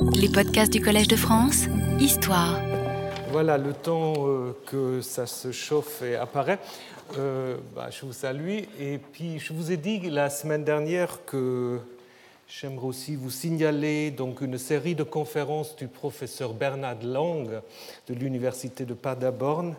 Les 0.00 0.28
podcasts 0.28 0.72
du 0.72 0.80
Collège 0.80 1.08
de 1.08 1.16
France, 1.16 1.66
Histoire. 2.00 2.60
Voilà, 3.30 3.58
le 3.58 3.72
temps 3.72 4.14
euh, 4.26 4.56
que 4.66 5.00
ça 5.00 5.26
se 5.26 5.52
chauffe 5.52 6.02
et 6.02 6.14
apparaît, 6.14 6.58
euh, 7.18 7.56
bah, 7.74 7.88
je 7.90 8.06
vous 8.06 8.12
salue. 8.12 8.60
Et 8.80 8.98
puis, 8.98 9.38
je 9.38 9.52
vous 9.52 9.72
ai 9.72 9.76
dit 9.76 10.00
la 10.10 10.30
semaine 10.30 10.64
dernière 10.64 11.24
que 11.26 11.78
j'aimerais 12.48 12.86
aussi 12.86 13.16
vous 13.16 13.30
signaler 13.30 14.10
donc, 14.10 14.40
une 14.40 14.58
série 14.58 14.94
de 14.94 15.02
conférences 15.02 15.74
du 15.76 15.88
professeur 15.88 16.54
Bernard 16.54 17.02
Lang 17.02 17.48
de 18.08 18.14
l'Université 18.14 18.84
de 18.84 18.94
Paderborn, 18.94 19.74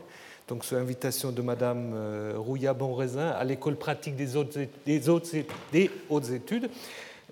donc 0.48 0.66
sous 0.66 0.76
invitation 0.76 1.32
de 1.32 1.42
Madame 1.42 1.92
euh, 1.94 2.34
Rouilla 2.38 2.74
Bonraisin 2.74 3.30
à 3.30 3.44
l'école 3.44 3.78
pratique 3.78 4.16
des 4.16 4.36
hautes 4.38 6.30
études. 6.32 6.70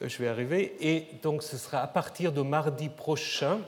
Euh, 0.02 0.08
je 0.08 0.18
vais 0.20 0.28
arriver. 0.28 0.76
Et 0.80 1.08
donc, 1.24 1.44
ce 1.44 1.58
sera 1.58 1.82
à 1.82 1.88
partir 1.88 2.32
de 2.32 2.42
mardi 2.42 2.90
prochain, 2.90 3.60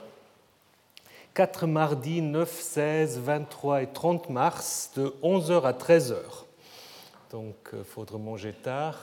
4 1.34 1.66
mardis 1.66 2.22
9, 2.22 2.60
16, 2.60 3.18
23 3.20 3.82
et 3.82 3.86
30 3.88 4.30
mars, 4.30 4.92
de 4.96 5.14
11h 5.22 5.62
à 5.64 5.72
13h. 5.72 6.16
Donc, 7.30 7.54
il 7.72 7.78
euh, 7.78 7.84
faudra 7.84 8.18
manger 8.18 8.52
tard. 8.52 8.98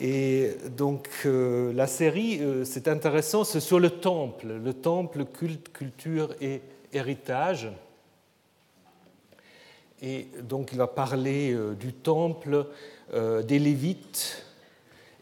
Et 0.00 0.56
donc, 0.70 1.08
euh, 1.24 1.72
la 1.72 1.86
série, 1.86 2.40
c'est 2.64 2.88
intéressant, 2.88 3.44
c'est 3.44 3.60
sur 3.60 3.78
le 3.78 3.90
temple, 3.90 4.48
le 4.48 4.74
temple, 4.74 5.24
culte, 5.24 5.72
culture 5.72 6.34
et 6.40 6.62
héritage. 6.92 7.70
Et 10.02 10.26
donc, 10.42 10.70
il 10.72 10.78
va 10.78 10.88
parler 10.88 11.56
du 11.78 11.92
temple, 11.92 12.66
des 13.12 13.58
Lévites, 13.58 14.43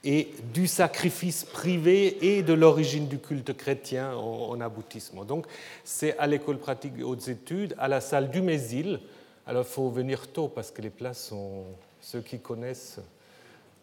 et 0.04 0.30
du 0.52 0.66
sacrifice 0.66 1.44
privé 1.44 2.36
et 2.36 2.42
de 2.42 2.52
l'origine 2.52 3.06
du 3.06 3.18
culte 3.18 3.56
chrétien 3.56 4.14
en, 4.16 4.60
aboutissement. 4.60 5.24
Donc 5.24 5.46
c'est 5.84 6.18
à 6.18 6.26
l'école 6.26 6.58
pratique 6.58 6.94
des 6.94 7.04
hautes 7.04 7.28
études, 7.28 7.74
à 7.78 7.88
la 7.88 8.00
salle 8.00 8.30
du 8.30 8.42
Mésil. 8.42 9.00
Alors 9.46 9.64
il 9.66 9.72
faut 9.72 9.90
venir 9.90 10.28
tôt 10.28 10.48
parce 10.48 10.70
que 10.70 10.82
les 10.82 10.90
places 10.90 11.28
sont, 11.28 11.64
ceux 12.00 12.20
qui 12.20 12.40
connaissent, 12.40 12.98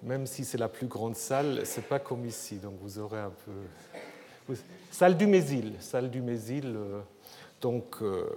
même 0.03 0.27
si 0.27 0.43
c'est 0.43 0.57
la 0.57 0.67
plus 0.67 0.87
grande 0.87 1.15
salle, 1.15 1.61
c'est 1.63 1.85
pas 1.85 1.99
comme 1.99 2.25
ici, 2.25 2.55
donc 2.55 2.73
vous 2.81 2.99
aurez 2.99 3.19
un 3.19 3.31
peu... 3.45 4.55
Salle 4.91 5.15
du 5.15 5.27
Mésil, 5.27 5.73
salle 5.79 6.09
du 6.09 6.21
Mésil, 6.21 6.73
euh, 6.75 7.01
donc 7.61 7.97
euh, 8.01 8.27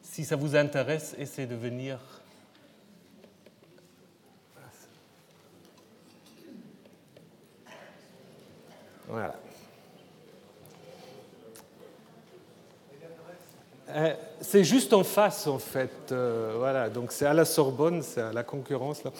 si 0.00 0.24
ça 0.24 0.36
vous 0.36 0.54
intéresse, 0.54 1.14
essayez 1.18 1.48
de 1.48 1.56
venir 1.56 1.98
Voilà. 9.10 9.34
Euh, 13.88 14.14
c'est 14.40 14.62
juste 14.62 14.92
en 14.92 15.02
face, 15.02 15.48
en 15.48 15.58
fait. 15.58 16.12
Euh, 16.12 16.54
voilà, 16.56 16.88
donc 16.88 17.10
c'est 17.10 17.26
à 17.26 17.34
la 17.34 17.44
Sorbonne, 17.44 18.02
c'est 18.02 18.20
à 18.20 18.32
la 18.32 18.44
concurrence. 18.44 19.02
Là. 19.02 19.10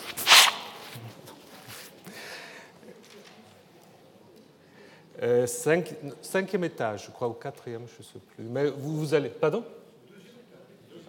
Euh, 5.22 5.46
cinquième 5.46 6.64
étage, 6.64 7.06
je 7.06 7.11
crois, 7.11 7.28
ou 7.28 7.33
quatrième, 7.33 7.86
je 7.88 7.98
ne 7.98 8.05
sais 8.05 8.20
plus. 8.34 8.44
Mais 8.44 8.70
vous, 8.70 8.96
vous 8.96 9.12
allez. 9.12 9.28
Pardon? 9.28 9.64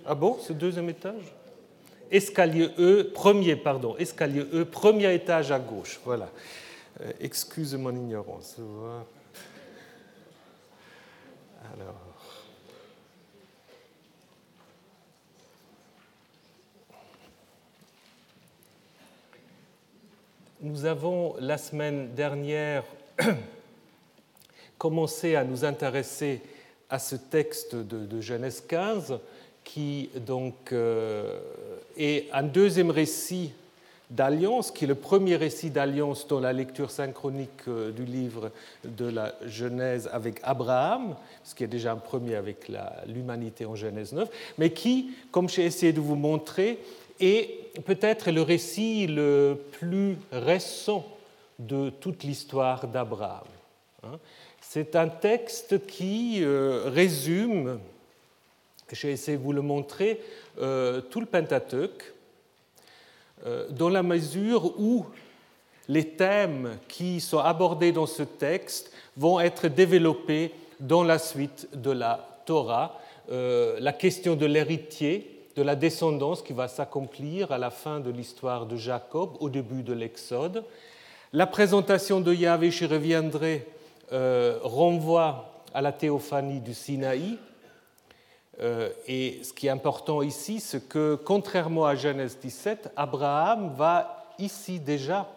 Ah 0.05 0.15
bon, 0.15 0.39
c'est 0.41 0.57
deuxième 0.57 0.89
étage? 0.89 1.33
Escalier 2.09 2.71
E, 2.79 3.11
premier, 3.13 3.55
pardon, 3.55 3.95
escalier 3.97 4.43
E, 4.53 4.65
premier 4.65 5.13
étage 5.13 5.51
à 5.51 5.59
gauche. 5.59 5.99
Voilà. 6.03 6.29
Euh, 7.01 7.11
excuse 7.19 7.73
mon 7.75 7.95
ignorance. 7.95 8.57
Alors. 11.73 12.11
Nous 20.63 20.85
avons 20.85 21.35
la 21.39 21.57
semaine 21.57 22.13
dernière 22.13 22.83
commencé 24.77 25.35
à 25.35 25.43
nous 25.43 25.65
intéresser 25.65 26.41
à 26.87 26.99
ce 26.99 27.15
texte 27.15 27.75
de, 27.75 28.21
Genèse 28.21 28.61
15 28.67 29.19
qui 29.63 30.11
donc 30.17 30.71
euh, 30.71 31.39
est 31.97 32.29
un 32.31 32.43
deuxième 32.43 32.91
récit 32.91 33.53
d'alliance, 34.11 34.71
qui 34.71 34.83
est 34.83 34.87
le 34.87 34.95
premier 34.95 35.37
récit 35.37 35.69
d'alliance 35.69 36.27
dans 36.27 36.39
la 36.39 36.53
lecture 36.53 36.91
synchronique 36.91 37.49
euh, 37.67 37.91
du 37.91 38.05
livre 38.05 38.51
de 38.83 39.05
la 39.05 39.33
Genèse 39.47 40.09
avec 40.11 40.39
Abraham, 40.43 41.15
ce 41.43 41.55
qui 41.55 41.63
est 41.63 41.67
déjà 41.67 41.93
un 41.93 41.97
premier 41.97 42.35
avec 42.35 42.71
l'humanité 43.07 43.65
en 43.65 43.75
Genèse 43.75 44.13
9, 44.13 44.29
mais 44.57 44.71
qui, 44.71 45.11
comme 45.31 45.49
j'ai 45.49 45.65
essayé 45.65 45.93
de 45.93 46.01
vous 46.01 46.15
montrer, 46.15 46.79
est 47.19 47.73
peut-être 47.85 48.31
le 48.31 48.41
récit 48.41 49.07
le 49.07 49.57
plus 49.71 50.17
récent 50.31 51.05
de 51.59 51.89
toute 51.89 52.23
l'histoire 52.23 52.87
d'Abraham. 52.87 53.47
Hein. 54.03 54.19
C'est 54.61 54.95
un 54.95 55.07
texte 55.07 55.85
qui 55.87 56.39
euh, 56.41 56.83
résume, 56.87 57.79
j'ai 58.91 59.11
essayé 59.11 59.37
de 59.37 59.43
vous 59.43 59.53
le 59.53 59.61
montrer, 59.61 60.21
euh, 60.59 61.01
tout 61.01 61.19
le 61.19 61.25
Pentateuque, 61.25 62.10
dans 63.71 63.89
la 63.89 64.03
mesure 64.03 64.79
où 64.79 65.05
les 65.87 66.05
thèmes 66.05 66.77
qui 66.87 67.19
sont 67.19 67.39
abordés 67.39 67.91
dans 67.91 68.05
ce 68.05 68.23
texte 68.23 68.91
vont 69.17 69.39
être 69.39 69.67
développés 69.67 70.51
dans 70.79 71.03
la 71.03 71.19
suite 71.19 71.67
de 71.73 71.91
la 71.91 72.27
Torah. 72.45 72.99
Euh, 73.31 73.77
la 73.79 73.93
question 73.93 74.35
de 74.35 74.45
l'héritier, 74.45 75.45
de 75.55 75.61
la 75.61 75.75
descendance 75.75 76.41
qui 76.41 76.53
va 76.53 76.67
s'accomplir 76.67 77.51
à 77.51 77.57
la 77.57 77.69
fin 77.69 77.99
de 77.99 78.09
l'histoire 78.09 78.65
de 78.65 78.77
Jacob, 78.77 79.31
au 79.39 79.49
début 79.49 79.83
de 79.83 79.93
l'Exode. 79.93 80.63
La 81.33 81.45
présentation 81.45 82.21
de 82.21 82.33
Yahvé, 82.33 82.71
j'y 82.71 82.85
reviendrai, 82.85 83.67
euh, 84.11 84.59
renvoie 84.63 85.53
à 85.73 85.81
la 85.81 85.91
théophanie 85.91 86.59
du 86.59 86.73
Sinaï, 86.73 87.33
euh, 87.33 87.50
et 89.07 89.39
ce 89.43 89.53
qui 89.53 89.67
est 89.67 89.71
important 89.71 90.21
ici, 90.21 90.59
c'est 90.59 90.87
que 90.87 91.15
contrairement 91.15 91.85
à 91.85 91.95
Genèse 91.95 92.37
17, 92.39 92.91
Abraham 92.95 93.73
va 93.75 94.33
ici 94.37 94.79
déjà 94.79 95.27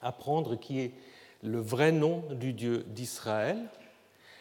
apprendre 0.00 0.56
qui 0.56 0.80
est 0.80 0.92
le 1.42 1.60
vrai 1.60 1.92
nom 1.92 2.22
du 2.30 2.52
Dieu 2.52 2.84
d'Israël. 2.88 3.58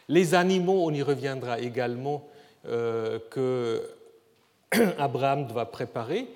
Les 0.08 0.34
animaux, 0.34 0.86
on 0.86 0.92
y 0.92 1.02
reviendra 1.02 1.60
également, 1.60 2.28
euh, 2.66 3.20
que 3.30 3.82
Abraham 4.98 5.48
doit 5.48 5.72
préparer, 5.72 6.28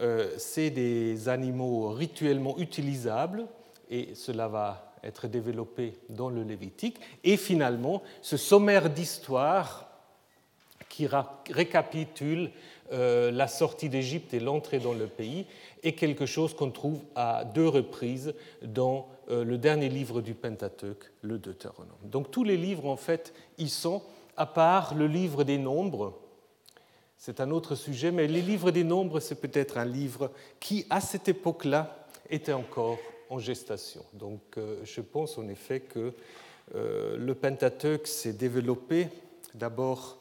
euh, 0.00 0.30
c'est 0.36 0.70
des 0.70 1.28
animaux 1.28 1.90
rituellement 1.90 2.58
utilisables, 2.58 3.46
et 3.90 4.14
cela 4.14 4.48
va 4.48 4.94
être 5.02 5.28
développé 5.28 5.94
dans 6.08 6.28
le 6.28 6.42
Lévitique. 6.42 7.00
Et 7.24 7.36
finalement, 7.36 8.02
ce 8.20 8.36
sommaire 8.36 8.90
d'histoire 8.90 9.89
qui 10.90 11.08
récapitule 11.50 12.50
euh, 12.92 13.30
la 13.30 13.46
sortie 13.46 13.88
d'Égypte 13.88 14.34
et 14.34 14.40
l'entrée 14.40 14.80
dans 14.80 14.92
le 14.92 15.06
pays, 15.06 15.46
est 15.84 15.92
quelque 15.92 16.26
chose 16.26 16.52
qu'on 16.52 16.72
trouve 16.72 17.00
à 17.14 17.44
deux 17.44 17.68
reprises 17.68 18.34
dans 18.62 19.08
euh, 19.30 19.44
le 19.44 19.56
dernier 19.56 19.88
livre 19.88 20.20
du 20.20 20.34
Pentateuque, 20.34 21.12
le 21.22 21.38
Deutéronome. 21.38 21.94
Donc 22.02 22.32
tous 22.32 22.42
les 22.42 22.56
livres, 22.56 22.86
en 22.86 22.96
fait, 22.96 23.32
y 23.58 23.68
sont, 23.68 24.02
à 24.36 24.44
part 24.44 24.96
le 24.96 25.06
livre 25.06 25.44
des 25.44 25.56
nombres. 25.56 26.18
C'est 27.16 27.38
un 27.38 27.52
autre 27.52 27.76
sujet, 27.76 28.10
mais 28.10 28.26
les 28.26 28.42
livres 28.42 28.72
des 28.72 28.84
nombres, 28.84 29.20
c'est 29.20 29.40
peut-être 29.40 29.78
un 29.78 29.84
livre 29.84 30.32
qui, 30.58 30.84
à 30.90 31.00
cette 31.00 31.28
époque-là, 31.28 32.08
était 32.28 32.52
encore 32.52 32.98
en 33.28 33.38
gestation. 33.38 34.04
Donc 34.14 34.40
euh, 34.58 34.80
je 34.82 35.00
pense 35.00 35.38
en 35.38 35.48
effet 35.48 35.80
que 35.80 36.12
le 36.72 37.32
Pentateuque 37.32 38.06
s'est 38.06 38.32
développé 38.32 39.08
d'abord 39.54 40.19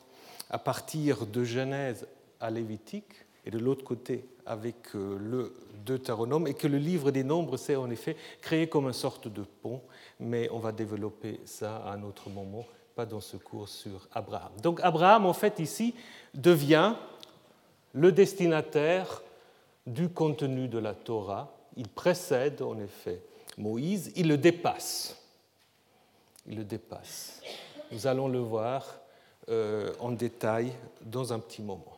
à 0.49 0.57
partir 0.57 1.25
de 1.25 1.43
Genèse 1.43 2.07
à 2.39 2.49
Lévitique, 2.49 3.25
et 3.45 3.51
de 3.51 3.59
l'autre 3.59 3.83
côté 3.83 4.25
avec 4.45 4.95
euh, 4.95 5.17
le 5.19 5.53
Deutéronome, 5.85 6.47
et 6.47 6.53
que 6.53 6.67
le 6.67 6.77
livre 6.77 7.11
des 7.11 7.23
nombres 7.23 7.57
s'est 7.57 7.75
en 7.75 7.89
effet 7.89 8.15
créé 8.41 8.67
comme 8.67 8.85
une 8.85 8.93
sorte 8.93 9.27
de 9.27 9.43
pont, 9.61 9.81
mais 10.19 10.49
on 10.51 10.59
va 10.59 10.71
développer 10.71 11.39
ça 11.45 11.77
à 11.77 11.93
un 11.93 12.03
autre 12.03 12.29
moment, 12.29 12.65
pas 12.95 13.05
dans 13.05 13.21
ce 13.21 13.37
cours 13.37 13.69
sur 13.69 14.07
Abraham. 14.13 14.51
Donc 14.61 14.79
Abraham, 14.83 15.25
en 15.25 15.33
fait, 15.33 15.59
ici, 15.59 15.95
devient 16.33 16.95
le 17.93 18.11
destinataire 18.11 19.21
du 19.87 20.09
contenu 20.09 20.67
de 20.67 20.77
la 20.77 20.93
Torah. 20.93 21.51
Il 21.75 21.87
précède, 21.87 22.61
en 22.61 22.77
effet, 22.79 23.21
Moïse, 23.57 24.11
il 24.15 24.27
le 24.27 24.37
dépasse. 24.37 25.15
Il 26.45 26.57
le 26.57 26.63
dépasse. 26.63 27.41
Nous 27.91 28.05
allons 28.05 28.27
le 28.27 28.39
voir 28.39 28.98
en 29.99 30.11
détail 30.11 30.73
dans 31.01 31.33
un 31.33 31.39
petit 31.39 31.61
moment. 31.61 31.97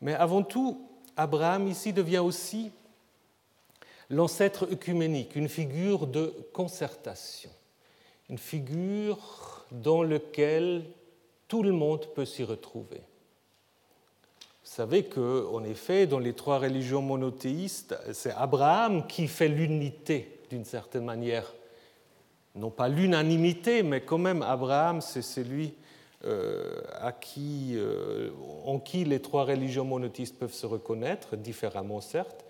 Mais 0.00 0.14
avant 0.14 0.42
tout, 0.42 0.80
Abraham 1.16 1.66
ici 1.66 1.92
devient 1.92 2.18
aussi 2.18 2.70
l'ancêtre 4.10 4.68
œcuménique, 4.70 5.36
une 5.36 5.48
figure 5.48 6.06
de 6.06 6.32
concertation. 6.52 7.50
une 8.30 8.38
figure 8.38 9.64
dans 9.70 10.02
laquelle 10.02 10.84
tout 11.48 11.62
le 11.62 11.72
monde 11.72 12.06
peut 12.14 12.26
s'y 12.26 12.44
retrouver. 12.44 13.00
Vous 14.62 14.74
savez 14.74 15.04
qu'en 15.04 15.64
effet, 15.64 16.06
dans 16.06 16.18
les 16.18 16.34
trois 16.34 16.58
religions 16.58 17.00
monothéistes, 17.00 17.96
c'est 18.12 18.32
Abraham 18.32 19.06
qui 19.06 19.28
fait 19.28 19.48
l'unité 19.48 20.40
d'une 20.50 20.66
certaine 20.66 21.06
manière. 21.06 21.54
Non 22.54 22.68
pas 22.70 22.88
l'unanimité, 22.88 23.82
mais 23.82 24.02
quand 24.02 24.18
même 24.18 24.42
Abraham, 24.42 25.00
c'est 25.00 25.22
celui 25.22 25.68
euh, 25.68 25.87
à 26.24 27.12
qui, 27.12 27.74
euh, 27.76 28.30
en 28.64 28.80
qui 28.80 29.04
les 29.04 29.20
trois 29.20 29.44
religions 29.44 29.84
monothéistes 29.84 30.38
peuvent 30.38 30.52
se 30.52 30.66
reconnaître, 30.66 31.36
différemment 31.36 32.00
certes, 32.00 32.44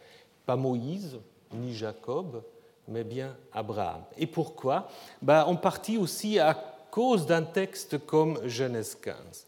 pas 0.47 0.57
Moïse 0.57 1.19
ni 1.53 1.75
Jacob, 1.75 2.43
mais 2.89 3.05
bien 3.05 3.37
Abraham. 3.53 4.03
Et 4.17 4.27
pourquoi? 4.27 4.89
Ben, 5.21 5.45
En 5.45 5.57
partie 5.57 5.99
aussi 5.99 6.39
à 6.39 6.55
cause 6.91 7.27
d'un 7.27 7.43
texte 7.43 7.99
comme 8.07 8.41
Genèse 8.47 8.97
15. 9.03 9.47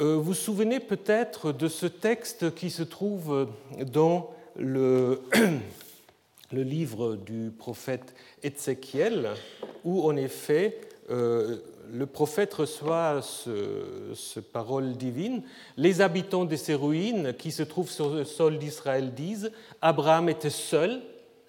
Euh, 0.00 0.14
vous 0.16 0.22
vous 0.22 0.34
souvenez 0.34 0.80
peut-être 0.80 1.52
de 1.52 1.68
ce 1.68 1.86
texte 1.86 2.54
qui 2.54 2.70
se 2.70 2.82
trouve 2.82 3.48
dans 3.92 4.30
le, 4.56 5.20
livre 6.52 7.16
du 7.16 7.50
prophète 7.50 8.14
Ézéchiel, 8.42 9.30
où 9.84 10.08
en 10.08 10.16
effet 10.16 10.80
euh, 11.10 11.58
le 11.92 12.06
prophète 12.06 12.54
reçoit 12.54 13.20
ce, 13.22 14.40
parole 14.40 14.92
divine. 14.92 15.42
Les 15.76 16.00
habitants 16.00 16.44
de 16.44 16.56
ces 16.56 16.74
ruines 16.74 17.34
qui 17.38 17.50
se 17.50 17.62
trouvent 17.62 17.90
sur 17.90 18.10
le 18.10 18.24
sol 18.24 18.58
d'Israël 18.58 19.14
disent 19.14 19.50
Abraham 19.80 20.28
était 20.28 20.50
seul, 20.50 21.00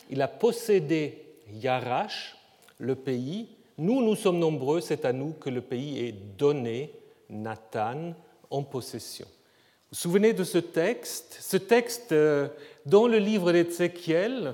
il 0.09 0.21
a 0.21 0.27
possédé 0.27 1.25
Yarash, 1.53 2.35
le 2.77 2.95
pays. 2.95 3.49
Nous, 3.77 4.01
nous 4.01 4.15
sommes 4.15 4.39
nombreux, 4.39 4.81
c'est 4.81 5.05
à 5.05 5.13
nous 5.13 5.33
que 5.33 5.49
le 5.49 5.61
pays 5.61 6.05
est 6.05 6.15
donné, 6.37 6.93
Nathan, 7.29 8.13
en 8.49 8.63
possession. 8.63 9.25
Vous 9.25 9.95
vous 9.95 9.97
souvenez 9.97 10.33
de 10.33 10.43
ce 10.43 10.57
texte? 10.57 11.37
Ce 11.41 11.57
texte, 11.57 12.11
euh, 12.11 12.47
dans 12.85 13.07
le 13.07 13.17
livre 13.17 13.51
d'Ézéchiel, 13.51 14.53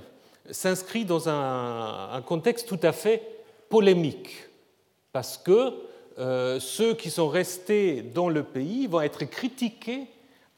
s'inscrit 0.49 1.05
dans 1.05 1.27
un, 1.27 2.21
contexte 2.21 2.67
tout 2.67 2.79
à 2.83 2.91
fait 2.91 3.21
polémique, 3.69 4.44
parce 5.15 5.37
que 5.37 5.71
euh, 6.19 6.59
ceux 6.59 6.93
qui 6.93 7.09
sont 7.09 7.29
restés 7.29 8.01
dans 8.01 8.27
le 8.27 8.43
pays 8.43 8.85
vont 8.85 8.99
être 8.99 9.23
critiqués 9.23 10.07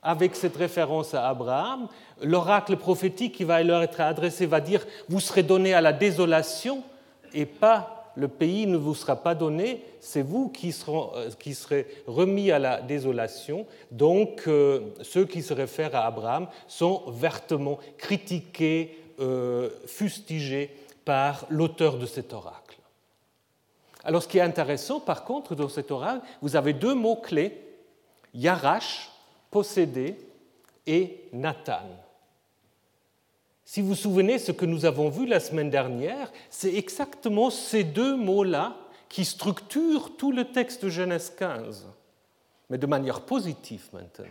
avec 0.01 0.35
cette 0.35 0.57
référence 0.57 1.13
à 1.13 1.29
Abraham. 1.29 1.87
L'oracle 2.23 2.75
prophétique 2.75 3.35
qui 3.35 3.43
va 3.43 3.61
leur 3.61 3.83
être 3.83 4.01
adressé 4.01 4.47
va 4.47 4.59
dire 4.59 4.83
Vous 5.09 5.19
serez 5.19 5.43
donnés 5.43 5.75
à 5.75 5.81
la 5.81 5.93
désolation 5.93 6.81
et 7.35 7.45
pas 7.45 8.11
le 8.15 8.27
pays 8.27 8.65
ne 8.65 8.77
vous 8.77 8.95
sera 8.95 9.15
pas 9.15 9.35
donné, 9.35 9.83
c'est 9.99 10.23
vous 10.23 10.49
qui, 10.49 10.73
euh, 10.87 11.29
serez 11.53 11.85
remis 12.07 12.49
à 12.49 12.57
la 12.57 12.81
désolation. 12.81 13.67
Donc, 13.91 14.45
euh, 14.47 14.79
ceux 15.03 15.25
qui 15.25 15.43
se 15.43 15.53
réfèrent 15.53 15.95
à 15.95 16.07
Abraham 16.07 16.47
sont 16.67 17.03
vertement 17.09 17.77
critiqués, 17.99 18.97
euh, 19.19 19.69
fustigés 19.85 20.71
par 21.05 21.45
l'auteur 21.49 21.99
de 21.99 22.07
cet 22.07 22.33
oracle. 22.33 22.66
Alors, 24.07 24.23
ce 24.23 24.27
qui 24.29 24.37
est 24.37 24.41
intéressant, 24.41 25.01
par 25.01 25.25
contre, 25.25 25.53
dans 25.53 25.67
cet 25.67 25.91
oracle, 25.91 26.25
vous 26.41 26.55
avez 26.55 26.71
deux 26.71 26.95
mots-clés 26.95 27.61
Yarash, 28.33 29.11
possédé, 29.51 30.17
et 30.85 31.25
Nathan. 31.33 31.83
Si 33.65 33.81
vous 33.81 33.89
vous 33.89 33.95
souvenez 33.95 34.39
ce 34.39 34.53
que 34.53 34.65
nous 34.65 34.85
avons 34.85 35.09
vu 35.09 35.25
la 35.25 35.41
semaine 35.41 35.69
dernière, 35.69 36.31
c'est 36.49 36.73
exactement 36.73 37.49
ces 37.49 37.83
deux 37.83 38.15
mots-là 38.15 38.77
qui 39.09 39.25
structurent 39.25 40.15
tout 40.15 40.31
le 40.31 40.45
texte 40.45 40.85
de 40.85 40.89
Genèse 40.89 41.33
15, 41.37 41.85
mais 42.69 42.77
de 42.77 42.87
manière 42.87 43.19
positive 43.19 43.89
maintenant. 43.91 44.25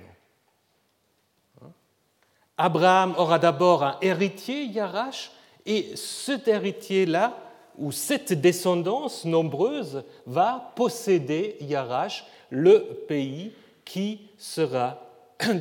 Abraham 2.57 3.15
aura 3.19 3.39
d'abord 3.39 3.85
un 3.85 3.99
héritier, 4.01 4.65
Yarash, 4.65 5.33
et 5.67 5.95
cet 5.97 6.49
héritier-là, 6.49 7.37
ou 7.79 7.93
cette 7.93 8.33
descendance 8.33 9.25
nombreuse, 9.25 10.05
va 10.27 10.73
posséder 10.77 11.57
Yarash, 11.61 12.25
le 12.51 13.05
pays 13.09 13.53
qui 13.85 14.21
sera 14.39 15.01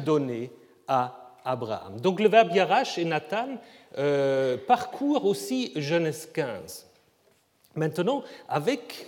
donné 0.06 0.51
à 0.88 1.33
Abraham. 1.44 2.00
Donc 2.00 2.19
le 2.19 2.27
verbe 2.27 2.53
Yarash 2.53 2.97
et 2.97 3.06
Nathan 3.06 3.57
euh, 3.97 4.57
parcourent 4.67 5.25
aussi 5.25 5.71
Genèse 5.75 6.27
15. 6.33 6.88
Maintenant, 7.75 8.23
avec 8.47 9.07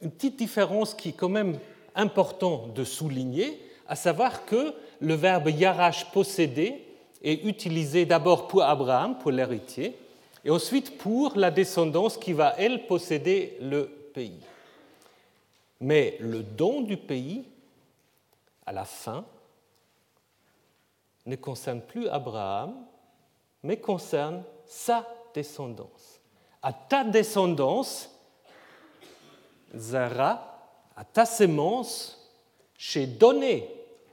une 0.00 0.10
petite 0.10 0.36
différence 0.36 0.94
qui 0.94 1.10
est 1.10 1.16
quand 1.16 1.28
même 1.28 1.58
important 1.94 2.68
de 2.74 2.84
souligner, 2.84 3.60
à 3.88 3.96
savoir 3.96 4.44
que 4.44 4.74
le 5.00 5.14
verbe 5.14 5.48
Yarash 5.48 6.10
posséder 6.12 6.82
est 7.22 7.44
utilisé 7.44 8.04
d'abord 8.04 8.48
pour 8.48 8.62
Abraham, 8.62 9.18
pour 9.18 9.30
l'héritier, 9.30 9.96
et 10.46 10.50
ensuite 10.50 10.96
pour 10.96 11.36
la 11.36 11.50
descendance 11.50 12.16
qui 12.16 12.32
va, 12.32 12.54
elle, 12.56 12.86
posséder 12.86 13.58
le 13.60 13.86
pays. 14.14 14.38
Mais 15.80 16.16
le 16.20 16.44
don 16.44 16.82
du 16.82 16.96
pays, 16.96 17.42
à 18.64 18.72
la 18.72 18.84
fin, 18.84 19.24
ne 21.26 21.34
concerne 21.34 21.80
plus 21.80 22.06
Abraham, 22.06 22.76
mais 23.64 23.78
concerne 23.78 24.44
sa 24.64 25.04
descendance. 25.34 26.20
À 26.62 26.72
ta 26.72 27.02
descendance, 27.02 28.08
Zara, 29.74 30.60
à 30.94 31.04
ta 31.04 31.26
sémence, 31.26 32.24
chez 32.78 33.08
donné, 33.08 33.68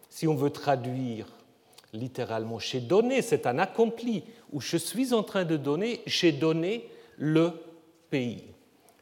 si 0.10 0.28
on 0.28 0.34
veut 0.34 0.50
traduire 0.50 1.28
littéralement, 1.94 2.58
chez 2.58 2.80
donné, 2.80 3.22
c'est 3.22 3.46
un 3.46 3.60
accompli, 3.60 4.24
où 4.54 4.62
je 4.62 4.78
suis 4.78 5.14
en 5.14 5.24
train 5.24 5.44
de 5.44 5.58
donner, 5.58 6.02
j'ai 6.06 6.32
donné 6.32 6.88
le 7.18 7.52
pays. 8.10 8.44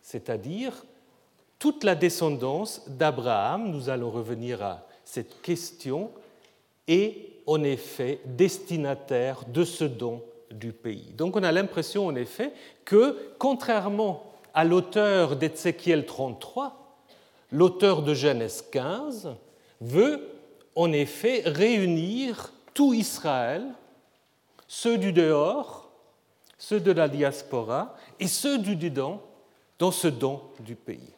C'est-à-dire 0.02 0.86
toute 1.60 1.84
la 1.84 1.94
descendance 1.94 2.84
d'Abraham, 2.88 3.70
nous 3.70 3.90
allons 3.90 4.10
revenir 4.10 4.64
à 4.64 4.88
cette 5.04 5.42
question, 5.42 6.10
est 6.88 7.28
en 7.46 7.64
effet 7.64 8.22
destinataire 8.26 9.44
de 9.48 9.64
ce 9.64 9.84
don 9.84 10.24
du 10.50 10.72
pays. 10.72 11.14
Donc 11.16 11.36
on 11.36 11.44
a 11.44 11.52
l'impression 11.52 12.08
en 12.08 12.16
effet 12.16 12.52
que, 12.86 13.18
contrairement 13.38 14.24
à 14.54 14.64
l'auteur 14.64 15.36
d'Ézéchiel 15.36 16.06
33, 16.06 16.98
l'auteur 17.52 18.02
de 18.02 18.14
Genèse 18.14 18.64
15 18.72 19.36
veut 19.82 20.28
en 20.76 20.92
effet 20.92 21.44
réunir 21.46 22.54
tout 22.74 22.94
Israël, 22.94 23.66
ceux 24.74 24.98
du 24.98 25.12
dehors, 25.12 25.92
ceux 26.58 26.80
de 26.80 26.94
la 26.94 27.10
diaspora 27.10 27.94
et 28.22 28.28
ceux 28.30 28.58
du 28.58 28.78
dedans 28.78 29.22
dans 29.78 29.92
ce 29.92 30.08
don 30.08 30.42
du 30.62 30.78
pays. 30.78 31.14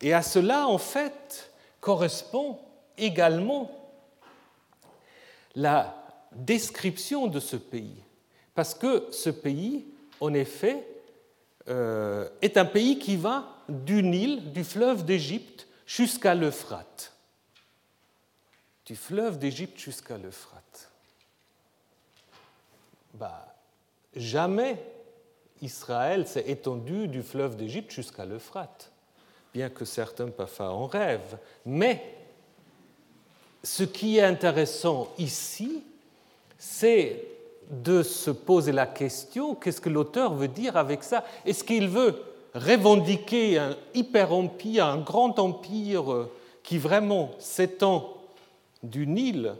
Et 0.00 0.14
à 0.14 0.22
cela, 0.22 0.68
en 0.68 0.78
fait, 0.78 1.50
correspond 1.80 2.60
également 2.96 3.68
la 5.56 5.92
description 6.30 7.26
de 7.26 7.40
ce 7.40 7.56
pays, 7.56 8.00
parce 8.54 8.76
que 8.76 9.08
ce 9.10 9.30
pays, 9.30 9.86
en 10.20 10.32
effet, 10.32 10.86
euh, 11.68 12.28
est 12.42 12.56
un 12.56 12.64
pays 12.64 13.00
qui 13.00 13.16
va 13.16 13.56
du 13.68 14.04
Nil, 14.04 14.52
du 14.52 14.62
fleuve 14.62 15.04
d'Égypte, 15.04 15.66
jusqu'à 15.84 16.36
l'Euphrate. 16.36 17.12
Du 18.86 18.94
fleuve 18.94 19.36
d'Égypte 19.36 19.80
jusqu'à 19.80 20.16
l'Euphrate. 20.16 20.89
Bah, 23.20 23.54
jamais 24.16 24.82
Israël 25.60 26.26
s'est 26.26 26.46
étendu 26.46 27.06
du 27.06 27.22
fleuve 27.22 27.54
d'Égypte 27.54 27.90
jusqu'à 27.90 28.24
l'Euphrate, 28.24 28.90
bien 29.52 29.68
que 29.68 29.84
certains 29.84 30.28
parfois 30.28 30.70
en 30.70 30.86
rêvent. 30.86 31.36
Mais 31.66 32.02
ce 33.62 33.82
qui 33.82 34.16
est 34.16 34.22
intéressant 34.22 35.08
ici, 35.18 35.82
c'est 36.58 37.22
de 37.68 38.02
se 38.02 38.30
poser 38.30 38.72
la 38.72 38.86
question, 38.86 39.54
qu'est-ce 39.54 39.82
que 39.82 39.90
l'auteur 39.90 40.32
veut 40.32 40.48
dire 40.48 40.78
avec 40.78 41.04
ça? 41.04 41.22
Est-ce 41.44 41.62
qu'il 41.62 41.90
veut 41.90 42.22
revendiquer 42.54 43.58
un 43.58 43.76
hyper-empire, 43.92 44.86
un 44.86 44.98
grand 44.98 45.38
empire 45.38 46.10
euh, 46.10 46.32
qui 46.62 46.78
vraiment 46.78 47.32
s'étend 47.38 48.16
du 48.82 49.06
Nil, 49.06 49.56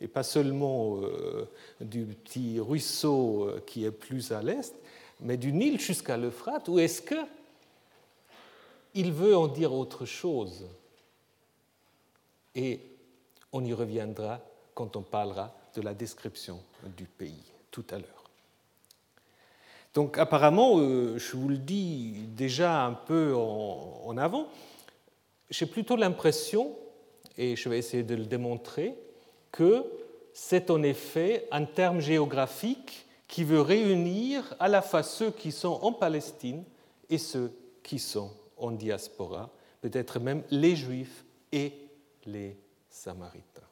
et 0.00 0.08
pas 0.08 0.22
seulement 0.22 1.00
euh, 1.00 1.48
du 1.80 2.04
petit 2.04 2.60
ruisseau 2.60 3.44
euh, 3.44 3.62
qui 3.66 3.84
est 3.84 3.90
plus 3.90 4.32
à 4.32 4.42
l'est, 4.42 4.74
mais 5.20 5.36
du 5.36 5.52
Nil 5.52 5.80
jusqu'à 5.80 6.16
l'Euphrate, 6.16 6.68
ou 6.68 6.78
est-ce 6.78 7.02
que 7.02 7.14
il 8.94 9.12
veut 9.12 9.36
en 9.36 9.46
dire 9.46 9.74
autre 9.74 10.06
chose 10.06 10.66
Et 12.54 12.80
on 13.52 13.64
y 13.64 13.72
reviendra 13.72 14.40
quand 14.74 14.96
on 14.96 15.02
parlera 15.02 15.54
de 15.74 15.82
la 15.82 15.94
description 15.94 16.60
du 16.96 17.04
pays 17.04 17.52
tout 17.70 17.84
à 17.90 17.98
l'heure. 17.98 18.16
Donc 19.96 20.18
apparemment, 20.18 20.78
euh, 20.78 21.18
je 21.18 21.36
vous 21.36 21.48
le 21.48 21.56
dis 21.56 22.12
déjà 22.36 22.84
un 22.84 22.92
peu 22.92 23.34
en, 23.34 24.16
avant, 24.18 24.48
j'ai 25.48 25.64
plutôt 25.64 25.96
l'impression, 25.96 26.76
et 27.38 27.56
je 27.56 27.68
vais 27.68 27.78
essayer 27.78 28.02
de 28.02 28.14
le 28.14 28.26
démontrer, 28.26 28.94
que 29.56 29.84
c'est 30.32 30.70
en 30.70 30.82
effet 30.82 31.48
un 31.50 31.64
terme 31.64 32.00
géographique 32.00 33.06
qui 33.26 33.42
veut 33.42 33.62
réunir 33.62 34.54
à 34.60 34.68
la 34.68 34.82
fois 34.82 35.02
ceux 35.02 35.30
qui 35.30 35.50
sont 35.50 35.78
en 35.82 35.92
Palestine 35.92 36.62
et 37.08 37.18
ceux 37.18 37.50
qui 37.82 37.98
sont 37.98 38.30
en 38.58 38.70
diaspora, 38.70 39.50
peut-être 39.80 40.20
même 40.20 40.42
les 40.50 40.76
Juifs 40.76 41.24
et 41.52 41.72
les 42.26 42.56
Samaritains. 42.90 43.62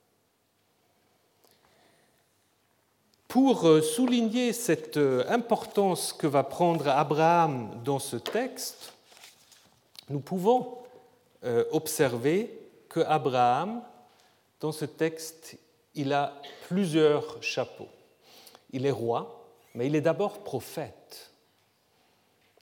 Pour 3.29 3.67
euh, 3.67 3.83
souligner 3.83 4.53
cette 4.53 4.97
euh, 4.97 5.25
importance 5.29 6.13
que 6.13 6.27
va 6.27 6.45
prendre 6.45 6.89
Abraham 6.89 7.83
dans 7.85 7.99
ce 7.99 8.17
texte, 8.17 8.93
nous 10.09 10.21
pouvons 10.21 10.79
euh, 11.45 11.65
observer 11.73 12.57
que 12.89 13.01
Abraham, 13.01 13.83
dans 14.61 14.73
ce 14.73 14.85
texte, 14.85 15.59
il 15.95 16.13
a 16.13 16.41
plusieurs 16.69 17.43
chapeaux. 17.43 17.89
Il 18.73 18.87
est 18.87 18.91
roi, 18.91 19.47
mais 19.75 19.87
il 19.87 19.97
est 19.97 20.01
d'abord 20.01 20.43
prophète. 20.43 21.31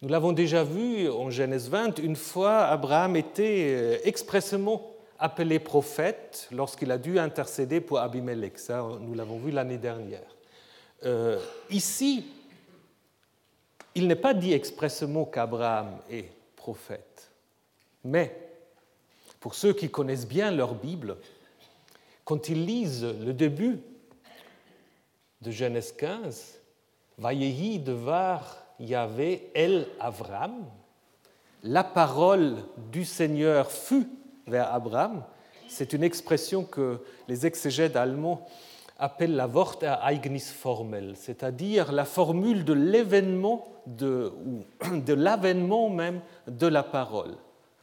Nous 0.02 0.08
l'avons 0.08 0.32
déjà 0.32 0.64
vu 0.64 1.08
en 1.08 1.30
Genèse 1.30 1.68
20, 1.68 1.98
une 1.98 2.16
fois 2.16 2.64
Abraham 2.64 3.16
était 3.16 4.00
expressément 4.04 4.92
appelé 5.18 5.60
prophète 5.60 6.48
lorsqu'il 6.50 6.90
a 6.90 6.98
dû 6.98 7.18
intercéder 7.18 7.80
pour 7.80 8.00
Abimelech. 8.00 8.58
Ça, 8.58 8.84
nous 9.00 9.14
l'avons 9.14 9.38
vu 9.38 9.52
l'année 9.52 9.78
dernière. 9.78 10.26
Euh, 11.04 11.38
ici, 11.70 12.26
il 13.94 14.08
n'est 14.08 14.16
pas 14.16 14.34
dit 14.34 14.52
expressément 14.52 15.24
qu'Abraham 15.24 15.98
est 16.10 16.28
prophète, 16.56 17.30
mais 18.04 18.36
pour 19.38 19.54
ceux 19.54 19.72
qui 19.72 19.90
connaissent 19.90 20.26
bien 20.26 20.50
leur 20.50 20.74
Bible, 20.74 21.16
quand 22.24 22.48
ils 22.48 22.64
lisent 22.64 23.06
le 23.24 23.32
début 23.32 23.80
de 25.40 25.50
Genèse 25.50 25.92
15, 25.92 26.58
Vayehi 27.18 27.78
devar 27.78 28.58
Yahvé 28.78 29.50
El 29.54 29.86
Avram, 30.00 30.64
la 31.62 31.84
parole 31.84 32.56
du 32.90 33.04
Seigneur 33.04 33.70
fut 33.70 34.08
vers 34.46 34.72
Abraham. 34.72 35.24
C'est 35.68 35.92
une 35.92 36.02
expression 36.02 36.64
que 36.64 37.00
les 37.28 37.46
exégètes 37.46 37.96
allemands 37.96 38.46
appelle 38.98 39.34
la 39.34 39.46
Wortereignisformel, 39.46 41.14
c'est-à-dire 41.16 41.92
la 41.92 42.04
formule 42.04 42.64
de 42.64 42.72
l'événement, 42.72 43.66
de 43.86 44.32
l'avènement 45.08 45.88
même 45.88 46.20
de 46.46 46.66
la 46.66 46.82
parole. 46.82 47.34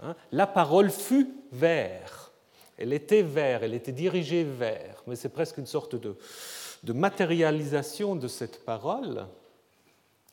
Hein. 0.01 0.15
La 0.31 0.48
parole 0.48 0.89
fut 0.89 1.29
vers, 1.51 2.18
elle 2.79 2.93
était 2.93 3.24
vers, 3.24 3.63
elle 3.63 3.74
était 3.74 3.91
dirigée 3.91 4.45
vers, 4.45 5.03
mais 5.05 5.17
c'est 5.17 5.29
presque 5.29 5.57
une 5.57 5.65
sorte 5.65 5.95
de, 5.95 6.15
matérialisation 6.93 8.15
de 8.15 8.29
cette 8.29 8.63
parole. 8.63 9.27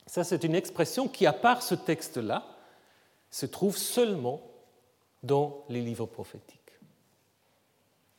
Ça, 0.05 0.23
c'est 0.23 0.45
une 0.45 0.55
expression 0.55 1.09
qui, 1.09 1.25
à 1.25 1.33
part 1.33 1.61
ce 1.61 1.75
texte-là, 1.75 2.47
se 3.29 3.45
trouve 3.45 3.77
seulement 3.77 4.41
dans 5.23 5.65
les 5.67 5.81
livres 5.81 6.05
prophétiques. 6.05 6.57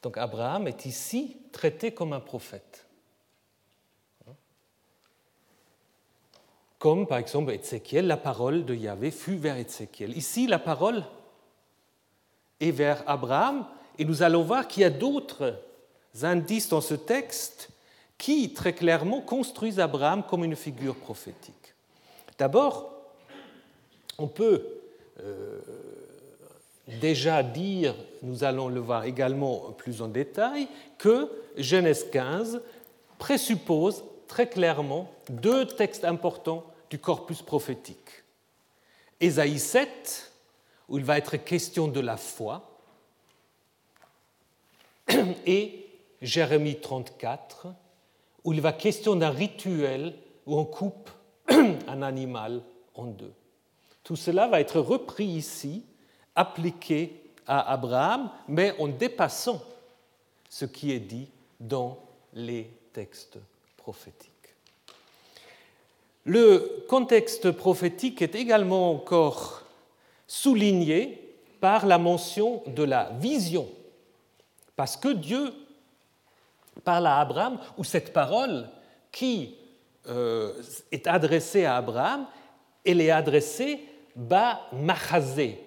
Donc 0.02 0.18
Abraham 0.18 0.68
est 0.68 0.85
ici 0.85 1.38
traité 1.50 1.92
comme 1.92 2.12
un 2.12 2.20
prophète. 2.20 2.87
Comme 6.78 7.06
par 7.06 7.16
exemple 7.16 7.50
Ézéchiel, 7.50 8.06
la 8.06 8.18
parole 8.18 8.66
de 8.66 8.75
Yahvé 8.75 9.11
fut 9.11 9.37
vers 9.37 9.56
Ézéchiel. 9.56 10.14
Ici, 10.16 10.47
la 10.47 10.58
parole 10.58 11.02
est 12.61 12.70
vers 12.70 13.02
Abraham, 13.08 13.66
et 13.99 14.05
nous 14.05 14.23
allons 14.23 14.43
voir 14.43 14.69
qu'il 14.69 14.83
y 14.83 14.87
a 14.87 14.90
d'autres 14.90 15.55
indices 16.23 16.69
dans 16.69 16.81
ce 16.81 16.95
texte 16.95 17.71
qui, 18.17 18.52
très 18.52 18.73
clairement, 18.73 19.21
construisent 19.21 19.81
Abraham 19.81 20.23
comme 20.23 20.45
une 20.45 20.57
figure 20.57 20.97
prophétique. 20.97 21.75
D'abord, 22.38 22.93
on 24.19 24.28
peut 24.28 24.64
euh, 25.21 25.61
déjà 27.00 27.43
dire, 27.43 27.95
nous 28.23 28.45
allons 28.45 28.69
le 28.69 28.81
voir 28.81 29.05
également 29.05 29.73
plus 29.76 30.02
en 30.02 30.09
détail, 30.09 30.69
que 30.97 31.31
Genèse 31.57 32.07
15 32.11 32.61
présuppose 33.19 34.05
très 34.26 34.49
clairement 34.49 35.11
deux 35.28 35.67
textes 35.67 36.05
importants 36.05 36.64
du 36.90 36.99
corpus 36.99 37.43
prophétique. 37.43 38.25
Ésaïe 39.21 39.59
7, 39.59 40.33
où 40.88 40.99
il 40.99 41.05
va 41.05 41.19
être 41.19 41.37
question 41.37 41.88
de 41.88 42.00
la 42.00 42.17
foi, 42.17 42.77
et 45.46 45.86
Jérémie 46.20 46.80
34, 46.80 47.68
où 48.44 48.52
il 48.52 48.60
va 48.60 48.72
question 48.72 49.16
d'un 49.16 49.30
rituel 49.30 50.14
où 50.46 50.58
on 50.58 50.64
coupe 50.64 51.10
un 51.48 52.02
animal 52.02 52.62
en 52.94 53.06
deux. 53.06 53.32
Tout 54.04 54.16
cela 54.16 54.48
va 54.48 54.60
être 54.60 54.80
repris 54.80 55.26
ici 55.26 55.84
appliqué 56.34 57.20
à 57.46 57.72
Abraham, 57.72 58.30
mais 58.46 58.74
en 58.78 58.88
dépassant 58.88 59.60
ce 60.48 60.64
qui 60.64 60.92
est 60.92 61.00
dit 61.00 61.28
dans 61.60 61.98
les 62.34 62.70
textes 62.92 63.38
prophétiques. 63.76 64.32
Le 66.24 66.84
contexte 66.88 67.50
prophétique 67.50 68.22
est 68.22 68.34
également 68.34 68.90
encore 68.90 69.62
souligné 70.26 71.34
par 71.60 71.86
la 71.86 71.98
mention 71.98 72.62
de 72.66 72.82
la 72.82 73.10
vision, 73.18 73.68
parce 74.78 74.97
que 74.97 75.08
Dieu 75.08 75.52
parle 76.85 77.08
à 77.08 77.18
Abraham, 77.18 77.58
ou 77.78 77.82
cette 77.82 78.12
parole 78.12 78.68
qui 79.11 79.56
euh, 80.06 80.52
est 80.92 81.08
adressée 81.08 81.64
à 81.64 81.78
Abraham, 81.78 82.26
elle 82.85 83.00
est 83.00 83.11
adressée 83.11 83.80
Ba 84.14 84.61
Machazé, 84.73 85.58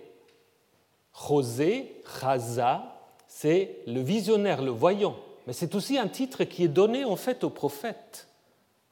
José, 1.28 2.02
Chaza, 2.22 3.02
c'est 3.28 3.80
le 3.86 4.00
visionnaire, 4.00 4.62
le 4.62 4.72
voyant. 4.72 5.18
Mais 5.46 5.52
c'est 5.52 5.76
aussi 5.76 5.98
un 5.98 6.08
titre 6.08 6.46
qui 6.46 6.64
est 6.64 6.70
donné 6.70 7.04
en 7.04 7.18
fait 7.18 7.44
au 7.44 7.50
prophète. 7.50 8.30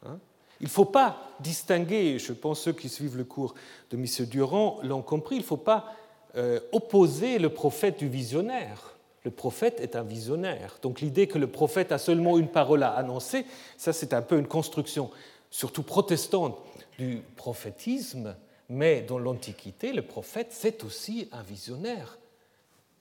Hein? 0.05 0.19
il 0.59 0.65
ne 0.65 0.69
faut 0.69 0.83
pas 0.83 1.29
distinguer, 1.39 2.19
je 2.19 2.33
pense 2.33 2.59
ceux 2.59 2.73
qui 2.73 2.89
suivent 2.89 3.15
le 3.15 3.23
cours 3.23 3.55
de 3.89 3.95
M. 3.95 4.05
Durand 4.25 4.79
l'ont 4.83 5.01
compris, 5.01 5.38
il 5.38 5.43
ne 5.43 5.45
faut 5.45 5.55
pas 5.55 5.93
euh, 6.35 6.59
opposer 6.73 7.39
le 7.39 7.47
prophète 7.47 7.99
du 7.99 8.09
visionnaire. 8.09 8.98
Le 9.23 9.31
prophète 9.31 9.79
est 9.79 9.95
un 9.95 10.03
visionnaire. 10.03 10.77
Donc 10.81 11.01
l'idée 11.01 11.27
que 11.27 11.38
le 11.38 11.47
prophète 11.47 11.91
a 11.91 11.97
seulement 11.97 12.38
une 12.38 12.47
parole 12.47 12.83
à 12.83 12.91
annoncer, 12.91 13.45
ça 13.77 13.93
c'est 13.93 14.13
un 14.13 14.21
peu 14.21 14.38
une 14.38 14.47
construction, 14.47 15.09
surtout 15.49 15.83
protestante, 15.83 16.57
du 16.97 17.21
prophétisme 17.35 18.35
mais 18.69 19.01
dans 19.01 19.17
l'Antiquité, 19.17 19.91
le 19.91 20.03
prophète, 20.03 20.49
c'est 20.51 20.83
aussi 20.83 21.27
un 21.31 21.41
visionnaire. 21.41 22.19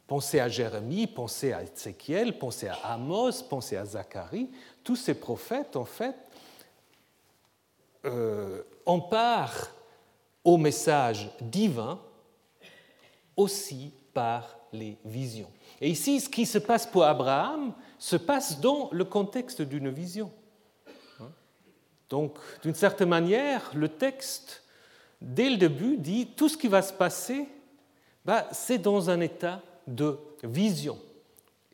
Pensez 0.07 0.41
à 0.41 0.49
Jérémie, 0.49 1.07
pensez 1.07 1.53
à 1.53 1.63
Ézéchiel, 1.63 2.39
pensez 2.39 2.69
à 2.69 2.77
Amos, 2.85 3.43
pensez 3.51 3.77
à 3.77 3.85
Zacharie. 3.85 4.49
Tous 4.83 4.97
ces 4.97 5.13
prophètes, 5.13 5.77
en 5.77 5.85
fait, 5.85 6.17
euh, 8.07 8.63
part 9.11 9.71
au 10.43 10.57
message 10.57 11.31
divin 11.43 12.01
aussi 13.37 13.93
par 14.15 14.59
les 14.73 14.97
visions. 15.05 15.51
Et 15.81 15.91
ici, 15.91 16.21
ce 16.21 16.29
qui 16.29 16.47
se 16.47 16.59
passe 16.59 16.87
pour 16.87 17.05
Abraham 17.05 17.73
se 17.99 18.17
passe 18.17 18.61
dans 18.61 18.89
le 18.93 19.05
contexte 19.05 19.63
d'une 19.63 19.91
vision. 19.91 20.31
Donc, 22.09 22.39
d'une 22.63 22.75
certaine 22.75 23.11
manière, 23.11 23.71
le 23.75 23.89
texte 23.89 24.63
dès 25.21 25.51
le 25.51 25.57
début, 25.57 25.97
dit 25.97 26.29
tout 26.37 26.49
ce 26.49 26.57
qui 26.57 26.69
va 26.69 26.83
se 26.83 26.93
passer, 26.93 27.47
bah, 28.25 28.47
c'est 28.53 28.79
dans 28.79 29.11
un 29.11 29.21
état 29.21 29.63
de 29.87 30.19
vision. 30.43 30.99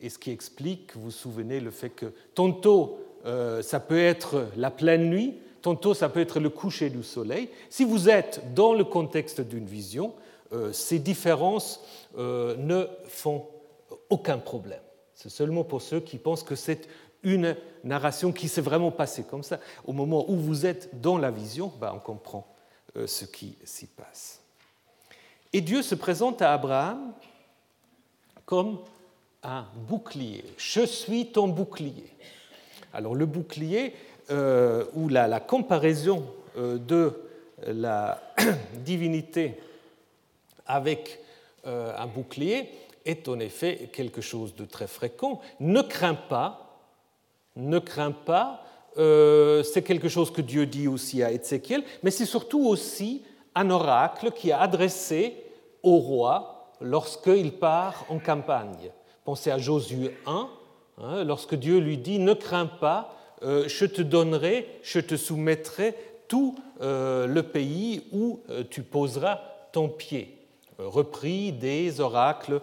Et 0.00 0.08
ce 0.08 0.18
qui 0.18 0.30
explique, 0.30 0.94
vous 0.94 1.04
vous 1.04 1.10
souvenez, 1.10 1.60
le 1.60 1.70
fait 1.70 1.90
que 1.90 2.12
tantôt 2.34 2.98
euh, 3.26 3.62
ça 3.62 3.80
peut 3.80 3.98
être 3.98 4.48
la 4.56 4.70
pleine 4.70 5.08
nuit, 5.08 5.34
tantôt 5.62 5.94
ça 5.94 6.08
peut 6.08 6.20
être 6.20 6.40
le 6.40 6.50
coucher 6.50 6.90
du 6.90 7.02
soleil. 7.02 7.48
Si 7.70 7.84
vous 7.84 8.08
êtes 8.08 8.54
dans 8.54 8.74
le 8.74 8.84
contexte 8.84 9.40
d'une 9.40 9.66
vision, 9.66 10.14
euh, 10.52 10.72
ces 10.72 10.98
différences 10.98 11.80
euh, 12.18 12.54
ne 12.56 12.86
font 13.06 13.46
aucun 14.14 14.38
problème. 14.38 14.80
C'est 15.12 15.28
seulement 15.28 15.64
pour 15.64 15.82
ceux 15.82 15.98
qui 15.98 16.18
pensent 16.18 16.44
que 16.44 16.54
c'est 16.54 16.88
une 17.24 17.56
narration 17.82 18.30
qui 18.30 18.48
s'est 18.48 18.60
vraiment 18.60 18.92
passée 18.92 19.24
comme 19.24 19.42
ça. 19.42 19.58
Au 19.84 19.92
moment 19.92 20.24
où 20.30 20.36
vous 20.36 20.66
êtes 20.66 21.00
dans 21.00 21.18
la 21.18 21.32
vision, 21.32 21.72
bah, 21.80 21.92
on 21.96 21.98
comprend 21.98 22.46
euh, 22.96 23.08
ce 23.08 23.24
qui 23.24 23.56
s'y 23.64 23.86
passe. 23.86 24.40
Et 25.52 25.60
Dieu 25.60 25.82
se 25.82 25.96
présente 25.96 26.42
à 26.42 26.52
Abraham 26.52 27.12
comme 28.46 28.78
un 29.42 29.66
bouclier. 29.88 30.44
Je 30.56 30.86
suis 30.86 31.32
ton 31.32 31.48
bouclier. 31.48 32.06
Alors 32.92 33.16
le 33.16 33.26
bouclier, 33.26 33.94
euh, 34.30 34.84
ou 34.94 35.08
la, 35.08 35.40
comparaison 35.40 36.24
euh, 36.56 36.78
de 36.78 37.20
la 37.66 38.22
divinité 38.84 39.60
avec 40.66 41.18
un 41.66 42.06
bouclier 42.06 42.68
est 43.04 43.28
en 43.28 43.38
effet 43.38 43.90
quelque 43.92 44.20
chose 44.20 44.54
de 44.54 44.64
très 44.64 44.86
fréquent. 44.86 45.40
Ne 45.60 45.82
crains 45.82 46.14
pas, 46.14 46.80
ne 47.56 47.78
crains 47.78 48.12
pas, 48.12 48.64
euh, 48.96 49.62
c'est 49.62 49.82
quelque 49.82 50.08
chose 50.08 50.30
que 50.30 50.40
Dieu 50.40 50.66
dit 50.66 50.88
aussi 50.88 51.22
à 51.22 51.32
Ézéchiel, 51.32 51.82
mais 52.02 52.10
c'est 52.10 52.26
surtout 52.26 52.66
aussi 52.66 53.22
un 53.54 53.70
oracle 53.70 54.30
qui 54.32 54.50
est 54.50 54.52
adressé 54.52 55.34
au 55.82 55.98
roi 55.98 56.72
lorsqu'il 56.80 57.52
part 57.52 58.04
en 58.08 58.18
campagne. 58.18 58.90
Pensez 59.24 59.50
à 59.50 59.58
Josué 59.58 60.14
1, 60.26 60.48
hein, 60.98 61.24
lorsque 61.24 61.54
Dieu 61.54 61.78
lui 61.78 61.98
dit 61.98 62.18
Ne 62.18 62.34
crains 62.34 62.66
pas, 62.66 63.14
euh, 63.42 63.64
je 63.68 63.84
te 63.84 64.02
donnerai, 64.02 64.68
je 64.82 65.00
te 65.00 65.16
soumettrai 65.16 65.94
tout 66.28 66.54
euh, 66.80 67.26
le 67.26 67.42
pays 67.42 68.04
où 68.12 68.40
tu 68.70 68.82
poseras 68.82 69.40
ton 69.72 69.88
pied. 69.88 70.33
Repris 70.78 71.52
des 71.52 72.00
oracles 72.00 72.60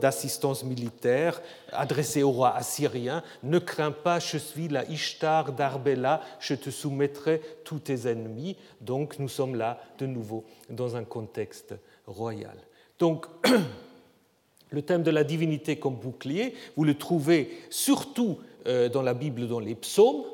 d'assistance 0.00 0.64
militaire 0.64 1.42
adressés 1.72 2.22
au 2.22 2.30
roi 2.30 2.54
assyrien 2.54 3.22
Ne 3.42 3.58
crains 3.58 3.90
pas, 3.90 4.18
je 4.18 4.38
suis 4.38 4.68
la 4.68 4.88
Ishtar 4.90 5.52
d'Arbela, 5.52 6.22
je 6.40 6.54
te 6.54 6.70
soumettrai 6.70 7.42
tous 7.64 7.80
tes 7.80 8.08
ennemis. 8.08 8.56
Donc 8.80 9.18
nous 9.18 9.28
sommes 9.28 9.56
là 9.56 9.78
de 9.98 10.06
nouveau 10.06 10.44
dans 10.70 10.96
un 10.96 11.04
contexte 11.04 11.74
royal. 12.06 12.56
Donc, 12.98 13.26
le 14.70 14.82
thème 14.82 15.02
de 15.02 15.10
la 15.10 15.24
divinité 15.24 15.76
comme 15.76 15.96
bouclier, 15.96 16.54
vous 16.76 16.84
le 16.84 16.96
trouvez 16.96 17.50
surtout 17.70 18.38
euh, 18.66 18.88
dans 18.88 19.02
la 19.02 19.14
Bible, 19.14 19.48
dans 19.48 19.60
les 19.60 19.74
psaumes. 19.74 20.24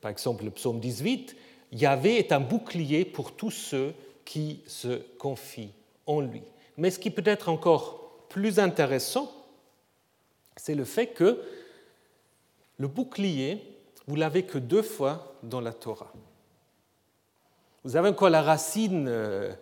Par 0.00 0.10
exemple, 0.10 0.44
le 0.44 0.50
psaume 0.50 0.80
18, 0.80 1.36
Yahvé 1.72 2.18
est 2.18 2.32
un 2.32 2.40
bouclier 2.40 3.04
pour 3.04 3.32
tous 3.32 3.50
ceux 3.50 3.94
qui 4.24 4.60
se 4.66 5.00
confient 5.18 5.72
en 6.06 6.20
lui. 6.20 6.42
Mais 6.76 6.90
ce 6.90 6.98
qui 6.98 7.10
peut 7.10 7.22
être 7.24 7.48
encore 7.48 8.26
plus 8.28 8.58
intéressant, 8.58 9.30
c'est 10.56 10.74
le 10.74 10.84
fait 10.84 11.08
que 11.08 11.42
le 12.78 12.88
bouclier, 12.88 13.62
vous 14.06 14.16
l'avez 14.16 14.44
que 14.44 14.58
deux 14.58 14.82
fois 14.82 15.36
dans 15.42 15.60
la 15.60 15.72
Torah. 15.72 16.12
Vous 17.84 17.96
avez 17.96 18.08
encore 18.08 18.30
la 18.30 18.42
racine 18.42 19.06
euh, 19.08 19.52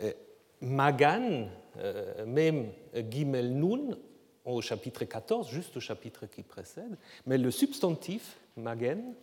euh, 0.00 0.12
magan, 0.60 1.48
euh, 1.78 2.24
même 2.24 2.70
Gimel 3.10 3.52
Nun 3.54 3.96
au 4.44 4.60
chapitre 4.62 5.04
14, 5.04 5.50
juste 5.50 5.76
au 5.76 5.80
chapitre 5.80 6.26
qui 6.26 6.42
précède, 6.42 6.96
mais 7.26 7.36
le 7.36 7.50
substantif 7.50 8.38
magen, 8.56 9.14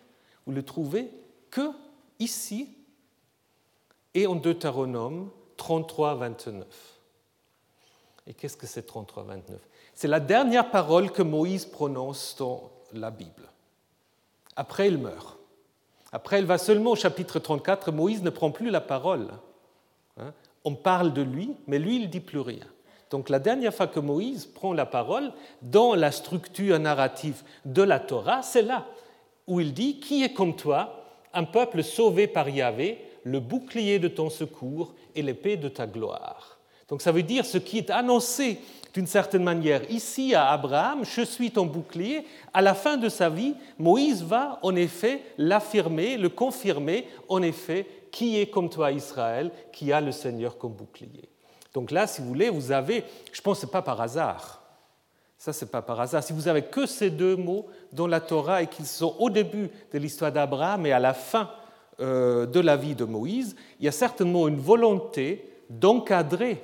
vous 0.45 0.51
le 0.51 0.63
trouvez 0.63 1.09
que 1.50 1.71
ici 2.19 2.69
et 4.13 4.27
en 4.27 4.35
Deutéronome 4.35 5.31
33, 5.57 6.15
29. 6.15 6.65
Et 8.27 8.33
qu'est-ce 8.33 8.57
que 8.57 8.67
c'est 8.67 8.83
33, 8.83 9.24
29 9.24 9.59
C'est 9.93 10.07
la 10.07 10.19
dernière 10.19 10.71
parole 10.71 11.12
que 11.12 11.21
Moïse 11.21 11.65
prononce 11.65 12.35
dans 12.38 12.71
la 12.93 13.12
Bible. 13.12 13.50
Après, 14.55 14.88
il 14.88 14.97
meurt. 14.97 15.38
Après, 16.12 16.39
il 16.39 16.45
va 16.45 16.57
seulement 16.57 16.91
au 16.91 16.95
chapitre 16.95 17.39
34, 17.39 17.91
Moïse 17.91 18.24
ne 18.24 18.29
prend 18.29 18.51
plus 18.51 18.69
la 18.69 18.81
parole. 18.81 19.27
Hein 20.17 20.33
on 20.65 20.74
parle 20.74 21.13
de 21.13 21.21
lui, 21.21 21.55
mais 21.67 21.79
lui, 21.79 21.97
il 21.97 22.01
ne 22.03 22.07
dit 22.07 22.19
plus 22.19 22.39
rien. 22.39 22.65
Donc 23.12 23.29
la 23.29 23.39
dernière 23.39 23.74
fois 23.74 23.88
que 23.88 24.00
Moïse 24.00 24.45
prend 24.45 24.74
la 24.74 24.88
parole 24.88 25.31
dans 25.62 25.93
la 25.93 26.12
structure 26.12 26.79
narrative 26.79 27.43
de 27.63 27.83
la 27.83 28.00
Torah, 28.00 28.41
c'est 28.41 28.63
là 28.63 28.85
où 29.47 29.59
il 29.59 29.74
dit 29.74 30.00
Qui 30.00 30.24
est 30.24 30.33
comme 30.33 30.55
toi, 30.55 31.05
un 31.33 31.43
peuple 31.43 31.83
sauvé 31.83 32.27
par 32.27 32.50
Yahvé, 32.50 33.00
le 33.25 33.39
bouclier 33.39 34.00
de 34.00 34.08
ton 34.08 34.29
secours 34.29 34.94
et 35.15 35.22
l'épée 35.22 35.58
de 35.58 35.67
ta 35.67 35.88
gloire 35.88 36.60
Donc 36.88 37.01
ça 37.01 37.12
veut 37.12 37.24
dire 37.24 37.46
ce 37.46 37.58
qui 37.58 37.79
est 37.79 37.89
annoncé 37.89 38.60
d'une 38.94 39.08
certaine 39.08 39.44
manière 39.44 39.82
ici 39.91 40.34
à 40.34 40.51
Abraham, 40.51 41.03
je 41.03 41.22
suis 41.22 41.51
ton 41.51 41.65
bouclier. 41.65 42.25
À 42.53 42.61
la 42.61 42.74
fin 42.74 42.96
de 42.96 43.09
sa 43.09 43.29
vie, 43.29 43.53
Moïse 43.77 44.24
va 44.24 44.57
en 44.61 44.74
effet 44.74 45.22
l'affirmer, 45.38 46.18
le 46.18 46.29
confirmer, 46.29 47.05
en 47.27 47.42
effet, 47.42 47.88
qui 48.09 48.40
est 48.40 48.48
comme 48.48 48.70
toi 48.70 48.94
Israël, 48.94 49.51
qui 49.74 49.92
a 49.92 50.00
le 50.00 50.14
Seigneur 50.14 50.57
comme 50.57 50.72
bouclier. 50.72 51.27
Donc 51.74 51.92
là, 51.92 52.07
si 52.07 52.22
vous 52.22 52.27
voulez, 52.27 52.50
vous 52.50 52.72
avez, 52.72 53.03
je 53.33 53.42
pense 53.42 53.59
que 53.59 53.66
ce 53.66 53.72
pas 53.72 53.81
par 53.81 54.00
hasard. 54.00 54.64
Ça, 55.38 55.51
ce 55.51 55.66
n'est 55.66 55.72
pas 55.72 55.81
par 55.81 56.00
hasard. 56.00 56.24
Si 56.24 56.31
vous 56.31 56.48
avez 56.48 56.61
que 56.61 56.85
ces 56.85 57.09
deux 57.09 57.35
mots 57.35 57.66
dans 57.92 58.07
la 58.07 58.22
Torah 58.22 58.61
et 58.61 58.68
qu'ils 58.68 58.85
sont 58.85 59.16
au 59.20 59.29
début 59.29 59.70
de 59.92 59.98
l'histoire 59.98 60.31
d'Abraham 60.31 60.85
et 60.85 60.94
à 60.94 61.00
la 61.00 61.14
fin 61.14 61.50
de 62.00 62.60
la 62.60 62.75
vie 62.75 62.96
de 62.96 63.05
Moïse, 63.05 63.55
il 63.79 63.86
y 63.86 63.88
a 63.88 63.92
certainement 63.92 64.48
une 64.48 64.60
volonté 64.60 65.50
d'encadrer 65.70 66.62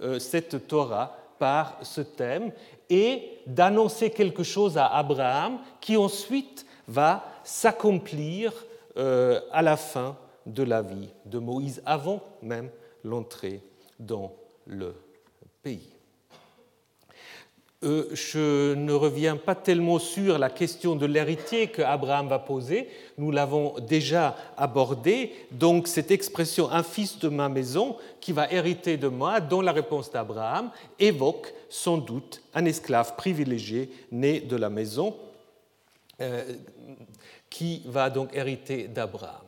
euh, 0.00 0.18
cette 0.18 0.68
Torah 0.68 1.16
par 1.38 1.78
ce 1.82 2.00
thème 2.00 2.52
et 2.88 3.40
d'annoncer 3.46 4.10
quelque 4.10 4.42
chose 4.42 4.78
à 4.78 4.86
Abraham 4.86 5.58
qui 5.80 5.96
ensuite 5.96 6.66
va 6.86 7.24
s'accomplir 7.44 8.52
euh, 8.96 9.40
à 9.52 9.62
la 9.62 9.76
fin 9.76 10.16
de 10.46 10.62
la 10.62 10.82
vie 10.82 11.08
de 11.26 11.38
Moïse 11.38 11.82
avant 11.84 12.22
même 12.42 12.70
l'entrée 13.04 13.60
dans 13.98 14.32
le 14.66 14.94
pays. 15.62 15.97
Euh, 17.84 18.08
je 18.12 18.74
ne 18.74 18.92
reviens 18.92 19.36
pas 19.36 19.54
tellement 19.54 20.00
sur 20.00 20.36
la 20.36 20.50
question 20.50 20.96
de 20.96 21.06
l'héritier 21.06 21.68
que 21.68 21.80
Abraham 21.80 22.26
va 22.26 22.40
poser, 22.40 22.88
nous 23.18 23.30
l'avons 23.30 23.76
déjà 23.78 24.36
abordé. 24.56 25.32
Donc 25.52 25.86
cette 25.86 26.10
expression 26.10 26.70
un 26.72 26.82
fils 26.82 27.20
de 27.20 27.28
ma 27.28 27.48
maison 27.48 27.96
qui 28.20 28.32
va 28.32 28.50
hériter 28.50 28.96
de 28.96 29.06
moi, 29.06 29.40
dont 29.40 29.60
la 29.60 29.70
réponse 29.70 30.10
d'Abraham 30.10 30.72
évoque 30.98 31.54
sans 31.68 31.98
doute 31.98 32.42
un 32.52 32.64
esclave 32.64 33.14
privilégié 33.14 33.90
né 34.10 34.40
de 34.40 34.56
la 34.56 34.70
maison 34.70 35.14
euh, 36.20 36.42
qui 37.48 37.82
va 37.86 38.10
donc 38.10 38.34
hériter 38.34 38.88
d'Abraham. 38.88 39.46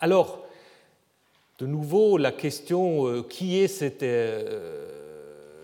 Alors, 0.00 0.42
de 1.58 1.66
nouveau, 1.66 2.16
la 2.16 2.32
question 2.32 3.06
euh, 3.06 3.22
qui 3.22 3.58
est 3.58 3.68
cet, 3.68 4.02
euh, 4.02 5.01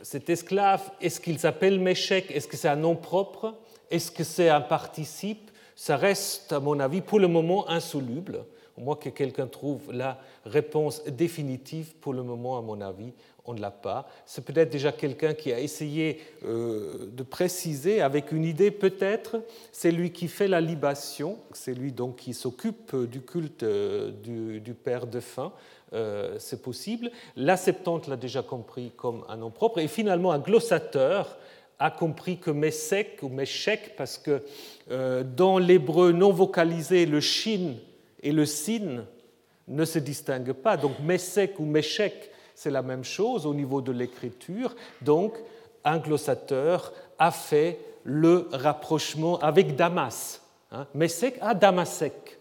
cet 0.08 0.30
esclave 0.30 0.90
Est-ce 1.02 1.20
qu'il 1.20 1.38
s'appelle 1.38 1.78
Méchec 1.78 2.30
Est-ce 2.30 2.48
que 2.48 2.56
c'est 2.56 2.68
un 2.68 2.76
nom 2.76 2.96
propre? 2.96 3.54
Est-ce 3.90 4.10
que 4.10 4.24
c'est 4.24 4.48
un 4.48 4.62
participe? 4.62 5.50
Ça 5.76 5.98
reste, 5.98 6.50
à 6.50 6.60
mon 6.60 6.80
avis, 6.80 7.02
pour 7.02 7.20
le 7.20 7.28
moment 7.28 7.68
insoluble. 7.68 8.42
Au 8.78 8.80
moins 8.80 8.96
que 8.96 9.10
quelqu'un 9.10 9.46
trouve 9.46 9.92
la 9.92 10.18
réponse 10.46 11.04
définitive, 11.04 11.94
pour 12.00 12.14
le 12.14 12.22
moment, 12.22 12.56
à 12.56 12.62
mon 12.62 12.80
avis, 12.80 13.12
on 13.44 13.52
ne 13.52 13.60
l'a 13.60 13.70
pas. 13.70 14.08
C'est 14.24 14.44
peut-être 14.44 14.70
déjà 14.70 14.92
quelqu'un 14.92 15.34
qui 15.34 15.52
a 15.52 15.60
essayé 15.60 16.20
euh, 16.44 17.10
de 17.12 17.22
préciser 17.22 18.00
avec 18.00 18.32
une 18.32 18.44
idée 18.44 18.70
peut-être, 18.70 19.42
c'est 19.72 19.90
lui 19.90 20.12
qui 20.12 20.28
fait 20.28 20.48
la 20.48 20.60
libation, 20.60 21.38
c'est 21.52 21.74
lui 21.74 21.92
donc 21.92 22.16
qui 22.16 22.34
s'occupe 22.34 22.94
du 22.94 23.20
culte 23.20 23.62
euh, 23.62 24.10
du, 24.10 24.74
père 24.74 25.06
défunt, 25.06 25.52
euh, 25.92 26.36
c'est 26.38 26.62
possible. 26.62 27.10
La 27.36 27.56
Septante 27.56 28.08
l'a 28.08 28.16
déjà 28.16 28.42
compris 28.42 28.92
comme 28.96 29.24
un 29.28 29.36
nom 29.36 29.50
propre, 29.50 29.78
et 29.78 29.88
finalement 29.88 30.32
un 30.32 30.38
glossateur 30.38 31.38
a 31.78 31.90
compris 31.90 32.38
que 32.38 32.50
Messek 32.50 33.20
ou 33.22 33.28
Meshek, 33.28 33.94
parce 33.96 34.18
que 34.18 34.42
dans 35.36 35.58
l'hébreu 35.58 36.10
non 36.10 36.32
vocalisé, 36.32 37.06
le 37.06 37.20
shin 37.20 37.74
et 38.20 38.32
le 38.32 38.46
sin 38.46 39.04
ne 39.68 39.84
se 39.84 40.00
distinguent 40.00 40.54
pas. 40.54 40.76
Donc 40.76 40.98
Messek 40.98 41.60
ou 41.60 41.64
Meshek 41.64 42.32
c'est 42.58 42.72
la 42.72 42.82
même 42.82 43.04
chose 43.04 43.46
au 43.46 43.54
niveau 43.54 43.80
de 43.80 43.92
l'écriture. 43.92 44.74
Donc, 45.00 45.34
un 45.84 45.98
glossateur 45.98 46.92
a 47.16 47.30
fait 47.30 47.78
le 48.02 48.48
rapprochement 48.50 49.38
avec 49.38 49.76
Damas. 49.76 50.42
Hein. 50.72 50.88
Messek 50.92 51.38
à 51.40 51.54
Damasek. 51.54 52.37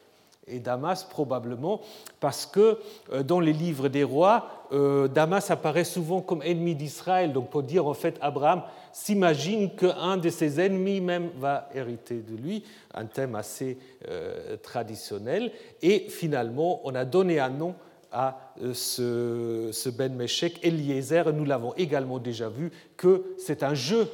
Et 0.50 0.60
Damas 0.60 1.04
probablement 1.04 1.82
parce 2.20 2.46
que 2.46 2.80
euh, 3.12 3.22
dans 3.22 3.42
les 3.42 3.52
livres 3.52 3.90
des 3.90 4.04
rois, 4.04 4.48
euh, 4.72 5.10
Damas 5.10 5.52
apparaît 5.52 5.84
souvent 5.84 6.22
comme 6.22 6.42
ennemi 6.42 6.74
d'Israël. 6.74 7.34
Donc 7.34 7.50
pour 7.50 7.64
dire 7.64 7.86
en 7.86 7.94
fait, 7.94 8.18
Abraham 8.22 8.64
s'imagine 8.94 9.76
qu'un 9.76 10.16
de 10.16 10.30
ses 10.30 10.62
ennemis 10.62 11.02
même 11.02 11.30
va 11.38 11.70
hériter 11.76 12.22
de 12.22 12.36
lui, 12.36 12.64
un 12.94 13.06
thème 13.06 13.36
assez 13.36 13.78
euh, 14.08 14.56
traditionnel. 14.58 15.52
Et 15.82 16.08
finalement, 16.10 16.80
on 16.86 16.96
a 16.96 17.04
donné 17.04 17.40
un 17.40 17.50
nom 17.50 17.76
à 18.10 18.54
ce, 18.74 19.90
Ben 19.90 20.16
Meshek, 20.16 20.66
Eliezer. 20.66 21.34
Nous 21.34 21.44
l'avons 21.44 21.74
également 21.76 22.20
déjà 22.20 22.48
vu 22.48 22.72
que 22.96 23.36
c'est 23.38 23.64
un 23.64 23.74
jeu 23.74 24.08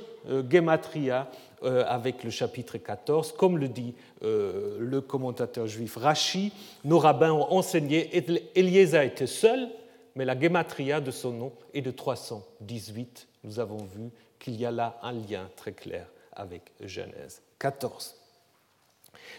Gematria 0.50 1.30
avec 1.63 2.23
le 2.23 2.30
chapitre 2.30 2.78
14, 2.78 3.34
comme 3.34 3.58
le 3.58 3.67
dit 3.67 3.93
le 4.21 4.99
commentateur 4.99 5.67
juif 5.67 5.97
Rashi. 5.97 6.52
Nos 6.84 6.99
rabbins 6.99 7.32
ont 7.32 7.52
enseigné 7.52 8.10
Eliezer 8.56 9.02
était 9.02 9.28
seul, 9.28 9.69
mais 10.15 10.26
la 10.26 10.39
Gematria 10.39 11.02
de 11.02 11.12
son 11.12 11.32
nom 11.32 11.52
est 11.73 11.82
de 11.82 11.91
318. 11.91 13.28
Nous 13.43 13.60
avons 13.60 13.86
vu 13.95 14.10
qu'il 14.39 14.60
y 14.60 14.65
a 14.65 14.71
là 14.71 14.99
un 15.02 15.13
lien 15.13 15.49
très 15.56 15.73
clair 15.73 16.08
avec 16.34 16.71
Genèse 16.82 17.41
14. 17.60 18.15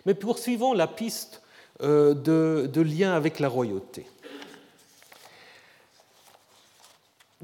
Mais 0.07 0.15
poursuivons 0.15 0.73
la 0.73 0.87
piste 0.87 1.43
de, 1.81 2.15
de 2.73 2.81
lien 2.81 3.15
avec 3.15 3.41
la 3.41 3.49
royauté. 3.49 4.07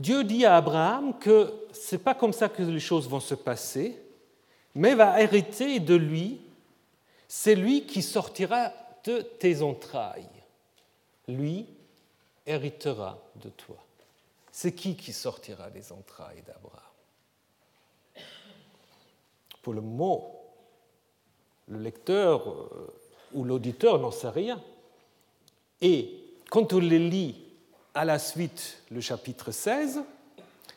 Dieu 0.00 0.24
dit 0.24 0.46
à 0.46 0.56
Abraham 0.56 1.12
que 1.18 1.52
ce 1.72 1.94
n'est 1.94 2.02
pas 2.02 2.14
comme 2.14 2.32
ça 2.32 2.48
que 2.48 2.62
les 2.62 2.80
choses 2.80 3.06
vont 3.06 3.20
se 3.20 3.34
passer, 3.34 4.00
mais 4.74 4.94
va 4.94 5.20
hériter 5.20 5.80
de 5.80 5.94
lui, 5.94 6.40
c'est 7.28 7.54
lui 7.54 7.86
qui 7.86 8.02
sortira 8.02 8.72
de 9.04 9.20
tes 9.20 9.62
entrailles. 9.62 10.28
Lui 11.28 11.66
héritera 12.46 13.18
de 13.36 13.48
toi. 13.50 13.76
C'est 14.52 14.72
qui 14.72 14.96
qui 14.96 15.12
sortira 15.12 15.70
des 15.70 15.92
entrailles 15.92 16.42
d'Abraham? 16.46 16.80
Pour 19.62 19.74
le 19.74 19.80
mot, 19.80 20.40
le 21.68 21.78
lecteur 21.78 22.48
euh, 22.48 22.92
ou 23.32 23.44
l'auditeur 23.44 23.98
n'en 23.98 24.10
sait 24.10 24.30
rien. 24.30 24.60
Et 25.80 26.20
quand 26.50 26.72
on 26.72 26.78
lit 26.78 27.36
à 27.94 28.04
la 28.04 28.18
suite 28.18 28.82
le 28.90 29.00
chapitre 29.00 29.52
16, 29.52 30.00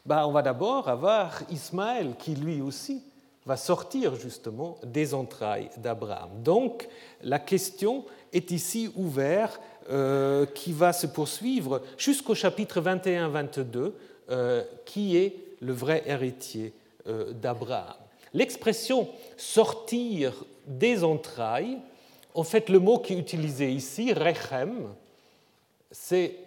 bah, 0.06 0.28
on 0.28 0.32
va 0.32 0.42
d'abord 0.42 0.88
avoir 0.88 1.42
Ismaël 1.50 2.16
qui 2.18 2.36
lui 2.36 2.62
aussi 2.62 3.04
va 3.46 3.58
sortir 3.58 4.16
justement 4.16 4.78
des 4.86 5.14
entrailles 5.14 5.70
d'Abraham. 5.78 6.30
Donc 6.44 6.88
la 7.22 7.40
question 7.40 8.06
est 8.32 8.52
ici 8.52 8.92
ouverte, 8.96 9.60
euh, 9.90 10.46
qui 10.46 10.72
va 10.72 10.94
se 10.94 11.08
poursuivre 11.08 11.82
jusqu'au 11.98 12.36
chapitre 12.36 12.80
21-22, 12.80 13.92
euh, 14.30 14.64
qui 14.86 15.18
est 15.18 15.36
le 15.60 15.74
vrai 15.74 16.04
héritier 16.06 16.72
euh, 17.08 17.34
d'Abraham. 17.34 17.98
L'expression 18.34 19.10
sortir 19.36 20.46
des 20.66 21.04
entrailles, 21.04 21.80
en 22.34 22.44
fait 22.44 22.70
le 22.70 22.80
mot 22.80 23.00
qui 23.00 23.14
est 23.14 23.18
utilisé 23.18 23.70
ici, 23.72 24.14
rechem, 24.14 24.88
c'est 25.92 26.38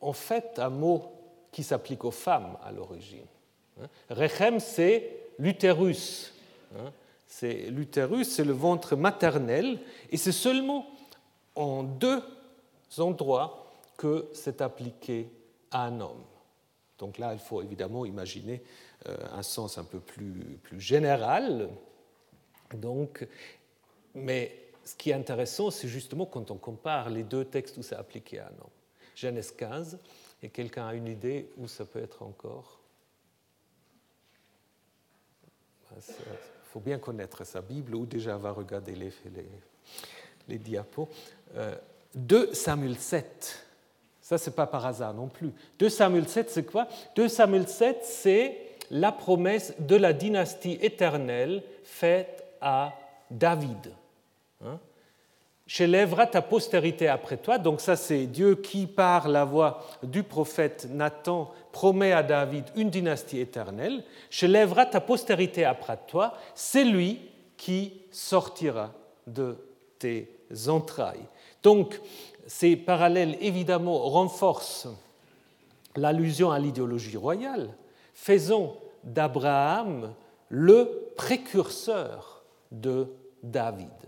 en 0.00 0.14
fait 0.14 0.58
un 0.58 0.70
mot 0.70 1.12
qui 1.52 1.62
s'applique 1.62 2.04
aux 2.04 2.10
femmes 2.10 2.56
à 2.64 2.72
l'origine. 2.72 3.26
Hein? 3.78 3.88
Rechem, 4.08 4.58
c'est 4.58 5.10
l'utérus. 5.38 6.32
Hein. 6.78 6.92
C'est 7.26 7.70
l'utérus, 7.70 8.28
c'est 8.28 8.44
le 8.44 8.52
ventre 8.52 8.96
maternel, 8.96 9.80
et 10.10 10.16
c'est 10.16 10.32
seulement 10.32 10.86
en 11.54 11.82
deux 11.82 12.22
endroits 12.98 13.70
que 13.96 14.28
c'est 14.32 14.60
appliqué 14.60 15.30
à 15.70 15.86
un 15.86 16.00
homme. 16.00 16.24
Donc 16.98 17.18
là, 17.18 17.32
il 17.32 17.38
faut 17.38 17.62
évidemment 17.62 18.04
imaginer 18.06 18.62
euh, 19.08 19.16
un 19.32 19.42
sens 19.42 19.76
un 19.78 19.84
peu 19.84 20.00
plus, 20.00 20.58
plus 20.62 20.80
général. 20.80 21.68
Donc, 22.74 23.26
mais 24.14 24.66
ce 24.84 24.94
qui 24.94 25.10
est 25.10 25.14
intéressant, 25.14 25.70
c'est 25.70 25.88
justement 25.88 26.26
quand 26.26 26.50
on 26.50 26.56
compare 26.56 27.10
les 27.10 27.22
deux 27.22 27.44
textes 27.44 27.76
où 27.76 27.82
c'est 27.82 27.96
appliqué 27.96 28.38
à 28.38 28.46
un 28.46 28.60
homme. 28.60 28.70
Genèse 29.14 29.50
15. 29.52 29.98
Et 30.42 30.50
quelqu'un 30.50 30.86
a 30.86 30.94
une 30.94 31.08
idée 31.08 31.50
où 31.56 31.66
ça 31.66 31.84
peut 31.84 32.02
être 32.02 32.22
encore? 32.22 32.80
Ben, 35.90 36.00
faut 36.72 36.80
bien 36.80 36.98
connaître 36.98 37.44
sa 37.44 37.60
Bible 37.60 37.94
ou 37.94 38.06
déjà 38.06 38.36
va 38.36 38.50
regarder 38.50 38.94
les, 38.94 39.12
les, 39.34 39.48
les 40.48 40.58
diapos. 40.58 41.08
2 42.14 42.36
euh, 42.36 42.54
Samuel 42.54 42.96
7. 42.96 43.66
Ça, 44.20 44.38
c'est 44.38 44.54
pas 44.54 44.66
par 44.66 44.84
hasard 44.84 45.14
non 45.14 45.28
plus. 45.28 45.52
2 45.78 45.88
Samuel 45.88 46.28
7, 46.28 46.50
c'est 46.50 46.64
quoi? 46.64 46.88
2 47.14 47.28
Samuel 47.28 47.68
7, 47.68 48.00
c'est 48.02 48.60
la 48.90 49.12
promesse 49.12 49.74
de 49.78 49.96
la 49.96 50.12
dynastie 50.12 50.78
éternelle 50.80 51.62
faite 51.84 52.44
à 52.60 52.92
David. 53.30 53.92
Hein? 54.64 54.78
J'élèverai 55.66 56.30
ta 56.30 56.42
postérité 56.42 57.08
après 57.08 57.36
toi. 57.36 57.58
Donc 57.58 57.80
ça, 57.80 57.96
c'est 57.96 58.26
Dieu 58.26 58.54
qui, 58.54 58.86
par 58.86 59.28
la 59.28 59.44
voix 59.44 59.84
du 60.02 60.22
prophète 60.22 60.88
Nathan, 60.90 61.52
promet 61.72 62.12
à 62.12 62.22
David 62.22 62.64
une 62.76 62.88
dynastie 62.88 63.40
éternelle. 63.40 64.04
J'élèverai 64.30 64.88
ta 64.88 65.00
postérité 65.00 65.64
après 65.64 65.98
toi. 66.06 66.34
C'est 66.54 66.84
lui 66.84 67.20
qui 67.56 68.00
sortira 68.12 68.92
de 69.26 69.56
tes 69.98 70.30
entrailles. 70.68 71.26
Donc, 71.64 72.00
ces 72.46 72.76
parallèles, 72.76 73.36
évidemment, 73.40 73.98
renforcent 73.98 74.88
l'allusion 75.96 76.52
à 76.52 76.60
l'idéologie 76.60 77.16
royale, 77.16 77.70
faisant 78.14 78.76
d'Abraham 79.02 80.14
le 80.48 81.10
précurseur 81.16 82.44
de 82.70 83.08
David 83.42 84.05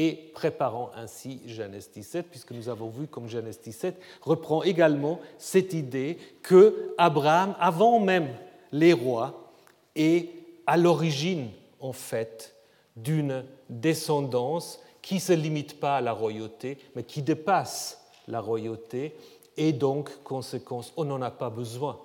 et 0.00 0.30
préparant 0.32 0.92
ainsi 0.94 1.40
Genèse 1.44 1.90
17, 1.90 2.26
puisque 2.30 2.52
nous 2.52 2.68
avons 2.68 2.88
vu 2.88 3.08
comme 3.08 3.28
Genèse 3.28 3.60
17 3.60 4.00
reprend 4.22 4.62
également 4.62 5.18
cette 5.38 5.72
idée 5.72 6.18
que 6.40 6.94
Abraham, 6.98 7.56
avant 7.58 7.98
même 7.98 8.28
les 8.70 8.92
rois, 8.92 9.50
est 9.96 10.30
à 10.68 10.76
l'origine, 10.76 11.48
en 11.80 11.92
fait, 11.92 12.54
d'une 12.94 13.44
descendance 13.68 14.78
qui 15.02 15.16
ne 15.16 15.20
se 15.20 15.32
limite 15.32 15.80
pas 15.80 15.96
à 15.96 16.00
la 16.00 16.12
royauté, 16.12 16.78
mais 16.94 17.02
qui 17.02 17.20
dépasse 17.20 18.00
la 18.28 18.40
royauté, 18.40 19.16
et 19.56 19.72
donc, 19.72 20.22
conséquence, 20.22 20.92
on 20.96 21.06
n'en 21.06 21.22
a 21.22 21.32
pas 21.32 21.50
besoin 21.50 21.98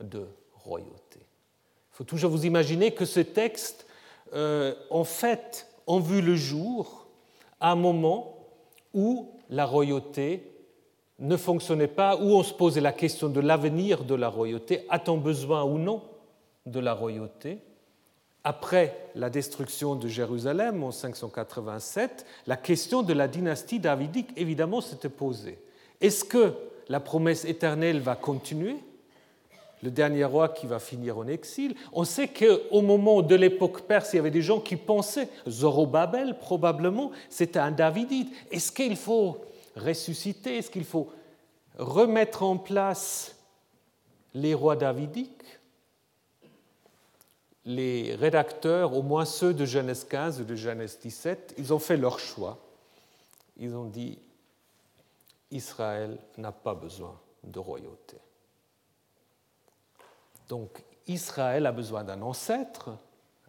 de 0.00 0.26
royauté. 0.52 1.16
Il 1.16 1.96
faut 1.96 2.04
toujours 2.04 2.30
vous 2.30 2.44
imaginer 2.44 2.90
que 2.90 3.06
ce 3.06 3.20
texte, 3.20 3.86
euh, 4.34 4.74
en 4.90 5.04
fait, 5.04 5.66
ont 5.86 6.00
vu 6.00 6.20
le 6.20 6.36
jour 6.36 7.07
à 7.60 7.72
un 7.72 7.76
moment 7.76 8.36
où 8.94 9.30
la 9.50 9.66
royauté 9.66 10.52
ne 11.18 11.36
fonctionnait 11.36 11.88
pas, 11.88 12.16
où 12.16 12.34
on 12.36 12.42
se 12.42 12.54
posait 12.54 12.80
la 12.80 12.92
question 12.92 13.28
de 13.28 13.40
l'avenir 13.40 14.04
de 14.04 14.14
la 14.14 14.28
royauté, 14.28 14.86
a-t-on 14.88 15.16
besoin 15.18 15.64
ou 15.64 15.78
non 15.78 16.02
de 16.66 16.80
la 16.80 16.94
royauté? 16.94 17.58
Après 18.44 18.96
la 19.14 19.28
destruction 19.28 19.96
de 19.96 20.06
Jérusalem 20.06 20.82
en 20.84 20.92
587, 20.92 22.24
la 22.46 22.56
question 22.56 23.02
de 23.02 23.12
la 23.12 23.26
dynastie 23.26 23.80
davidique, 23.80 24.30
évidemment, 24.36 24.80
s'était 24.80 25.08
posée. 25.08 25.58
Est-ce 26.00 26.24
que 26.24 26.54
la 26.88 27.00
promesse 27.00 27.44
éternelle 27.44 28.00
va 28.00 28.14
continuer? 28.14 28.76
Le 29.82 29.90
dernier 29.90 30.24
roi 30.24 30.48
qui 30.48 30.66
va 30.66 30.78
finir 30.78 31.18
en 31.18 31.26
exil. 31.26 31.74
On 31.92 32.04
sait 32.04 32.28
qu'au 32.28 32.82
moment 32.82 33.22
de 33.22 33.34
l'époque 33.34 33.82
perse, 33.82 34.12
il 34.12 34.16
y 34.16 34.18
avait 34.18 34.30
des 34.30 34.42
gens 34.42 34.60
qui 34.60 34.76
pensaient, 34.76 35.28
Zorobabel 35.48 36.38
probablement, 36.38 37.12
c'était 37.30 37.58
un 37.58 37.70
Davidite. 37.70 38.32
Est-ce 38.50 38.72
qu'il 38.72 38.96
faut 38.96 39.38
ressusciter? 39.76 40.58
Est-ce 40.58 40.70
qu'il 40.70 40.84
faut 40.84 41.10
remettre 41.78 42.42
en 42.42 42.56
place 42.56 43.36
les 44.34 44.54
rois 44.54 44.76
davidiques? 44.76 45.30
Les 47.64 48.14
rédacteurs, 48.14 48.96
au 48.96 49.02
moins 49.02 49.26
ceux 49.26 49.52
de 49.52 49.66
Genèse 49.66 50.04
15 50.04 50.40
ou 50.40 50.44
de 50.44 50.54
Genèse 50.54 50.98
17, 51.02 51.54
ils 51.58 51.74
ont 51.74 51.78
fait 51.78 51.98
leur 51.98 52.18
choix. 52.18 52.58
Ils 53.58 53.74
ont 53.74 53.84
dit, 53.84 54.18
Israël 55.50 56.16
n'a 56.38 56.52
pas 56.52 56.74
besoin 56.74 57.14
de 57.44 57.58
royauté. 57.58 58.16
Donc 60.48 60.82
Israël 61.06 61.66
a 61.66 61.72
besoin 61.72 62.04
d'un 62.04 62.22
ancêtre, 62.22 62.90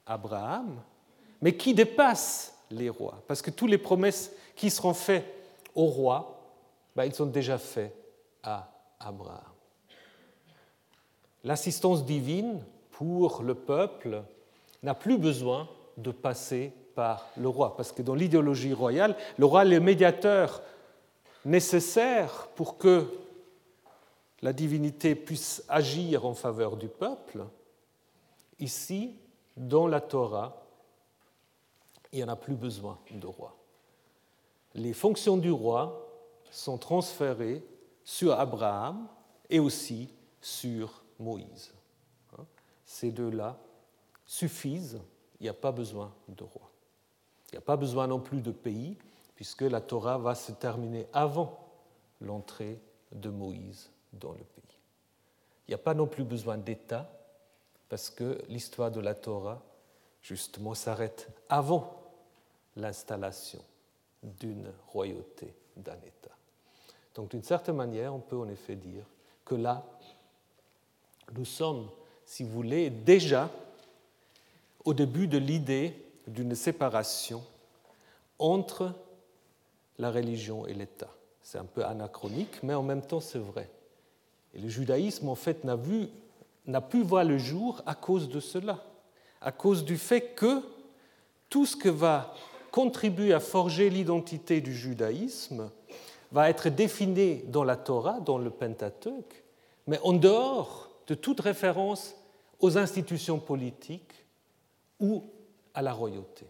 Abraham, 0.05 0.81
mais 1.41 1.55
qui 1.55 1.73
dépasse 1.73 2.55
les 2.71 2.89
rois, 2.89 3.23
parce 3.27 3.41
que 3.41 3.51
toutes 3.51 3.69
les 3.69 3.77
promesses 3.77 4.31
qui 4.55 4.69
seront 4.69 4.93
faites 4.93 5.25
aux 5.73 5.85
rois, 5.85 6.41
ben, 6.95 7.05
ils 7.05 7.13
sont 7.13 7.25
déjà 7.25 7.57
faites 7.57 7.95
à 8.43 8.69
Abraham. 8.99 9.39
L'assistance 11.43 12.05
divine 12.05 12.63
pour 12.91 13.41
le 13.41 13.55
peuple 13.55 14.21
n'a 14.83 14.93
plus 14.93 15.17
besoin 15.17 15.69
de 15.97 16.11
passer 16.11 16.73
par 16.95 17.27
le 17.37 17.47
roi, 17.47 17.77
parce 17.77 17.91
que 17.91 18.01
dans 18.01 18.15
l'idéologie 18.15 18.73
royale, 18.73 19.15
le 19.37 19.45
roi 19.45 19.63
est 19.63 19.69
le 19.69 19.79
médiateur 19.79 20.61
nécessaire 21.45 22.49
pour 22.55 22.77
que 22.77 23.07
la 24.41 24.53
divinité 24.53 25.15
puisse 25.15 25.63
agir 25.67 26.25
en 26.25 26.33
faveur 26.33 26.77
du 26.77 26.87
peuple, 26.87 27.45
ici, 28.59 29.15
dans 29.57 29.87
la 29.87 29.99
Torah, 30.01 30.65
il 32.11 32.17
n'y 32.17 32.23
en 32.23 32.29
a 32.29 32.35
plus 32.35 32.55
besoin 32.55 32.97
de 33.11 33.27
roi. 33.27 33.55
Les 34.73 34.93
fonctions 34.93 35.37
du 35.37 35.51
roi 35.51 36.07
sont 36.51 36.77
transférées 36.77 37.63
sur 38.03 38.39
Abraham 38.39 39.07
et 39.49 39.59
aussi 39.59 40.09
sur 40.41 41.03
Moïse. 41.19 41.73
Ces 42.85 43.11
deux-là 43.11 43.59
suffisent, 44.25 45.01
il 45.39 45.43
n'y 45.43 45.49
a 45.49 45.53
pas 45.53 45.71
besoin 45.71 46.13
de 46.27 46.43
roi. 46.43 46.71
Il 47.51 47.55
n'y 47.55 47.57
a 47.59 47.61
pas 47.61 47.77
besoin 47.77 48.07
non 48.07 48.19
plus 48.19 48.41
de 48.41 48.51
pays, 48.51 48.97
puisque 49.35 49.61
la 49.61 49.81
Torah 49.81 50.17
va 50.17 50.33
se 50.33 50.51
terminer 50.51 51.07
avant 51.13 51.67
l'entrée 52.21 52.79
de 53.11 53.29
Moïse 53.29 53.91
dans 54.13 54.31
le 54.31 54.43
pays. 54.43 54.77
Il 55.67 55.71
n'y 55.71 55.75
a 55.75 55.79
pas 55.79 55.93
non 55.93 56.07
plus 56.07 56.23
besoin 56.23 56.57
d'État, 56.57 57.09
parce 57.89 58.09
que 58.09 58.41
l'histoire 58.47 58.91
de 58.91 58.99
la 58.99 59.15
Torah, 59.15 59.61
justement, 60.21 60.73
s'arrête 60.73 61.27
avant 61.49 62.01
l'installation 62.75 63.59
d'une 64.23 64.71
royauté, 64.87 65.53
d'un 65.75 65.97
État. 65.97 66.35
Donc 67.15 67.31
d'une 67.31 67.43
certaine 67.43 67.75
manière, 67.75 68.13
on 68.13 68.19
peut 68.19 68.37
en 68.37 68.49
effet 68.49 68.75
dire 68.75 69.03
que 69.45 69.55
là, 69.55 69.83
nous 71.33 71.45
sommes, 71.45 71.89
si 72.25 72.43
vous 72.43 72.51
voulez, 72.51 72.89
déjà 72.89 73.49
au 74.85 74.93
début 74.93 75.27
de 75.27 75.37
l'idée 75.37 75.95
d'une 76.27 76.55
séparation 76.55 77.43
entre 78.37 78.93
la 79.97 80.11
religion 80.11 80.65
et 80.65 80.73
l'État. 80.73 81.09
C'est 81.41 81.57
un 81.57 81.65
peu 81.65 81.83
anachronique, 81.83 82.61
mais 82.63 82.73
en 82.73 82.83
même 82.83 83.01
temps 83.01 83.19
c'est 83.19 83.39
vrai. 83.39 83.69
Et 84.53 84.59
le 84.59 84.69
judaïsme, 84.69 85.29
en 85.29 85.35
fait, 85.35 85.63
n'a, 85.63 85.77
pu 86.81 87.01
voir 87.03 87.23
le 87.23 87.37
jour 87.37 87.81
à 87.85 87.95
cause 87.95 88.29
de 88.29 88.39
cela, 88.39 88.83
à 89.41 89.51
cause 89.51 89.85
du 89.85 89.97
fait 89.97 90.33
que 90.35 90.61
tout 91.49 91.65
ce 91.65 91.75
que 91.75 91.89
va 91.89 92.33
contribuer 92.71 93.33
à 93.33 93.39
forger 93.39 93.89
l'identité 93.89 94.61
du 94.61 94.75
judaïsme 94.75 95.69
va 96.31 96.49
être 96.49 96.69
défini 96.69 97.41
dans 97.47 97.63
la 97.63 97.75
Torah, 97.75 98.19
dans 98.19 98.37
le 98.37 98.49
Pentateuque, 98.49 99.43
mais 99.87 99.99
en 100.03 100.13
dehors 100.13 100.89
de 101.07 101.15
toute 101.15 101.39
référence 101.39 102.15
aux 102.59 102.77
institutions 102.77 103.39
politiques 103.39 104.25
ou 104.99 105.23
à 105.73 105.81
la 105.81 105.93
royauté. 105.93 106.45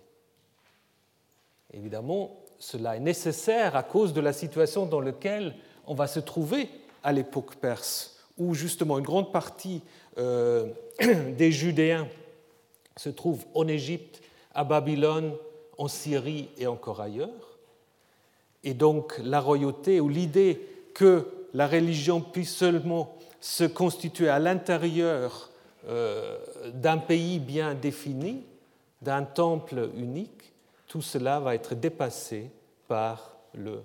Évidemment, 1.74 2.36
cela 2.58 2.98
est 2.98 3.02
nécessaire 3.02 3.76
à 3.76 3.84
cause 3.84 4.14
de 4.14 4.22
la 4.22 4.34
situation 4.34 4.86
dans 4.86 5.00
laquelle 5.00 5.56
on 5.86 5.94
va 5.94 6.08
se 6.08 6.20
trouver 6.20 6.70
à 7.04 7.12
l'époque 7.12 7.56
perse, 7.56 8.18
où 8.38 8.54
justement 8.54 8.98
une 8.98 9.06
grande 9.06 9.32
partie 9.32 9.82
euh, 10.18 10.68
des 11.38 11.52
Judéens 11.52 12.08
se 12.96 13.10
trouvent 13.10 13.46
en 13.54 13.68
Égypte, 13.68 14.22
à 14.54 14.64
Babylone, 14.64 15.34
en 15.78 15.88
Syrie 15.88 16.50
et 16.58 16.68
encore 16.68 17.02
ailleurs. 17.02 17.58
Et 18.64 18.74
donc 18.74 19.20
la 19.24 19.40
royauté 19.40 20.02
ou 20.02 20.10
l'idée 20.10 20.62
que 20.94 21.28
la 21.54 21.68
religion 21.68 22.20
puisse 22.20 22.54
seulement 22.54 23.16
se 23.40 23.64
constituer 23.64 24.28
à 24.28 24.40
l'intérieur 24.40 25.50
euh, 25.88 26.38
d'un 26.74 26.98
pays 26.98 27.40
bien 27.40 27.74
défini, 27.74 28.44
d'un 29.02 29.24
temple 29.24 29.90
unique, 29.96 30.52
tout 30.88 31.02
cela 31.02 31.40
va 31.40 31.56
être 31.56 31.76
dépassé 31.76 32.52
par 32.88 33.38
le 33.54 33.82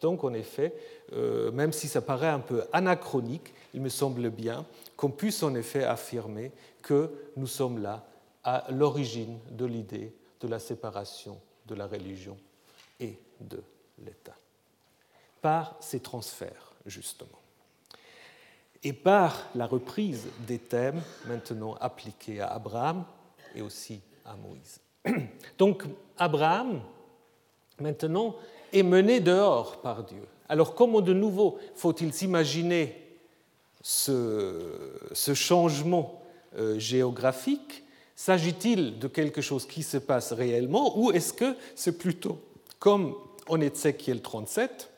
Donc 0.00 0.24
en 0.24 0.34
effet, 0.34 0.74
euh, 1.12 1.50
même 1.52 1.72
si 1.72 1.88
ça 1.88 2.00
paraît 2.00 2.28
un 2.28 2.40
peu 2.40 2.64
anachronique, 2.72 3.54
il 3.72 3.80
me 3.80 3.88
semble 3.88 4.30
bien 4.30 4.64
qu'on 4.96 5.10
puisse 5.10 5.42
en 5.42 5.54
effet 5.54 5.84
affirmer 5.84 6.52
que 6.82 7.10
nous 7.36 7.46
sommes 7.46 7.82
là 7.82 8.06
à 8.42 8.66
l'origine 8.70 9.38
de 9.50 9.64
l'idée 9.64 10.14
de 10.40 10.48
la 10.48 10.58
séparation 10.58 11.40
de 11.66 11.74
la 11.74 11.86
religion 11.86 12.36
et 13.00 13.18
de 13.40 13.62
l'État. 14.04 14.36
Par 15.40 15.76
ces 15.80 16.00
transferts, 16.00 16.72
justement. 16.86 17.40
Et 18.82 18.92
par 18.92 19.48
la 19.54 19.66
reprise 19.66 20.26
des 20.46 20.58
thèmes 20.58 21.00
maintenant 21.26 21.74
appliqués 21.80 22.40
à 22.40 22.48
Abraham 22.48 23.04
et 23.54 23.62
aussi 23.62 24.00
à 24.24 24.36
Moïse. 24.36 24.80
Donc 25.58 25.84
Abraham, 26.18 26.82
maintenant, 27.80 28.36
est 28.74 28.82
mené 28.82 29.20
dehors 29.20 29.80
par 29.80 30.04
Dieu. 30.04 30.22
Alors 30.48 30.74
comment 30.74 31.00
de 31.00 31.12
nouveau 31.12 31.58
faut-il 31.74 32.12
s'imaginer 32.12 33.00
ce, 33.82 35.12
changement 35.34 36.22
euh, 36.58 36.78
géographique? 36.78 37.84
S'agit-il 38.16 38.98
de 38.98 39.08
quelque 39.08 39.40
chose 39.40 39.66
qui 39.66 39.82
se 39.82 39.96
passe 39.96 40.32
réellement 40.32 40.98
ou 40.98 41.10
est-ce 41.12 41.32
que 41.32 41.56
c'est 41.74 41.98
plutôt 41.98 42.38
comme 42.78 43.14
en 43.48 43.60
Ézéchiel 43.60 44.20
37, 44.20 44.90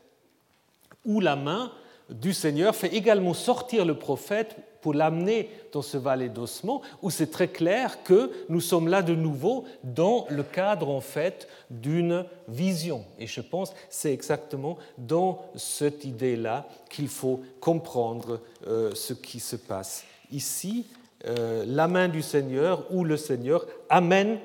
où 1.05 1.21
la 1.21 1.37
main 1.37 1.71
du 2.11 2.33
Seigneur 2.33 2.75
fait 2.75 2.95
également 2.95 3.35
sortir 3.35 3.85
le 3.85 3.99
prophète 3.99 4.57
pour 4.81 4.95
l'amener 4.95 5.51
dans 5.73 5.83
ce 5.83 5.97
vallée 5.97 6.29
d'ossement, 6.29 6.81
où 7.03 7.11
c'est 7.11 7.31
très 7.31 7.49
clair 7.49 8.05
que 8.05 8.31
nous 8.49 8.61
sommes 8.61 8.87
là 8.87 9.03
de 9.03 9.17
nouveau 9.17 9.65
dans 9.83 10.27
le 10.31 10.45
cadre 10.45 10.91
en 10.91 11.01
fait 11.01 11.49
d'une 11.71 12.25
vision. 12.47 13.05
Et 13.19 13.27
je 13.27 13.41
pense 13.41 13.75
c'est 13.91 14.13
exactement 14.13 14.79
dans 14.97 15.43
cette 15.57 16.05
idée-là 16.05 16.69
qu'il 16.89 17.09
faut 17.09 17.41
comprendre 17.61 18.41
euh, 18.69 18.95
ce 18.95 19.13
qui 19.13 19.41
se 19.41 19.57
passe 19.57 20.05
ici. 20.31 20.87
Euh, 21.27 21.65
la 21.67 21.89
main 21.89 22.07
du 22.07 22.23
Seigneur, 22.23 22.85
où 22.93 23.03
le 23.03 23.17
Seigneur 23.17 23.67
amène 23.89 24.39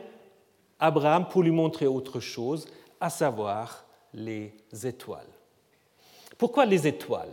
Abraham 0.79 1.27
pour 1.27 1.43
lui 1.43 1.51
montrer 1.51 1.85
autre 1.85 2.19
chose, 2.19 2.67
à 2.99 3.11
savoir 3.11 3.85
les 4.15 4.51
étoiles. 4.83 5.27
Pourquoi 6.39 6.65
les 6.65 6.87
étoiles? 6.87 7.29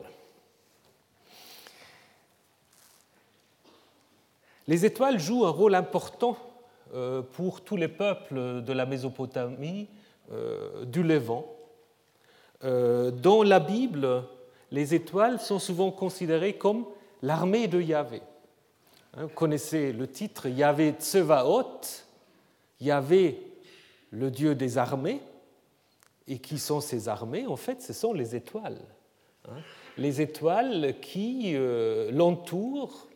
Les 4.68 4.84
étoiles 4.84 5.18
jouent 5.18 5.46
un 5.46 5.50
rôle 5.50 5.74
important 5.74 6.36
euh, 6.94 7.22
pour 7.22 7.62
tous 7.62 7.76
les 7.76 7.88
peuples 7.88 8.62
de 8.62 8.72
la 8.74 8.84
Mésopotamie, 8.84 9.88
euh, 10.30 10.84
du 10.84 11.02
Levant. 11.02 11.46
Euh, 12.64 13.10
dans 13.10 13.42
la 13.42 13.60
Bible, 13.60 14.24
les 14.70 14.94
étoiles 14.94 15.40
sont 15.40 15.58
souvent 15.58 15.90
considérées 15.90 16.52
comme 16.52 16.84
l'armée 17.22 17.66
de 17.66 17.80
Yahvé. 17.80 18.20
Hein, 19.16 19.22
vous 19.22 19.34
connaissez 19.34 19.90
le 19.90 20.06
titre 20.06 20.48
Yahvé 20.48 20.92
Tsevaot, 20.98 21.80
Yahvé, 22.78 23.40
le 24.10 24.30
dieu 24.30 24.54
des 24.54 24.76
armées. 24.76 25.22
Et 26.26 26.38
qui 26.38 26.58
sont 26.58 26.82
ces 26.82 27.08
armées? 27.08 27.46
En 27.46 27.56
fait, 27.56 27.80
ce 27.80 27.94
sont 27.94 28.12
les 28.12 28.36
étoiles. 28.36 28.82
Hein. 29.48 29.56
Les 29.96 30.20
étoiles 30.20 30.96
qui 31.00 31.56
l'entourent 32.12 33.08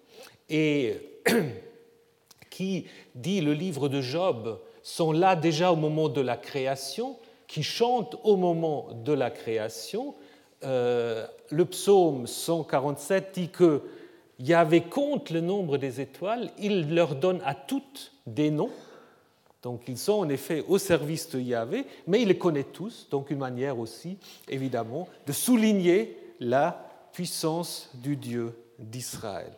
et 0.49 1.12
qui, 2.51 2.87
dit 3.15 3.41
le 3.41 3.55
livre 3.55 3.89
de 3.89 4.01
Job, 4.01 4.59
sont 4.83 5.13
là 5.13 5.37
déjà 5.37 5.73
au 5.73 5.77
moment 5.77 6.09
de 6.09 6.21
la 6.21 6.37
création, 6.37 7.17
qui 7.47 7.63
chantent 7.63 8.17
au 8.25 8.37
moment 8.37 8.89
de 9.05 9.13
la 9.13 9.31
création. 9.31 10.15
Euh, 10.65 11.27
le 11.51 11.65
psaume 11.65 12.27
147 12.27 13.31
dit 13.35 13.49
que 13.49 13.83
Yahvé 14.39 14.83
compte 14.83 15.31
le 15.31 15.41
nombre 15.41 15.77
des 15.77 16.01
étoiles, 16.01 16.51
il 16.59 16.95
leur 16.95 17.15
donne 17.15 17.41
à 17.45 17.55
toutes 17.55 18.13
des 18.27 18.51
noms. 18.51 18.71
Donc 19.63 19.83
ils 19.87 19.99
sont 19.99 20.15
en 20.15 20.29
effet 20.29 20.65
au 20.67 20.79
service 20.79 21.31
de 21.31 21.41
Yahvé, 21.41 21.87
mais 22.07 22.23
il 22.23 22.29
les 22.29 22.39
connaît 22.39 22.65
tous, 22.65 23.07
donc 23.11 23.31
une 23.31 23.39
manière 23.39 23.79
aussi, 23.79 24.19
évidemment, 24.49 25.09
de 25.27 25.33
souligner 25.33 26.17
la 26.41 26.89
puissance 27.13 27.91
du 27.95 28.17
Dieu 28.17 28.53
d'Israël 28.79 29.53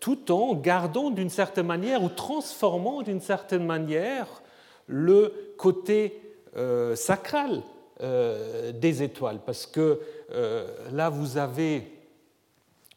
tout 0.00 0.32
en 0.32 0.54
gardant 0.54 1.10
d'une 1.10 1.30
certaine 1.30 1.66
manière 1.66 2.02
ou 2.02 2.08
transformant 2.08 3.02
d'une 3.02 3.20
certaine 3.20 3.64
manière 3.64 4.42
le 4.86 5.54
côté 5.56 6.20
euh, 6.56 6.96
sacral 6.96 7.62
euh, 8.00 8.72
des 8.72 9.02
étoiles. 9.02 9.40
Parce 9.44 9.66
que 9.66 10.00
euh, 10.32 10.66
là, 10.92 11.10
vous 11.10 11.36
avez 11.36 11.92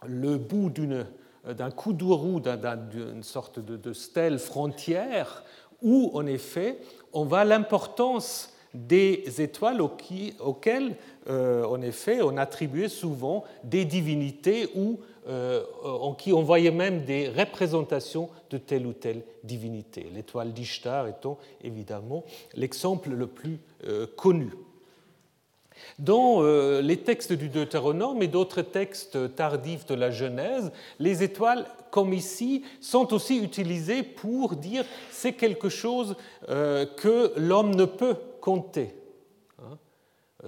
le 0.07 0.37
bout 0.37 0.71
d'un 1.45 1.71
coup 1.71 1.93
de 1.93 2.89
d'une 2.89 3.23
sorte 3.23 3.59
de, 3.59 3.93
stèle 3.93 4.39
frontière, 4.39 5.43
où 5.81 6.09
en 6.13 6.25
effet, 6.25 6.79
on 7.13 7.25
voit 7.25 7.43
l'importance 7.43 8.53
des 8.73 9.41
étoiles 9.41 9.81
auxquelles, 9.81 10.95
en 11.27 11.81
effet, 11.81 12.21
on 12.21 12.37
attribuait 12.37 12.89
souvent 12.89 13.43
des 13.63 13.85
divinités 13.85 14.69
ou 14.75 14.99
en 15.27 16.13
qui 16.13 16.33
on 16.33 16.41
voyait 16.41 16.71
même 16.71 17.05
des 17.05 17.29
représentations 17.29 18.29
de 18.49 18.57
telle 18.57 18.87
ou 18.87 18.93
telle 18.93 19.23
divinité. 19.43 20.07
L'étoile 20.13 20.53
d'Ishtar 20.53 21.07
étant 21.07 21.37
évidemment 21.63 22.23
l'exemple 22.55 23.11
le 23.11 23.27
plus 23.27 23.59
euh, 23.85 24.07
connu. 24.15 24.51
Dans 25.99 26.43
euh, 26.43 26.81
les 26.81 26.97
textes 26.97 27.33
du 27.33 27.49
Deutéronome 27.49 28.21
et 28.21 28.27
d'autres 28.27 28.61
textes 28.61 29.35
tardifs 29.35 29.85
de 29.85 29.95
la 29.95 30.11
Genèse, 30.11 30.71
les 30.99 31.23
étoiles, 31.23 31.65
comme 31.91 32.13
ici, 32.13 32.63
sont 32.79 33.13
aussi 33.13 33.37
utilisées 33.37 34.03
pour 34.03 34.55
dire 34.55 34.85
c'est 35.11 35.33
quelque 35.33 35.69
chose 35.69 36.15
que 36.47 37.33
l'homme 37.37 37.75
ne 37.75 37.85
peut 37.85 38.15
compter. 38.39 38.95
Hein. 39.59 39.77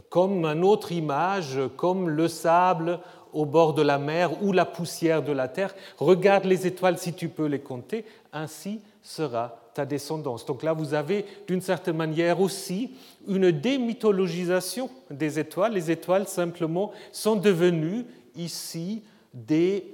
Comme 0.10 0.46
une 0.46 0.64
autre 0.64 0.92
image, 0.92 1.60
comme 1.78 2.10
le 2.10 2.28
sable 2.28 3.00
au 3.34 3.46
bord 3.46 3.74
de 3.74 3.82
la 3.82 3.98
mer 3.98 4.44
ou 4.44 4.52
la 4.52 4.66
poussière 4.66 5.24
de 5.24 5.32
la 5.32 5.48
terre. 5.48 5.76
Regarde 5.98 6.46
les 6.46 6.68
étoiles 6.68 6.98
si 6.98 7.14
tu 7.14 7.30
peux 7.30 7.46
les 7.46 7.60
compter, 7.60 8.06
ainsi 8.32 8.80
sera 9.02 9.60
ta 9.74 9.86
descendance. 9.86 10.46
Donc 10.46 10.64
là, 10.64 10.74
vous 10.74 10.94
avez 10.94 11.26
d'une 11.48 11.62
certaine 11.62 11.98
manière 11.98 12.40
aussi 12.40 12.92
une 13.28 13.52
démythologisation 13.52 14.90
des 15.10 15.40
étoiles. 15.40 15.74
Les 15.74 15.92
étoiles 15.92 16.28
simplement 16.28 16.92
sont 17.12 17.36
devenues 17.36 18.06
ici 18.36 19.04
des, 19.34 19.86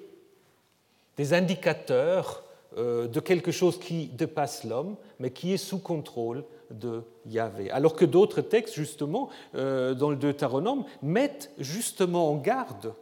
des 1.17 1.33
indicateurs 1.33 2.43
euh, 2.77 3.07
de 3.07 3.19
quelque 3.19 3.51
chose 3.51 3.79
qui 3.79 4.07
dépasse 4.07 4.63
l'homme, 4.63 4.95
mais 5.19 5.31
qui 5.31 5.53
est 5.53 5.57
sous 5.57 5.79
contrôle 5.79 6.43
de 6.71 7.01
Yahvé. 7.25 7.71
Alors 7.71 7.95
que 7.95 8.05
d'autres 8.05 8.41
textes, 8.41 8.75
justement, 8.75 9.29
euh, 9.55 9.93
dans 9.93 10.09
le 10.09 10.15
Deutéronome, 10.15 10.83
mettent 11.01 11.51
justement 11.57 12.29
en 12.29 12.35
garde 12.35 12.93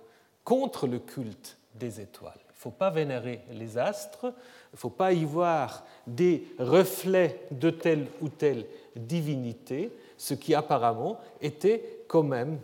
contre 0.48 0.88
le 0.88 1.00
culte 1.00 1.58
des 1.76 2.00
étoiles. 2.00 2.40
Il 2.40 2.54
ne 2.54 2.62
faut 2.62 2.72
pas 2.72 2.90
vénérer 2.90 3.42
les 3.52 3.78
astres, 3.78 4.28
il 4.72 4.76
ne 4.76 4.78
faut 4.78 4.90
pas 4.90 5.12
y 5.12 5.26
voir 5.26 5.84
des 6.08 6.48
reflets 6.58 7.42
de 7.52 7.70
telle 7.70 8.08
ou 8.22 8.30
telle 8.30 8.66
divinité, 8.96 9.92
ce 10.16 10.34
qui 10.36 10.56
apparemment 10.56 11.20
était 11.42 12.04
quand 12.08 12.24
même 12.24 12.60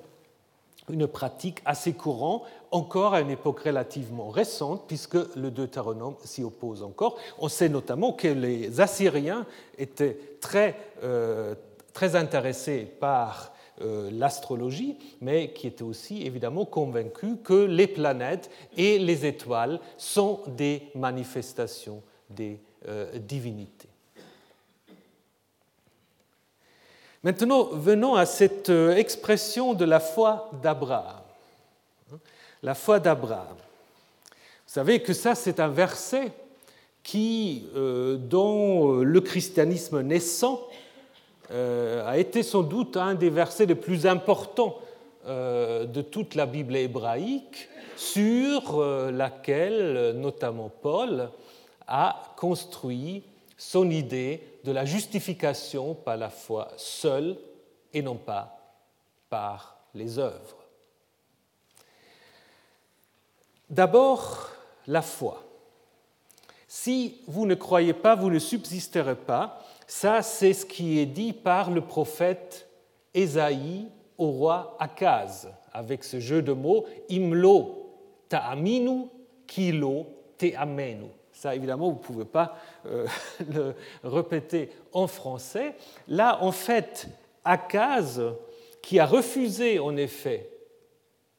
une 0.89 1.07
pratique 1.07 1.59
assez 1.65 1.91
courante, 1.91 2.43
encore 2.71 3.15
à 3.15 3.19
une 3.19 3.31
époque 3.31 3.59
relativement 3.59 4.29
récente, 4.29 4.83
puisque 4.87 5.17
le 5.35 5.51
Deutéronome 5.51 6.15
s'y 6.23 6.45
oppose 6.45 6.83
encore. 6.83 7.17
On 7.37 7.49
sait 7.49 7.67
notamment 7.67 8.13
que 8.13 8.29
les 8.29 8.79
Assyriens 8.79 9.45
étaient 9.77 10.17
très, 10.39 10.77
euh, 11.03 11.53
très 11.91 12.15
intéressés 12.15 12.89
par 13.01 13.52
l'astrologie, 13.79 14.97
mais 15.19 15.51
qui 15.51 15.67
étaient 15.67 15.83
aussi 15.83 16.25
évidemment 16.25 16.63
convaincus 16.65 17.37
que 17.43 17.65
les 17.65 17.87
planètes 17.87 18.49
et 18.77 18.99
les 18.99 19.25
étoiles 19.25 19.79
sont 19.97 20.41
des 20.47 20.83
manifestations 20.95 22.01
des 22.29 22.59
euh, 22.87 23.17
divinités. 23.17 23.89
Maintenant, 27.23 27.69
venons 27.71 28.15
à 28.15 28.25
cette 28.25 28.69
euh, 28.69 28.95
expression 28.95 29.73
de 29.73 29.85
la 29.85 30.01
foi 30.01 30.51
d'Abraham. 30.61 31.21
La 32.61 32.75
foi 32.75 32.99
d'Abraham. 32.99 33.55
Vous 33.55 34.73
savez 34.73 35.01
que 35.01 35.13
ça, 35.13 35.35
c'est 35.35 35.59
un 35.59 35.69
verset 35.69 36.31
qui, 37.01 37.67
euh, 37.75 38.17
dont 38.17 38.95
le 38.95 39.21
christianisme 39.21 40.01
naissant 40.01 40.59
euh, 40.59 40.83
a 41.49 42.17
été 42.17 42.43
sans 42.43 42.63
doute 42.63 42.97
un 42.97 43.15
des 43.15 43.29
versets 43.29 43.65
les 43.65 43.75
plus 43.75 44.05
importants 44.05 44.79
de 45.25 46.01
toute 46.01 46.35
la 46.35 46.45
Bible 46.45 46.75
hébraïque, 46.75 47.69
sur 47.95 48.81
laquelle 49.11 50.13
notamment 50.15 50.69
Paul 50.81 51.29
a 51.87 52.33
construit 52.35 53.23
son 53.57 53.89
idée 53.89 54.41
de 54.63 54.71
la 54.71 54.83
justification 54.83 55.93
par 55.93 56.17
la 56.17 56.29
foi 56.29 56.69
seule 56.75 57.37
et 57.93 58.01
non 58.01 58.15
pas 58.15 58.57
par 59.29 59.77
les 59.93 60.17
œuvres. 60.19 60.57
D'abord, 63.69 64.49
la 64.87 65.01
foi. 65.01 65.43
Si 66.67 67.21
vous 67.27 67.45
ne 67.45 67.55
croyez 67.55 67.93
pas, 67.93 68.15
vous 68.15 68.29
ne 68.29 68.39
subsisterez 68.39 69.15
pas. 69.15 69.63
Ça, 69.95 70.23
c'est 70.23 70.53
ce 70.53 70.65
qui 70.65 70.97
est 70.97 71.05
dit 71.05 71.33
par 71.33 71.69
le 71.69 71.79
prophète 71.79 72.67
Ésaïe 73.13 73.87
au 74.17 74.31
roi 74.31 74.75
Akaz, 74.79 75.53
avec 75.71 76.03
ce 76.03 76.19
jeu 76.19 76.41
de 76.41 76.51
mots 76.51 76.85
imlo 77.09 77.93
ta'aminu, 78.27 79.05
kilo 79.45 80.07
te'amenu. 80.39 81.11
Ça, 81.31 81.55
évidemment, 81.55 81.89
vous 81.89 81.97
ne 81.97 82.03
pouvez 82.03 82.25
pas 82.25 82.57
euh, 82.87 83.05
le 83.53 83.75
répéter 84.03 84.71
en 84.93 85.05
français. 85.05 85.75
Là, 86.07 86.39
en 86.41 86.51
fait, 86.51 87.07
Akaz, 87.45 88.19
qui 88.81 88.99
a 88.99 89.05
refusé 89.05 89.77
en 89.77 89.95
effet 89.95 90.49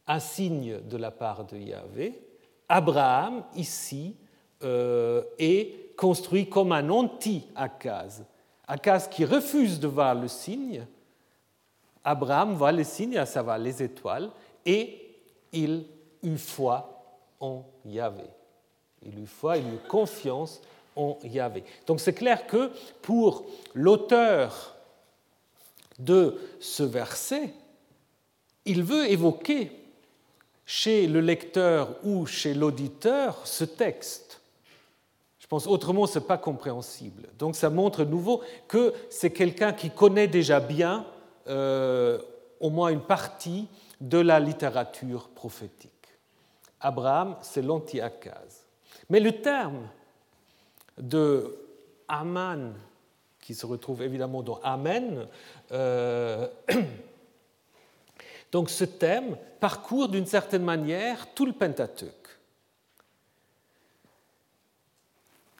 un 0.06 0.20
signe 0.20 0.78
de 0.80 0.96
la 0.96 1.10
part 1.10 1.44
de 1.44 1.56
Yahvé, 1.56 2.22
Abraham, 2.68 3.42
ici, 3.56 4.14
euh, 4.62 5.24
est 5.40 5.96
construit 5.96 6.48
comme 6.48 6.70
un 6.70 6.88
anti-Akaz. 6.88 8.24
Akaz 8.66 9.08
qui 9.08 9.24
refuse 9.24 9.78
de 9.78 9.86
voir 9.86 10.14
le 10.14 10.28
signe, 10.28 10.86
Abraham 12.02 12.54
voit 12.54 12.72
le 12.72 12.84
signe, 12.84 13.16
à 13.16 13.26
savoir 13.26 13.58
les 13.58 13.82
étoiles, 13.82 14.30
et 14.64 15.00
il 15.52 15.84
eut 16.22 16.38
foi 16.38 17.18
en 17.40 17.64
Yahvé. 17.84 18.24
Il 19.02 19.18
eut 19.18 19.26
foi, 19.26 19.58
il 19.58 19.66
eut 19.66 19.88
confiance 19.88 20.60
en 20.96 21.18
Yahvé. 21.24 21.64
Donc 21.86 22.00
c'est 22.00 22.14
clair 22.14 22.46
que 22.46 22.70
pour 23.02 23.46
l'auteur 23.74 24.74
de 25.98 26.38
ce 26.60 26.82
verset, 26.82 27.52
il 28.64 28.82
veut 28.82 29.10
évoquer 29.10 29.72
chez 30.66 31.06
le 31.06 31.20
lecteur 31.20 31.96
ou 32.04 32.26
chez 32.26 32.54
l'auditeur 32.54 33.46
ce 33.46 33.64
texte. 33.64 34.23
Autrement, 35.66 36.06
ce 36.06 36.18
n'est 36.18 36.24
pas 36.24 36.38
compréhensible. 36.38 37.28
Donc 37.38 37.56
ça 37.56 37.70
montre 37.70 38.04
de 38.04 38.10
nouveau 38.10 38.42
que 38.68 38.92
c'est 39.10 39.30
quelqu'un 39.30 39.72
qui 39.72 39.90
connaît 39.90 40.28
déjà 40.28 40.60
bien 40.60 41.06
euh, 41.48 42.18
au 42.60 42.70
moins 42.70 42.88
une 42.88 43.02
partie 43.02 43.68
de 44.00 44.18
la 44.18 44.40
littérature 44.40 45.28
prophétique. 45.28 45.90
Abraham, 46.80 47.36
c'est 47.42 47.62
l'anti-Akaz. 47.62 48.66
Mais 49.10 49.20
le 49.20 49.32
terme 49.40 49.88
de 50.98 51.56
Aman, 52.08 52.74
qui 53.40 53.54
se 53.54 53.66
retrouve 53.66 54.02
évidemment 54.02 54.42
dans 54.42 54.60
Amen, 54.62 55.26
euh, 55.72 56.48
donc 58.52 58.70
ce 58.70 58.84
thème 58.84 59.36
parcourt 59.60 60.08
d'une 60.08 60.26
certaine 60.26 60.64
manière 60.64 61.32
tout 61.34 61.46
le 61.46 61.52
Pentateuque. 61.52 62.23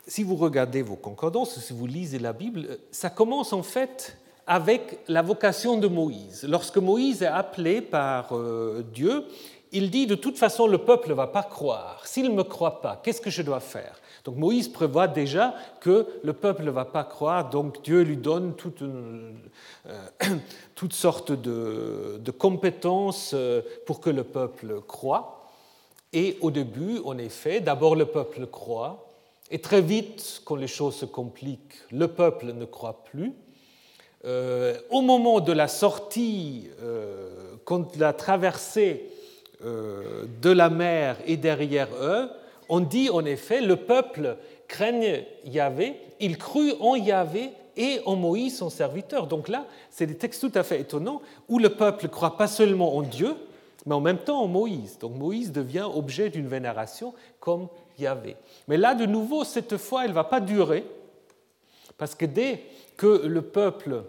Si 0.07 0.23
vous 0.23 0.37
regardez 0.37 0.83
vos 0.83 0.97
concordances, 0.97 1.59
si 1.59 1.73
vous 1.73 1.87
lisez 1.87 2.19
la 2.19 2.35
Bible, 2.35 2.79
ça 2.91 3.09
commence 3.09 3.55
en 3.55 3.63
fait 3.63 4.19
avec 4.47 4.99
la 5.09 5.23
vocation 5.23 5.79
de 5.79 5.89
Moïse. 5.89 6.45
Lorsque 6.47 6.77
Moïse 6.77 7.23
est 7.23 7.27
appelé 7.27 7.81
par 7.81 8.37
euh, 8.37 8.85
Dieu, 8.93 9.25
il 9.73 9.91
dit 9.91 10.07
de 10.07 10.15
toute 10.15 10.37
façon 10.37 10.67
le 10.67 10.77
peuple 10.77 11.09
ne 11.09 11.15
va 11.15 11.27
pas 11.27 11.43
croire. 11.43 12.07
S'il 12.07 12.29
ne 12.29 12.35
me 12.35 12.45
croit 12.45 12.83
pas, 12.83 13.01
qu'est-ce 13.03 13.23
que 13.23 13.31
je 13.31 13.41
dois 13.41 13.61
faire? 13.61 13.99
Donc 14.25 14.37
Moïse 14.37 14.69
prévoit 14.69 15.09
déjà 15.09 15.55
que 15.81 16.07
le 16.23 16.33
peuple 16.35 16.65
ne 16.65 16.71
va 16.71 16.85
pas 16.85 17.05
croire, 17.05 17.49
donc 17.49 17.83
Dieu 17.83 18.03
lui 18.03 18.19
donne 18.19 18.55
euh, 18.83 19.33
toutes 20.75 20.93
sortes 20.93 21.33
de, 21.33 22.21
de, 22.23 22.31
compétences 22.31 23.33
euh, 23.35 23.63
pour 23.87 24.01
que 24.01 24.11
le 24.11 24.25
peuple 24.25 24.83
croit. 24.87 25.51
Et 26.13 26.37
au 26.43 26.51
début, 26.51 27.01
en 27.05 27.17
effet, 27.17 27.61
d'abord 27.61 27.97
le 27.97 28.07
peuple 28.07 28.47
croit, 28.47 29.14
et 29.51 29.61
très 29.61 29.83
vite, 29.83 30.43
quand 30.45 30.57
les 30.57 30.67
choses 30.67 30.97
se 30.97 31.05
compliquent, 31.05 31.79
le 31.93 32.09
peuple 32.09 32.53
ne 32.53 32.65
croit 32.65 33.05
plus. 33.05 33.33
Euh, 34.25 34.79
au 34.91 35.03
moment 35.03 35.41
de 35.41 35.53
la 35.53 35.69
sortie, 35.69 36.69
quand 37.65 37.97
la 37.97 38.13
traversée 38.13 39.11
euh, 39.65 40.25
de 40.43 40.51
la 40.51 40.69
mer 40.69 41.17
et 41.27 41.37
derrière 41.37 41.89
eux, 42.01 42.29
on 42.69 42.81
dit 42.81 43.09
en 43.09 43.25
effet, 43.25 43.61
le 43.61 43.77
peuple 43.77 44.37
craigne 44.69 45.25
Yahvé, 45.45 45.95
il 46.21 46.37
crut 46.37 46.75
en 46.81 46.97
Yahvé 46.97 47.51
et 47.77 48.01
en 48.05 48.17
Moïse, 48.17 48.59
son 48.59 48.69
serviteur. 48.69 49.27
Donc 49.27 49.49
là, 49.49 49.67
c'est 49.91 50.07
des 50.07 50.17
textes 50.17 50.41
tout 50.41 50.59
à 50.59 50.65
fait 50.65 50.81
étonnants 50.81 51.23
où 51.49 51.59
le 51.59 51.71
peuple 51.71 52.09
croit 52.09 52.37
pas 52.37 52.47
seulement 52.47 52.97
en 52.97 53.03
Dieu, 53.03 53.35
mais 53.87 53.95
en 53.95 54.01
même 54.01 54.19
temps 54.19 54.43
en 54.43 54.49
Moïse. 54.49 54.99
Donc 54.99 55.15
Moïse 55.17 55.53
devient 55.53 55.87
objet 55.95 56.29
d'une 56.29 56.49
vénération 56.49 57.15
comme 57.41 57.69
Mais 58.69 58.77
là, 58.77 58.95
de 58.95 59.07
nouveau, 59.07 59.45
cette 59.45 59.77
foi, 59.77 60.05
elle 60.05 60.11
ne 60.11 60.15
va 60.15 60.25
pas 60.25 60.41
durer, 60.41 60.85
parce 61.99 62.15
que 62.15 62.27
dès 62.27 62.63
que 62.97 63.27
le 63.27 63.43
peuple 63.43 64.05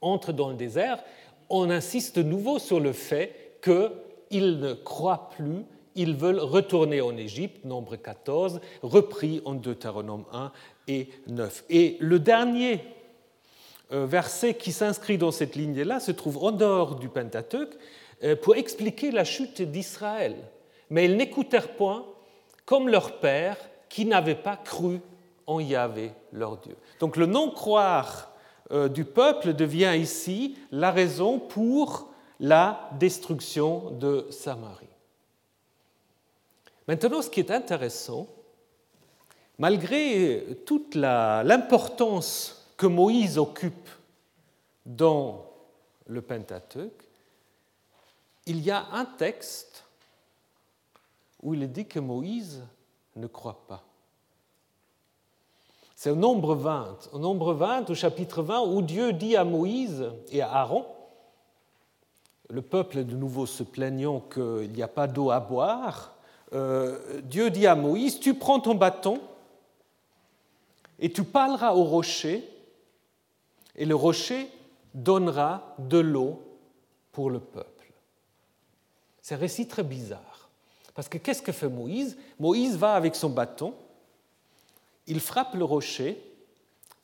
entre 0.00 0.32
dans 0.32 0.50
le 0.50 0.56
désert, 0.56 1.02
on 1.48 1.70
insiste 1.70 2.18
de 2.18 2.22
nouveau 2.22 2.58
sur 2.58 2.80
le 2.80 2.92
fait 2.92 3.58
que 3.60 3.92
ils 4.30 4.58
ne 4.60 4.72
croient 4.74 5.30
plus, 5.36 5.64
ils 5.96 6.14
veulent 6.14 6.38
retourner 6.38 7.00
en 7.00 7.16
Égypte, 7.16 7.64
nombre 7.64 7.96
14, 7.96 8.60
repris 8.82 9.42
en 9.44 9.54
Deutéronome 9.54 10.24
1 10.32 10.52
et 10.88 11.08
9. 11.26 11.64
Et 11.68 11.96
le 12.00 12.20
dernier 12.20 12.80
euh, 13.92 14.06
verset 14.06 14.54
qui 14.54 14.70
s'inscrit 14.70 15.18
dans 15.18 15.32
cette 15.32 15.56
ligne-là 15.56 15.98
se 15.98 16.12
trouve 16.12 16.42
en 16.44 16.52
dehors 16.52 16.94
du 16.94 17.08
Pentateuque 17.08 17.76
euh, 18.22 18.36
pour 18.36 18.54
expliquer 18.54 19.10
la 19.10 19.24
chute 19.24 19.62
d'Israël. 19.62 20.36
Mais 20.90 21.06
ils 21.06 21.16
n'écoutèrent 21.16 21.74
point 21.74 22.06
comme 22.70 22.88
leur 22.88 23.18
père 23.18 23.56
qui 23.88 24.06
n'avait 24.06 24.36
pas 24.36 24.56
cru 24.56 25.00
en 25.44 25.58
Yahvé, 25.58 26.12
leur 26.32 26.56
Dieu. 26.58 26.76
Donc 27.00 27.16
le 27.16 27.26
non-croire 27.26 28.30
euh, 28.70 28.86
du 28.86 29.04
peuple 29.04 29.54
devient 29.54 29.96
ici 29.98 30.56
la 30.70 30.92
raison 30.92 31.40
pour 31.40 32.12
la 32.38 32.88
destruction 33.00 33.90
de 33.98 34.24
Samarie. 34.30 34.86
Maintenant, 36.86 37.22
ce 37.22 37.28
qui 37.28 37.40
est 37.40 37.50
intéressant, 37.50 38.28
malgré 39.58 40.56
toute 40.64 40.94
l'importance 40.94 42.72
que 42.76 42.86
Moïse 42.86 43.36
occupe 43.36 43.88
dans 44.86 45.44
le 46.06 46.22
Pentateuque, 46.22 47.02
il 48.46 48.60
y 48.60 48.70
a 48.70 48.86
un 48.92 49.06
texte 49.06 49.69
où 51.42 51.54
il 51.54 51.62
est 51.62 51.68
dit 51.68 51.86
que 51.86 51.98
Moïse 51.98 52.62
ne 53.16 53.26
croit 53.26 53.64
pas. 53.66 53.84
C'est 55.94 56.10
au 56.10 56.16
nombre 56.16 56.54
20, 56.54 57.10
au 57.12 57.18
nombre 57.18 57.52
20, 57.52 57.90
au 57.90 57.94
chapitre 57.94 58.42
20, 58.42 58.62
où 58.62 58.80
Dieu 58.80 59.12
dit 59.12 59.36
à 59.36 59.44
Moïse 59.44 60.10
et 60.30 60.40
à 60.40 60.50
Aaron, 60.50 60.86
le 62.48 62.62
peuple 62.62 63.04
de 63.04 63.14
nouveau 63.14 63.46
se 63.46 63.62
plaignant 63.62 64.20
qu'il 64.20 64.72
n'y 64.72 64.82
a 64.82 64.88
pas 64.88 65.06
d'eau 65.06 65.30
à 65.30 65.40
boire, 65.40 66.14
euh, 66.52 67.20
Dieu 67.22 67.50
dit 67.50 67.66
à 67.66 67.74
Moïse, 67.74 68.18
tu 68.18 68.34
prends 68.34 68.60
ton 68.60 68.74
bâton 68.74 69.20
et 70.98 71.12
tu 71.12 71.22
parleras 71.22 71.74
au 71.74 71.84
rocher, 71.84 72.48
et 73.76 73.86
le 73.86 73.94
rocher 73.94 74.48
donnera 74.94 75.74
de 75.78 75.98
l'eau 75.98 76.42
pour 77.12 77.30
le 77.30 77.40
peuple. 77.40 77.92
C'est 79.22 79.34
un 79.34 79.38
récit 79.38 79.68
très 79.68 79.82
bizarre. 79.82 80.29
Parce 80.94 81.08
que 81.08 81.18
qu'est-ce 81.18 81.42
que 81.42 81.52
fait 81.52 81.68
Moïse? 81.68 82.16
Moïse 82.38 82.76
va 82.76 82.94
avec 82.94 83.14
son 83.14 83.30
bâton, 83.30 83.74
il 85.06 85.20
frappe 85.20 85.54
le 85.54 85.64
rocher 85.64 86.22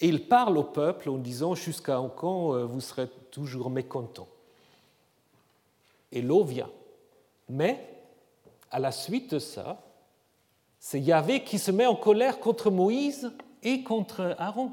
et 0.01 0.09
il 0.09 0.29
parle 0.29 0.59
au 0.59 0.65
peuple 0.65 1.09
en 1.09 1.17
disant 1.17 1.55
jusqu'à 1.55 2.01
quand 2.17 2.55
euh, 2.55 2.65
vous 2.65 2.81
serez 2.81 3.09
toujours 3.31 3.71
mécontents. 3.71 4.29
Et 6.13 6.23
l'eau 6.23 6.45
vient. 6.45 6.71
Mais 7.49 7.97
à 8.71 8.79
la 8.79 8.93
suite 8.93 9.35
de 9.35 9.39
ça, 9.39 9.83
c'est 10.79 11.01
Yahvé 11.01 11.43
qui 11.43 11.59
se 11.59 11.71
met 11.71 11.87
en 11.87 11.97
colère 11.97 12.39
contre 12.39 12.71
Moïse 12.71 13.33
et 13.63 13.83
contre 13.83 14.37
Aaron. 14.39 14.73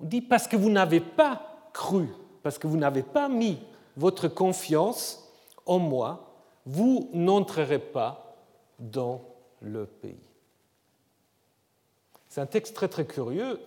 On 0.00 0.04
dit 0.04 0.20
parce 0.20 0.46
que 0.46 0.56
vous 0.56 0.70
n'avez 0.70 1.00
pas 1.00 1.70
cru, 1.72 2.08
parce 2.42 2.58
que 2.58 2.66
vous 2.66 2.76
n'avez 2.76 3.02
pas 3.02 3.28
mis 3.28 3.58
votre 3.96 4.28
confiance 4.28 5.28
en 5.66 5.78
moi, 5.78 6.27
vous 6.68 7.08
n'entrerez 7.14 7.78
pas 7.78 8.36
dans 8.78 9.22
le 9.62 9.86
pays. 9.86 10.14
C'est 12.28 12.42
un 12.42 12.46
texte 12.46 12.76
très 12.76 12.88
très 12.88 13.06
curieux 13.06 13.58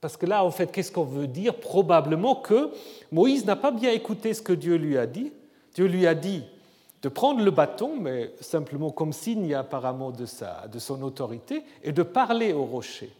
parce 0.00 0.16
que 0.16 0.26
là, 0.26 0.44
en 0.44 0.50
fait, 0.50 0.70
qu'est-ce 0.70 0.92
qu'on 0.92 1.04
veut 1.04 1.26
dire? 1.26 1.56
Probablement 1.56 2.36
que 2.36 2.70
Moïse 3.10 3.44
n'a 3.44 3.56
pas 3.56 3.72
bien 3.72 3.90
écouté 3.90 4.32
ce 4.32 4.40
que 4.40 4.52
Dieu 4.52 4.76
lui 4.76 4.96
a 4.96 5.06
dit. 5.06 5.32
Dieu 5.74 5.86
lui 5.86 6.06
a 6.06 6.14
dit 6.14 6.44
de 7.02 7.08
prendre 7.08 7.42
le 7.42 7.50
bâton, 7.50 7.96
mais 7.98 8.32
simplement 8.40 8.90
comme 8.90 9.12
signe 9.12 9.54
apparemment 9.54 10.10
de, 10.10 10.26
de 10.68 10.78
son 10.78 11.02
autorité, 11.02 11.64
et 11.82 11.92
de 11.92 12.02
parler 12.02 12.52
au 12.52 12.64
rocher. 12.64 13.10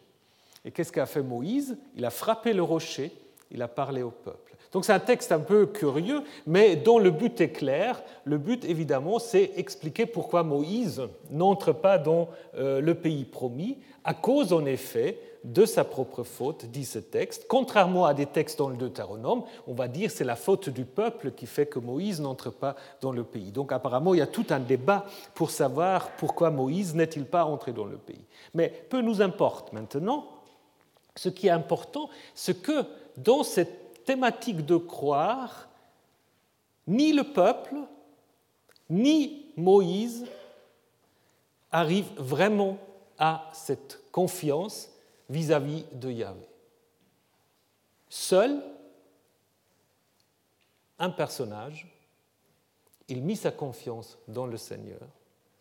Et 0.64 0.70
qu'est-ce 0.70 0.92
qu'a 0.92 1.06
fait 1.06 1.22
Moïse? 1.22 1.76
Il 1.96 2.04
a 2.04 2.10
frappé 2.10 2.52
le 2.52 2.62
rocher, 2.62 3.10
il 3.50 3.60
a 3.62 3.68
parlé 3.68 4.02
au 4.02 4.10
peuple. 4.10 4.49
Donc 4.72 4.84
c'est 4.84 4.92
un 4.92 5.00
texte 5.00 5.32
un 5.32 5.40
peu 5.40 5.66
curieux, 5.66 6.22
mais 6.46 6.76
dont 6.76 6.98
le 6.98 7.10
but 7.10 7.40
est 7.40 7.50
clair. 7.50 8.02
Le 8.24 8.38
but, 8.38 8.64
évidemment, 8.64 9.18
c'est 9.18 9.52
expliquer 9.56 10.06
pourquoi 10.06 10.42
Moïse 10.44 11.02
n'entre 11.30 11.72
pas 11.72 11.98
dans 11.98 12.28
euh, 12.56 12.80
le 12.80 12.94
pays 12.94 13.24
promis, 13.24 13.78
à 14.04 14.14
cause, 14.14 14.52
en 14.52 14.64
effet, 14.64 15.18
de 15.44 15.64
sa 15.64 15.84
propre 15.84 16.22
faute, 16.22 16.66
dit 16.66 16.84
ce 16.84 16.98
texte. 16.98 17.46
Contrairement 17.48 18.04
à 18.04 18.14
des 18.14 18.26
textes 18.26 18.58
dans 18.58 18.68
le 18.68 18.76
Deutéronome, 18.76 19.42
on 19.66 19.74
va 19.74 19.88
dire 19.88 20.10
c'est 20.10 20.24
la 20.24 20.36
faute 20.36 20.68
du 20.68 20.84
peuple 20.84 21.32
qui 21.32 21.46
fait 21.46 21.66
que 21.66 21.78
Moïse 21.78 22.20
n'entre 22.20 22.50
pas 22.50 22.76
dans 23.00 23.12
le 23.12 23.24
pays. 23.24 23.50
Donc 23.50 23.72
apparemment, 23.72 24.14
il 24.14 24.18
y 24.18 24.22
a 24.22 24.26
tout 24.26 24.46
un 24.50 24.60
débat 24.60 25.06
pour 25.34 25.50
savoir 25.50 26.10
pourquoi 26.18 26.50
Moïse 26.50 26.94
n'est-il 26.94 27.24
pas 27.24 27.44
entré 27.44 27.72
dans 27.72 27.86
le 27.86 27.96
pays. 27.96 28.24
Mais 28.54 28.68
peu 28.90 29.00
nous 29.00 29.22
importe 29.22 29.72
maintenant. 29.72 30.26
Ce 31.16 31.28
qui 31.28 31.48
est 31.48 31.50
important, 31.50 32.08
c'est 32.34 32.62
que 32.62 32.84
dans 33.16 33.42
cette 33.42 33.79
thématique 34.04 34.64
de 34.64 34.76
croire, 34.76 35.68
ni 36.86 37.12
le 37.12 37.24
peuple, 37.24 37.76
ni 38.88 39.46
Moïse 39.56 40.26
arrivent 41.70 42.12
vraiment 42.16 42.78
à 43.18 43.48
cette 43.52 44.00
confiance 44.10 44.88
vis-à-vis 45.28 45.84
de 45.92 46.10
Yahvé. 46.10 46.46
Seul 48.08 48.62
un 50.98 51.10
personnage, 51.10 51.86
il 53.08 53.22
mit 53.22 53.36
sa 53.36 53.50
confiance 53.50 54.18
dans 54.28 54.46
le 54.46 54.56
Seigneur, 54.56 55.00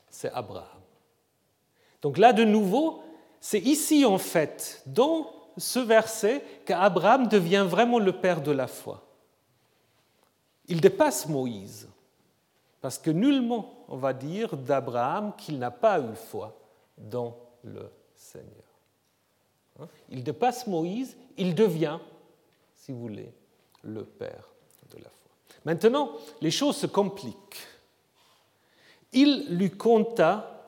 c'est 0.09 0.31
Abraham. 0.31 0.81
Donc 2.01 2.17
là, 2.17 2.33
de 2.33 2.43
nouveau, 2.43 3.01
c'est 3.39 3.59
ici 3.59 4.03
en 4.05 4.17
fait, 4.17 4.81
dans 4.85 5.31
ce 5.59 5.79
verset, 5.79 6.43
qu'Abraham 6.65 7.27
devient 7.27 7.65
vraiment 7.67 7.99
le 7.99 8.13
père 8.13 8.41
de 8.41 8.51
la 8.51 8.67
foi. 8.67 9.05
Il 10.67 10.81
dépasse 10.81 11.27
Moïse, 11.27 11.87
parce 12.81 12.97
que 12.97 13.09
nullement 13.09 13.79
on 13.87 13.97
va 13.97 14.13
dire 14.13 14.55
d'Abraham 14.55 15.33
qu'il 15.35 15.57
n'a 15.57 15.71
pas 15.71 15.99
eu 15.99 16.15
foi 16.15 16.55
dans 16.97 17.35
le 17.63 17.89
Seigneur. 18.15 18.47
Hein? 19.79 19.87
Il 20.09 20.23
dépasse 20.23 20.67
Moïse, 20.67 21.17
il 21.37 21.55
devient, 21.55 21.99
si 22.75 22.91
vous 22.91 22.99
voulez, 22.99 23.33
le 23.81 24.03
Père 24.03 24.47
de 24.91 24.97
la 24.97 25.09
foi. 25.09 25.31
Maintenant, 25.65 26.11
les 26.41 26.51
choses 26.51 26.77
se 26.77 26.85
compliquent. 26.85 27.67
Il 29.11 29.55
lui 29.55 29.71
compta 29.71 30.59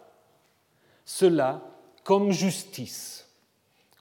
cela 1.06 1.62
comme 2.04 2.32
justice, 2.32 3.28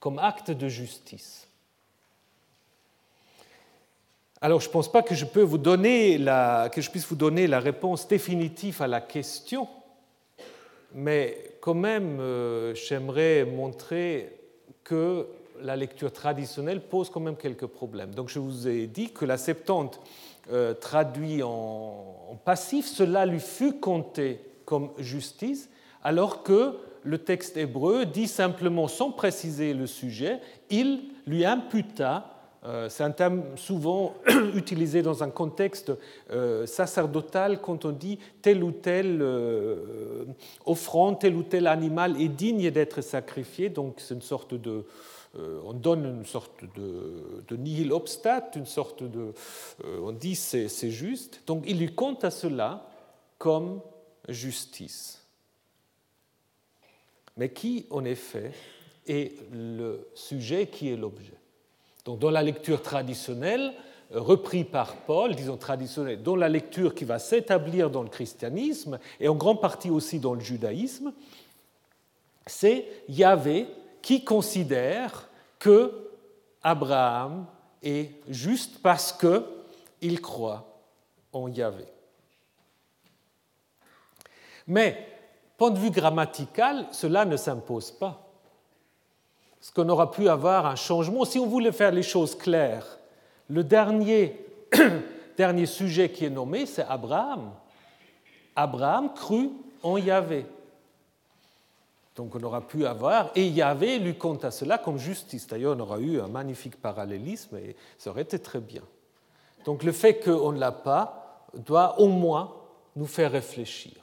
comme 0.00 0.18
acte 0.18 0.50
de 0.50 0.68
justice. 0.68 1.46
Alors, 4.40 4.60
je 4.60 4.68
ne 4.68 4.72
pense 4.72 4.90
pas 4.90 5.02
que 5.02 5.14
je, 5.14 5.26
puisse 5.26 5.44
vous 5.44 5.58
donner 5.58 6.16
la 6.16 7.60
réponse 7.60 8.08
définitive 8.08 8.80
à 8.80 8.88
la 8.88 9.02
question, 9.02 9.68
mais 10.94 11.56
quand 11.60 11.74
même, 11.74 12.18
euh, 12.20 12.74
j'aimerais 12.74 13.44
montrer 13.44 14.32
que 14.82 15.26
la 15.62 15.76
lecture 15.76 16.12
traditionnelle 16.12 16.80
pose 16.80 17.10
quand 17.10 17.20
même 17.20 17.36
quelques 17.36 17.66
problèmes. 17.66 18.14
Donc 18.14 18.28
je 18.28 18.38
vous 18.38 18.66
ai 18.66 18.86
dit 18.86 19.12
que 19.12 19.24
la 19.24 19.36
Septante 19.36 20.00
euh, 20.50 20.74
traduit 20.74 21.42
en, 21.42 22.40
passif, 22.44 22.86
cela 22.86 23.26
lui 23.26 23.40
fut 23.40 23.74
compté 23.74 24.40
comme 24.64 24.90
justice, 24.98 25.68
alors 26.02 26.42
que 26.42 26.76
le 27.02 27.18
texte 27.18 27.56
hébreu 27.56 28.06
dit 28.06 28.28
simplement, 28.28 28.88
sans 28.88 29.10
préciser 29.10 29.74
le 29.74 29.86
sujet, 29.86 30.40
il 30.70 31.00
lui 31.26 31.44
imputa 31.44 32.40
euh, 32.64 32.90
c'est 32.90 33.04
un 33.04 33.10
terme 33.10 33.42
souvent 33.56 34.14
utilisé 34.54 35.00
dans 35.00 35.22
un 35.22 35.30
contexte 35.30 35.92
euh, 36.30 36.66
sacerdotal 36.66 37.60
quand 37.60 37.86
on 37.86 37.92
dit 37.92 38.18
tel 38.42 38.62
ou 38.62 38.70
tel 38.70 39.22
euh, 39.22 40.26
offrande, 40.66 41.18
tel 41.18 41.36
ou 41.36 41.42
tel 41.42 41.66
animal 41.66 42.20
est 42.20 42.28
digne 42.28 42.70
d'être 42.70 43.00
sacrifié. 43.00 43.70
Donc 43.70 43.94
c'est 43.98 44.14
une 44.14 44.20
sorte 44.20 44.54
de, 44.54 44.84
on 45.64 45.72
donne 45.72 46.04
une 46.04 46.26
sorte 46.26 46.64
de, 46.76 47.42
de 47.48 47.56
nihil 47.56 47.92
obstat, 47.92 48.50
une 48.56 48.66
sorte 48.66 49.04
de, 49.04 49.32
on 50.02 50.12
dit 50.12 50.34
c'est, 50.34 50.68
c'est 50.68 50.90
juste. 50.90 51.42
Donc 51.46 51.64
il 51.66 51.78
lui 51.78 51.94
compte 51.94 52.24
à 52.24 52.30
cela 52.30 52.88
comme 53.38 53.80
justice. 54.28 55.19
Mais 57.40 57.48
qui 57.48 57.86
en 57.88 58.04
effet 58.04 58.52
est 59.08 59.32
le 59.50 60.06
sujet, 60.14 60.66
qui 60.66 60.92
est 60.92 60.96
l'objet? 60.96 61.32
Donc 62.04 62.18
dans 62.18 62.28
la 62.28 62.42
lecture 62.42 62.82
traditionnelle, 62.82 63.72
euh, 64.12 64.20
repris 64.20 64.62
par 64.62 64.94
Paul, 64.94 65.34
disons 65.34 65.56
traditionnelle, 65.56 66.22
dans 66.22 66.36
la 66.36 66.50
lecture 66.50 66.94
qui 66.94 67.06
va 67.06 67.18
s'établir 67.18 67.88
dans 67.88 68.02
le 68.02 68.10
christianisme 68.10 68.98
et 69.18 69.26
en 69.26 69.36
grande 69.36 69.62
partie 69.62 69.88
aussi 69.88 70.18
dans 70.18 70.34
le 70.34 70.40
judaïsme, 70.40 71.14
c'est 72.46 72.86
Yahvé 73.08 73.68
qui 74.02 74.22
considère 74.22 75.26
que 75.58 76.10
Abraham 76.62 77.46
est 77.82 78.10
juste 78.28 78.82
parce 78.82 79.14
qu'il 79.14 80.20
croit 80.20 80.78
en 81.32 81.48
Yahvé. 81.48 81.86
Mais, 84.66 85.09
point 85.60 85.70
de 85.70 85.78
vue 85.78 85.90
grammatical, 85.90 86.86
cela 86.90 87.26
ne 87.26 87.36
s'impose 87.36 87.90
pas 87.90 88.26
ce 89.60 89.70
qu'on 89.70 89.86
aura 89.90 90.10
pu 90.10 90.26
avoir 90.26 90.64
un 90.64 90.74
changement. 90.74 91.26
Si 91.26 91.38
on 91.38 91.46
voulait 91.46 91.70
faire 91.70 91.92
les 91.92 92.02
choses 92.02 92.34
claires, 92.34 92.86
le 93.50 93.62
dernier, 93.62 94.42
dernier 95.36 95.66
sujet 95.66 96.10
qui 96.10 96.24
est 96.24 96.30
nommé, 96.30 96.64
c'est 96.64 96.84
Abraham. 96.84 97.50
Abraham 98.56 99.12
crut 99.12 99.50
en 99.82 99.98
Yahvé. 99.98 100.46
Donc 102.16 102.34
on 102.34 102.42
aura 102.42 102.66
pu 102.66 102.86
avoir, 102.86 103.30
et 103.34 103.46
Yahvé 103.46 103.98
lui 103.98 104.16
compte 104.16 104.46
à 104.46 104.50
cela 104.50 104.78
comme 104.78 104.96
justice. 104.96 105.46
D'ailleurs, 105.46 105.76
on 105.76 105.80
aura 105.80 105.98
eu 105.98 106.22
un 106.22 106.28
magnifique 106.28 106.80
parallélisme 106.80 107.58
et 107.58 107.76
ça 107.98 108.08
aurait 108.08 108.22
été 108.22 108.38
très 108.38 108.60
bien. 108.60 108.82
Donc 109.66 109.82
le 109.82 109.92
fait 109.92 110.20
qu'on 110.20 110.52
ne 110.52 110.58
l'a 110.58 110.72
pas 110.72 111.44
doit 111.52 112.00
au 112.00 112.08
moins 112.08 112.50
nous 112.96 113.06
faire 113.06 113.32
réfléchir. 113.32 113.99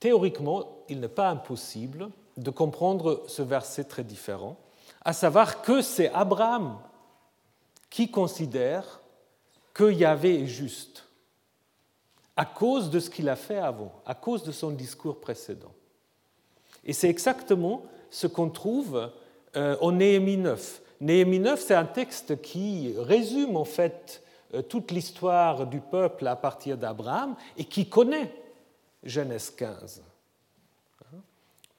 Théoriquement, 0.00 0.78
il 0.88 1.00
n'est 1.00 1.08
pas 1.08 1.28
impossible 1.28 2.08
de 2.38 2.50
comprendre 2.50 3.22
ce 3.28 3.42
verset 3.42 3.84
très 3.84 4.02
différent, 4.02 4.56
à 5.04 5.12
savoir 5.12 5.62
que 5.62 5.82
c'est 5.82 6.10
Abraham 6.12 6.78
qui 7.90 8.10
considère 8.10 9.00
que 9.74 9.90
Yahvé 9.90 10.42
est 10.42 10.46
juste 10.46 11.06
à 12.36 12.46
cause 12.46 12.88
de 12.90 13.00
ce 13.00 13.10
qu'il 13.10 13.28
a 13.28 13.36
fait 13.36 13.58
avant, 13.58 13.92
à 14.06 14.14
cause 14.14 14.42
de 14.42 14.52
son 14.52 14.70
discours 14.70 15.20
précédent. 15.20 15.72
Et 16.84 16.94
c'est 16.94 17.10
exactement 17.10 17.82
ce 18.08 18.26
qu'on 18.26 18.48
trouve 18.48 19.10
euh, 19.56 19.76
en 19.82 19.92
Néhémie 19.92 20.38
9. 20.38 20.80
Néhémie 21.02 21.40
9, 21.40 21.60
c'est 21.60 21.74
un 21.74 21.84
texte 21.84 22.40
qui 22.40 22.94
résume 22.96 23.56
en 23.56 23.64
fait 23.64 24.22
euh, 24.54 24.62
toute 24.62 24.90
l'histoire 24.90 25.66
du 25.66 25.80
peuple 25.80 26.26
à 26.26 26.36
partir 26.36 26.78
d'Abraham 26.78 27.34
et 27.58 27.64
qui 27.64 27.88
connaît 27.88 28.32
Genèse 29.02 29.50
15 29.50 30.02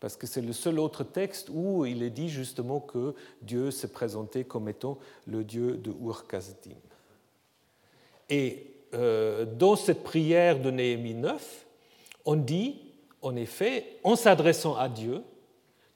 parce 0.02 0.18
que 0.18 0.26
c'est 0.26 0.42
le 0.42 0.52
seul 0.52 0.80
autre 0.80 1.04
texte 1.04 1.50
où 1.54 1.86
il 1.86 2.02
est 2.02 2.10
dit 2.10 2.28
justement 2.28 2.80
que 2.80 3.14
Dieu 3.44 3.70
s'est 3.70 3.92
présenté 3.92 4.44
comme 4.44 4.68
étant 4.68 4.98
le 5.28 5.44
Dieu 5.44 5.78
de 5.78 5.92
Ur-Kasdim. 5.92 6.76
Et 8.28 8.74
euh, 8.96 9.46
dans 9.46 9.76
cette 9.76 10.04
prière 10.04 10.60
de 10.60 10.72
Néhémie 10.72 11.14
9, 11.14 11.66
on 12.26 12.36
dit, 12.36 12.82
en 13.22 13.36
effet, 13.36 14.00
en 14.04 14.16
s'adressant 14.16 14.76
à 14.76 14.90
Dieu, 14.90 15.22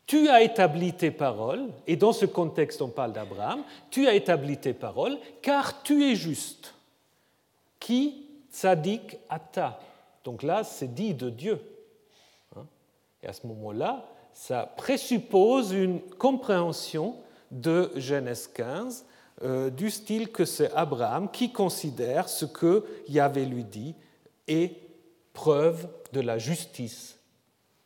tu 0.05 0.29
as 0.29 0.43
établi 0.43 0.93
tes 0.93 1.09
paroles, 1.09 1.71
et 1.87 1.95
dans 1.95 2.13
ce 2.13 2.27
contexte 2.27 2.83
on 2.83 2.89
parle 2.89 3.11
d'Abraham, 3.11 3.63
tu 3.89 4.07
as 4.07 4.13
établi 4.13 4.57
tes 4.57 4.73
paroles, 4.73 5.17
car 5.41 5.81
tu 5.81 6.03
es 6.03 6.15
juste. 6.15 6.75
Qui 7.79 8.27
tzadik 8.51 9.17
ata. 9.29 9.79
Donc 10.25 10.41
là, 10.43 10.63
c'est 10.63 10.93
dit 10.93 11.13
de 11.13 11.29
Dieu. 11.29 11.61
Et 13.23 13.27
à 13.27 13.33
ce 13.33 13.47
moment-là, 13.47 14.05
ça 14.33 14.65
présuppose 14.75 15.71
une 15.71 16.01
compréhension 16.01 17.15
de 17.51 17.91
Genèse 17.95 18.47
15 18.47 19.05
euh, 19.43 19.69
du 19.69 19.89
style 19.89 20.31
que 20.31 20.43
c'est 20.43 20.71
Abraham 20.73 21.29
qui 21.31 21.53
considère 21.53 22.27
ce 22.27 22.45
que 22.45 22.85
Yahvé 23.07 23.45
lui 23.45 23.63
dit 23.63 23.95
est 24.47 24.75
preuve 25.33 25.87
de 26.11 26.21
la 26.21 26.37
justice 26.37 27.19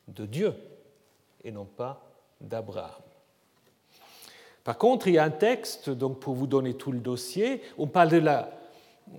de 0.07 0.25
Dieu 0.25 0.53
et 1.43 1.51
non 1.51 1.65
pas 1.65 2.01
d'Abraham. 2.39 3.01
Par 4.63 4.77
contre, 4.77 5.07
il 5.07 5.15
y 5.15 5.17
a 5.17 5.23
un 5.23 5.29
texte, 5.29 5.89
donc 5.89 6.19
pour 6.19 6.35
vous 6.35 6.47
donner 6.47 6.73
tout 6.75 6.91
le 6.91 6.99
dossier, 6.99 7.61
on 7.77 7.87
parle 7.87 8.09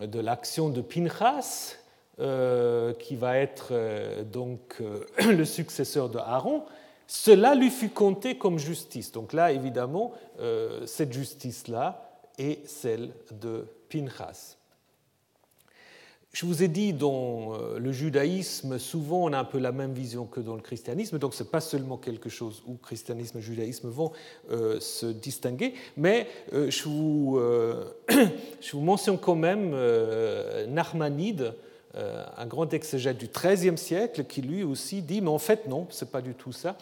de 0.01 0.21
l'action 0.21 0.69
de, 0.69 0.77
de 0.77 0.81
Pinchas, 0.83 1.80
euh, 2.21 2.93
qui 2.93 3.17
va 3.17 3.39
être 3.39 3.69
euh, 3.71 4.25
donc 4.25 4.77
euh, 4.83 5.07
le 5.33 5.47
successeur 5.47 6.11
de 6.11 6.19
Aaron, 6.19 6.65
cela 7.07 7.55
lui 7.55 7.71
fut 7.71 7.89
compté 7.89 8.37
comme 8.37 8.59
justice. 8.59 9.11
Donc 9.11 9.33
là, 9.33 9.53
évidemment, 9.53 10.13
cette 10.85 11.13
justice-là 11.13 12.21
est 12.39 12.65
celle 12.69 13.11
de 13.33 13.65
Pinchas. 13.89 14.57
Je 16.33 16.47
vous 16.47 16.63
ai 16.63 16.69
dit, 16.69 16.93
dans 16.93 17.59
le 17.77 17.91
judaïsme, 17.91 18.79
souvent 18.79 19.25
on 19.25 19.33
a 19.33 19.39
un 19.39 19.45
peu 19.45 19.59
la 19.59 19.73
même 19.73 19.93
vision 19.93 20.27
que 20.27 20.39
dans 20.39 20.55
le 20.55 20.61
christianisme, 20.61 21.19
donc 21.19 21.35
ce 21.35 21.43
n'est 21.43 21.49
pas 21.49 21.61
seulement 21.61 21.97
quelque 21.97 22.29
chose 22.29 22.63
où 22.67 22.75
christianisme 22.75 23.39
et 23.39 23.43
judaïsme 23.43 23.89
vont 23.89 24.13
se 24.49 25.07
distinguer, 25.07 25.75
mais 25.97 26.29
je, 26.53 26.85
vous, 26.85 27.41
je, 28.61 28.73
vous, 28.73 28.83
mentionne 28.83 29.19
quand 29.19 29.35
même 29.35 29.75
Narmanide, 30.69 31.55
un 31.95 32.47
grand 32.47 32.73
exégète 32.73 33.19
du 33.19 33.29
XIIIe 33.29 33.77
siècle 33.77 34.25
qui 34.25 34.43
lui 34.43 34.63
aussi 34.63 35.03
dit, 35.03 35.21
mais 35.21 35.31
en 35.31 35.39
fait 35.39 35.67
non, 35.67 35.87
ce 35.91 36.05
n'est 36.05 36.11
pas 36.11 36.23
du 36.23 36.35
tout 36.35 36.53
ça. 36.53 36.77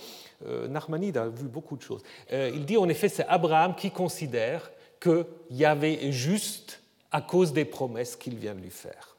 Euh, 0.47 0.69
Narmanide 0.69 1.17
a 1.17 1.29
vu 1.29 1.47
beaucoup 1.47 1.77
de 1.77 1.83
choses. 1.83 2.03
Euh, 2.33 2.51
il 2.55 2.65
dit 2.65 2.77
en 2.77 2.89
effet, 2.89 3.09
c'est 3.09 3.27
Abraham 3.27 3.75
qui 3.75 3.91
considère 3.91 4.71
qu'il 5.01 5.25
y 5.51 5.65
avait 5.65 6.13
juste 6.13 6.81
à 7.11 7.21
cause 7.21 7.53
des 7.53 7.65
promesses 7.65 8.17
qu'il 8.17 8.37
vient 8.37 8.55
de 8.55 8.61
lui 8.61 8.71
faire. 8.71 9.17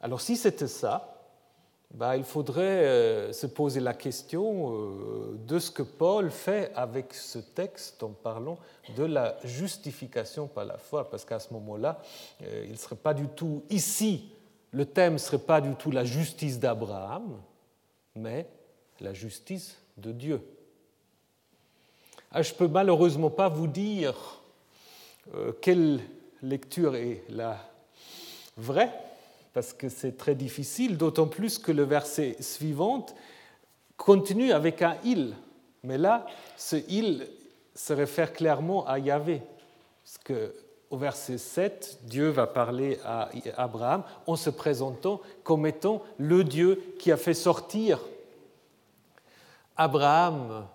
Alors 0.00 0.20
si 0.20 0.36
c'était 0.36 0.68
ça, 0.68 1.13
bah, 1.94 2.16
il 2.16 2.24
faudrait 2.24 2.84
euh, 2.84 3.32
se 3.32 3.46
poser 3.46 3.78
la 3.78 3.94
question 3.94 4.72
euh, 4.72 5.38
de 5.46 5.60
ce 5.60 5.70
que 5.70 5.84
Paul 5.84 6.28
fait 6.30 6.72
avec 6.74 7.14
ce 7.14 7.38
texte 7.38 8.02
en 8.02 8.10
parlant 8.10 8.58
de 8.96 9.04
la 9.04 9.36
justification 9.44 10.48
par 10.48 10.64
la 10.64 10.76
foi, 10.76 11.08
parce 11.08 11.24
qu'à 11.24 11.38
ce 11.38 11.52
moment-là, 11.52 12.02
euh, 12.42 12.64
il 12.66 12.72
ne 12.72 12.76
serait 12.76 12.96
pas 12.96 13.14
du 13.14 13.28
tout 13.28 13.62
ici, 13.70 14.32
le 14.72 14.84
thème 14.84 15.14
ne 15.14 15.18
serait 15.18 15.38
pas 15.38 15.60
du 15.60 15.72
tout 15.76 15.92
la 15.92 16.04
justice 16.04 16.58
d'Abraham, 16.58 17.40
mais 18.16 18.48
la 19.00 19.12
justice 19.12 19.76
de 19.96 20.10
Dieu. 20.10 20.42
Ah, 22.32 22.42
je 22.42 22.52
ne 22.52 22.56
peux 22.58 22.68
malheureusement 22.68 23.30
pas 23.30 23.48
vous 23.48 23.68
dire 23.68 24.40
quelle 25.60 26.00
lecture 26.42 26.96
est 26.96 27.22
la 27.28 27.56
vraie, 28.56 28.92
parce 29.54 29.72
que 29.72 29.88
c'est 29.88 30.18
très 30.18 30.34
difficile, 30.34 30.98
d'autant 30.98 31.28
plus 31.28 31.58
que 31.58 31.70
le 31.70 31.84
verset 31.84 32.36
suivant 32.40 33.06
continue 33.96 34.52
avec 34.52 34.82
un 34.82 34.96
il. 35.04 35.34
Mais 35.84 35.96
là, 35.96 36.26
ce 36.56 36.76
il 36.88 37.28
se 37.74 37.92
réfère 37.92 38.32
clairement 38.32 38.84
à 38.86 38.98
Yahvé. 38.98 39.42
Parce 40.02 40.18
que 40.18 40.54
au 40.90 40.96
verset 40.96 41.38
7, 41.38 42.00
Dieu 42.02 42.28
va 42.30 42.48
parler 42.48 42.98
à 43.04 43.30
Abraham 43.56 44.02
en 44.26 44.36
se 44.36 44.50
présentant 44.50 45.20
comme 45.44 45.66
étant 45.66 46.02
le 46.18 46.42
Dieu 46.42 46.82
qui 46.98 47.12
a 47.12 47.16
fait 47.16 47.34
sortir 47.34 48.00
Abraham 49.76 50.66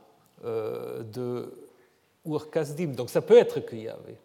euh, 0.45 1.03
de 1.03 1.53
Ur-Kasdim. 2.25 2.93
Donc 2.93 3.09
ça 3.09 3.21
peut 3.21 3.37
être 3.37 3.59
que 3.59 3.75
Yahvé. 3.75 4.15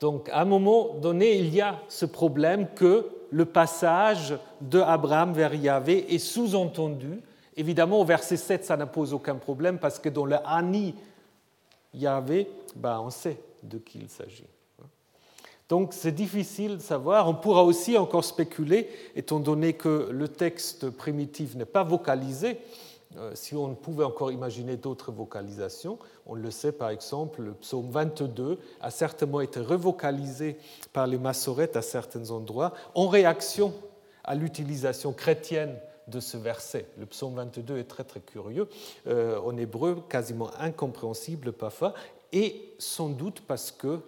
Donc 0.00 0.28
à 0.28 0.40
un 0.40 0.44
moment 0.44 0.94
donné, 0.94 1.38
il 1.38 1.54
y 1.54 1.60
a 1.60 1.80
ce 1.88 2.04
problème 2.04 2.68
que 2.74 3.06
le 3.30 3.44
passage 3.44 4.36
de 4.60 4.80
Abraham 4.80 5.32
vers 5.32 5.54
Yahvé 5.54 6.14
est 6.14 6.18
sous-entendu. 6.18 7.20
Évidemment, 7.56 8.00
au 8.00 8.04
verset 8.04 8.36
7, 8.36 8.64
ça 8.64 8.76
ne 8.76 8.84
pose 8.84 9.12
aucun 9.12 9.34
problème 9.34 9.78
parce 9.78 9.98
que 9.98 10.08
dans 10.08 10.24
le 10.24 10.36
Ani 10.46 10.94
Yahvé, 11.94 12.48
ben, 12.76 13.00
on 13.00 13.10
sait 13.10 13.40
de 13.62 13.78
qui 13.78 13.98
il 13.98 14.08
s'agit. 14.08 14.44
Donc 15.68 15.92
c'est 15.92 16.12
difficile 16.12 16.78
de 16.78 16.82
savoir. 16.82 17.28
On 17.28 17.34
pourra 17.34 17.62
aussi 17.62 17.98
encore 17.98 18.24
spéculer, 18.24 18.88
étant 19.14 19.38
donné 19.38 19.74
que 19.74 20.08
le 20.10 20.28
texte 20.28 20.88
primitif 20.90 21.54
n'est 21.56 21.66
pas 21.66 21.84
vocalisé, 21.84 22.58
si 23.34 23.54
on 23.54 23.74
pouvait 23.74 24.04
encore 24.04 24.30
imaginer 24.32 24.76
d'autres 24.76 25.12
vocalisations. 25.12 25.98
On 26.26 26.34
le 26.34 26.50
sait 26.50 26.72
par 26.72 26.90
exemple, 26.90 27.42
le 27.42 27.52
psaume 27.52 27.90
22 27.90 28.58
a 28.80 28.90
certainement 28.90 29.40
été 29.40 29.60
revocalisé 29.60 30.58
par 30.92 31.06
les 31.06 31.18
massorettes 31.18 31.76
à 31.76 31.82
certains 31.82 32.30
endroits 32.30 32.74
en 32.94 33.08
réaction 33.08 33.72
à 34.24 34.34
l'utilisation 34.34 35.12
chrétienne 35.12 35.74
de 36.06 36.20
ce 36.20 36.36
verset. 36.36 36.86
Le 36.98 37.06
psaume 37.06 37.34
22 37.34 37.78
est 37.78 37.84
très 37.84 38.04
très 38.04 38.20
curieux, 38.20 38.68
euh, 39.06 39.40
en 39.40 39.56
hébreu 39.56 40.02
quasiment 40.08 40.50
incompréhensible 40.58 41.52
parfois, 41.52 41.94
et 42.32 42.74
sans 42.78 43.08
doute 43.08 43.42
parce 43.46 43.70
que 43.70 44.00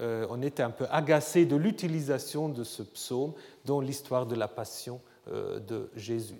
euh, 0.00 0.26
on 0.30 0.42
était 0.42 0.62
un 0.62 0.70
peu 0.70 0.86
agacé 0.90 1.44
de 1.44 1.56
l'utilisation 1.56 2.48
de 2.48 2.64
ce 2.64 2.82
psaume 2.82 3.32
dans 3.64 3.80
l'histoire 3.80 4.26
de 4.26 4.34
la 4.34 4.48
passion 4.48 5.00
de 5.26 5.88
Jésus. 5.96 6.34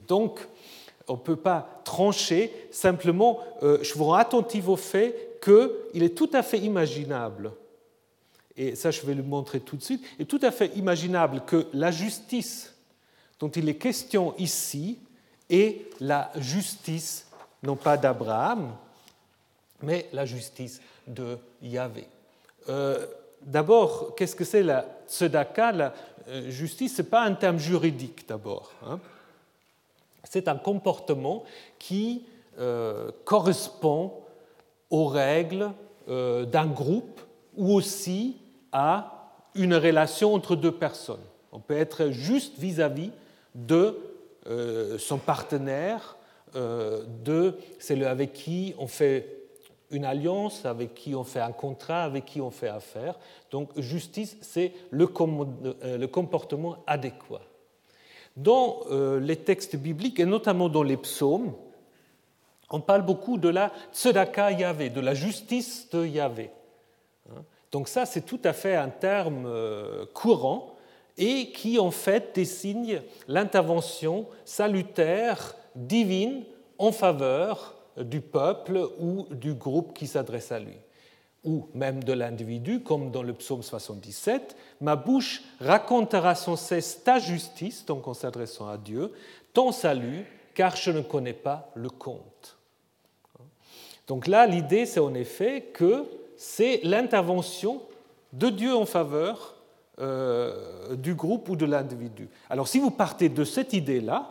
On 1.09 1.15
ne 1.15 1.19
peut 1.19 1.37
pas 1.37 1.81
trancher, 1.85 2.53
simplement 2.71 3.41
euh, 3.63 3.79
je 3.83 3.95
vous 3.95 4.05
rends 4.05 4.15
attentif 4.15 4.69
au 4.69 4.77
fait 4.77 5.39
qu'il 5.43 6.03
est 6.03 6.17
tout 6.17 6.31
à 6.33 6.43
fait 6.43 6.59
imaginable, 6.59 7.53
et 8.57 8.75
ça 8.75 8.91
je 8.91 9.03
vais 9.03 9.15
le 9.15 9.23
montrer 9.23 9.61
tout 9.61 9.77
de 9.77 9.83
suite, 9.83 10.05
il 10.19 10.23
est 10.23 10.27
tout 10.27 10.41
à 10.43 10.51
fait 10.51 10.75
imaginable 10.77 11.43
que 11.47 11.67
la 11.73 11.91
justice 11.91 12.75
dont 13.41 13.51
il 13.51 13.69
est 13.69 13.77
question 13.77 14.35
ici 14.39 14.99
est 15.51 15.83
la 16.01 16.31
justice 16.37 17.27
non 17.63 17.77
pas 17.77 17.97
d'Abraham, 17.97 18.77
mais 19.83 20.09
la 20.13 20.25
justice 20.25 20.81
de 21.07 21.39
Yahvé. 21.63 22.07
Euh, 22.69 23.07
d'abord, 23.43 24.15
qu'est-ce 24.15 24.37
que 24.37 24.45
c'est 24.45 24.63
la 24.63 24.87
tzedaka? 25.09 25.73
La 25.73 25.95
euh, 26.29 26.51
justice, 26.51 26.97
ce 26.97 27.03
n'est 27.03 27.09
pas 27.09 27.23
un 27.23 27.35
terme 27.35 27.59
juridique 27.59 28.27
d'abord. 28.29 28.73
Hein 28.87 29.01
c'est 30.25 30.49
un 30.49 30.57
comportement 30.57 31.45
qui 31.79 32.25
euh, 32.59 33.11
correspond 33.25 34.13
aux 34.91 35.07
règles 35.07 35.71
euh, 36.09 36.45
d'un 36.45 36.67
groupe 36.67 37.21
ou 37.57 37.75
aussi 37.75 38.37
à 38.73 39.33
une 39.55 39.75
relation 39.75 40.35
entre 40.35 40.57
deux 40.57 40.73
personnes. 40.73 41.25
On 41.53 41.61
peut 41.61 41.77
être 41.77 42.11
juste 42.11 42.59
vis-à-vis 42.59 43.13
de 43.55 43.99
euh, 44.47 44.99
son 44.99 45.19
partenaire, 45.19 46.17
de 46.55 47.59
celui 47.81 48.05
avec 48.05 48.33
qui 48.33 48.77
on 48.79 48.87
fait 48.87 49.27
une 49.91 50.05
alliance, 50.05 50.65
avec 50.65 50.95
qui 50.95 51.17
on 51.17 51.25
fait 51.25 51.41
un 51.41 51.51
contrat, 51.51 52.05
avec 52.05 52.27
qui 52.27 52.41
on 52.41 52.53
fait 52.53 52.69
affaire. 52.69 53.19
Donc 53.51 53.71
justice, 53.77 54.37
c'est 54.41 54.73
le 54.93 55.07
comportement 56.07 56.77
adéquat 56.87 57.41
dans 58.37 58.81
euh, 58.91 59.21
les 59.21 59.37
textes 59.37 59.77
bibliques, 59.77 60.21
et 60.21 60.25
notamment 60.25 60.69
dans 60.69 60.83
les 60.83 60.97
psaumes, 60.97 61.53
on 62.71 62.81
parle 62.81 63.03
beaucoup 63.03 63.39
de 63.39 63.49
la 63.49 63.73
tzedaka 63.93 64.53
Yahvé, 64.53 64.91
de 64.91 65.01
la 65.01 65.15
justice 65.15 65.89
de 65.91 66.05
Yahvé. 66.05 66.51
Hein. 67.31 67.45
Donc 67.71 67.89
ça, 67.89 68.07
c'est 68.07 68.23
tout 68.23 68.41
à 68.45 68.53
fait 68.53 68.75
un 68.75 68.89
terme 68.89 69.45
euh, 69.47 70.07
courant 70.13 70.75
et 71.17 71.53
qui 71.53 71.79
en 71.79 71.91
fait 71.91 72.35
désigne 72.35 73.01
l'intervention 73.29 74.27
salutaire 74.45 75.55
divine 75.77 76.45
en 76.79 76.91
faveur 76.91 77.75
du 77.97 78.21
peuple 78.21 78.89
ou 78.99 79.27
du 79.31 79.55
groupe 79.55 79.97
qui 79.97 80.09
s'adresse 80.09 80.51
à 80.51 80.59
lui. 80.59 80.77
Ou 81.45 81.69
même 81.75 82.03
de 82.03 82.13
l'individu, 82.13 82.81
comme 82.81 83.11
dans 83.11 83.23
le 83.23 83.35
psaume 83.35 83.63
77, 83.63 84.57
ma 84.81 84.97
bouche 84.97 85.43
racontera 85.61 86.35
sans 86.35 86.57
cesse 86.57 87.05
ta 87.05 87.19
justice, 87.19 87.85
donc 87.85 88.09
en 88.09 88.15
s'adressant 88.15 88.69
à 88.69 88.79
Dieu, 88.79 89.13
ton 89.53 89.71
salut, 89.71 90.27
car 90.55 90.75
je 90.77 90.91
ne 90.91 91.03
connais 91.03 91.35
pas 91.35 91.71
le 91.75 91.91
compte. 91.91 92.57
Donc 94.07 94.27
là, 94.27 94.47
l'idée, 94.47 94.87
c'est 94.87 95.01
en 95.01 95.15
effet 95.15 95.71
que 95.73 96.05
c'est 96.37 96.81
l'intervention 96.83 97.83
de 98.33 98.51
Dieu 98.51 98.75
en 98.75 98.87
faveur 98.87 99.55
euh, 100.01 100.97
du 100.97 101.15
groupe 101.15 101.49
ou 101.49 101.57
de 101.57 101.67
l'individu. 101.67 102.29
Alors 102.51 102.69
si 102.69 102.81
vous 102.81 102.91
partez 102.91 103.29
de 103.29 103.45
cette 103.45 103.73
idée-là, 103.73 104.31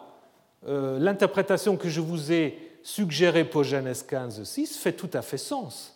euh, 0.67 0.99
l'interprétation 0.99 1.77
que 1.77 1.89
je 1.89 2.01
vous 2.01 2.31
ai 2.31 2.57
suggérée 2.83 3.45
pour 3.45 3.63
Genèse 3.63 4.03
15, 4.03 4.43
6 4.43 4.77
fait 4.77 4.91
tout 4.91 5.09
à 5.13 5.21
fait 5.21 5.37
sens, 5.37 5.95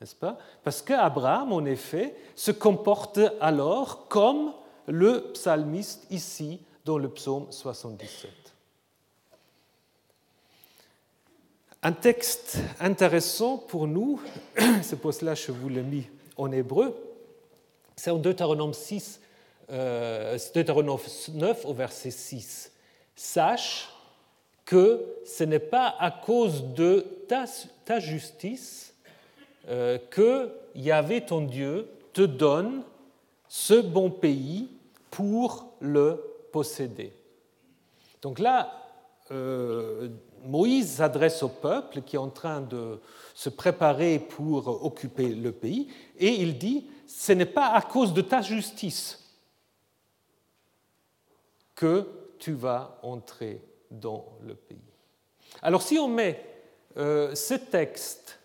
n'est-ce 0.00 0.14
pas? 0.14 0.38
Parce 0.62 0.82
qu'Abraham, 0.82 1.52
en 1.52 1.64
effet, 1.64 2.14
se 2.34 2.50
comporte 2.50 3.20
alors 3.40 4.08
comme 4.08 4.52
le 4.86 5.32
psalmiste 5.32 6.06
ici 6.10 6.60
dans 6.84 6.98
le 6.98 7.08
psaume 7.08 7.46
77. 7.50 8.30
Un 11.82 11.92
texte 11.92 12.58
intéressant 12.80 13.58
pour 13.58 13.86
nous, 13.86 14.20
c'est 14.82 15.00
pour 15.00 15.14
cela 15.14 15.34
que 15.34 15.40
je 15.40 15.52
vous 15.52 15.68
l'ai 15.68 15.82
mis 15.82 16.08
en 16.36 16.50
hébreu, 16.50 16.96
c'est 17.94 18.10
en 18.10 18.18
Deutéronome, 18.18 18.74
6, 18.74 19.20
euh, 19.70 20.38
Deutéronome 20.54 20.98
9 21.34 21.64
au 21.66 21.74
verset 21.74 22.10
6. 22.10 22.72
Sache 23.14 23.88
que 24.64 25.04
ce 25.24 25.44
n'est 25.44 25.58
pas 25.58 25.94
à 25.98 26.10
cause 26.10 26.74
de 26.74 27.06
ta, 27.28 28.00
justice 28.00 28.87
que 30.10 30.50
Yahvé 30.74 31.26
ton 31.26 31.42
Dieu 31.42 31.88
te 32.12 32.22
donne 32.22 32.82
ce 33.48 33.74
bon 33.74 34.10
pays 34.10 34.68
pour 35.10 35.72
le 35.80 36.22
posséder. 36.52 37.12
Donc 38.22 38.38
là, 38.38 38.72
euh, 39.30 40.08
Moïse 40.44 40.92
s'adresse 40.96 41.42
au 41.42 41.48
peuple 41.48 42.02
qui 42.02 42.16
est 42.16 42.18
en 42.18 42.30
train 42.30 42.60
de 42.60 43.00
se 43.34 43.48
préparer 43.48 44.18
pour 44.18 44.84
occuper 44.84 45.28
le 45.28 45.52
pays 45.52 45.88
et 46.18 46.28
il 46.28 46.58
dit, 46.58 46.86
ce 47.06 47.32
n'est 47.32 47.46
pas 47.46 47.68
à 47.68 47.82
cause 47.82 48.12
de 48.12 48.22
ta 48.22 48.40
justice 48.40 49.24
que 51.74 52.06
tu 52.38 52.52
vas 52.52 52.98
entrer 53.02 53.60
dans 53.90 54.24
le 54.46 54.54
pays. 54.54 54.78
Alors 55.62 55.82
si 55.82 55.98
on 55.98 56.08
met 56.08 56.44
euh, 56.96 57.34
ce 57.34 57.54
texte 57.54 58.37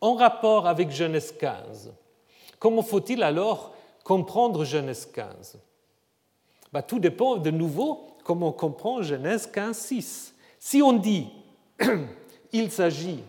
en 0.00 0.14
rapport 0.14 0.66
avec 0.66 0.90
Genèse 0.90 1.32
15, 1.38 1.92
comment 2.58 2.82
faut-il 2.82 3.22
alors 3.22 3.74
comprendre 4.04 4.64
Genèse 4.64 5.06
15 5.12 5.58
bah, 6.72 6.82
Tout 6.82 6.98
dépend 6.98 7.36
de 7.36 7.50
nouveau 7.50 8.16
comment 8.24 8.48
on 8.48 8.52
comprend 8.52 9.02
Genèse 9.02 9.46
15, 9.46 9.76
6. 9.76 10.34
Si 10.58 10.82
on 10.82 10.92
dit 10.92 11.28
il 12.52 12.70
s'agit 12.70 13.22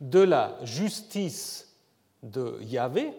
de 0.00 0.20
la 0.20 0.58
justice 0.62 1.72
de 2.22 2.58
Yahvé, 2.62 3.12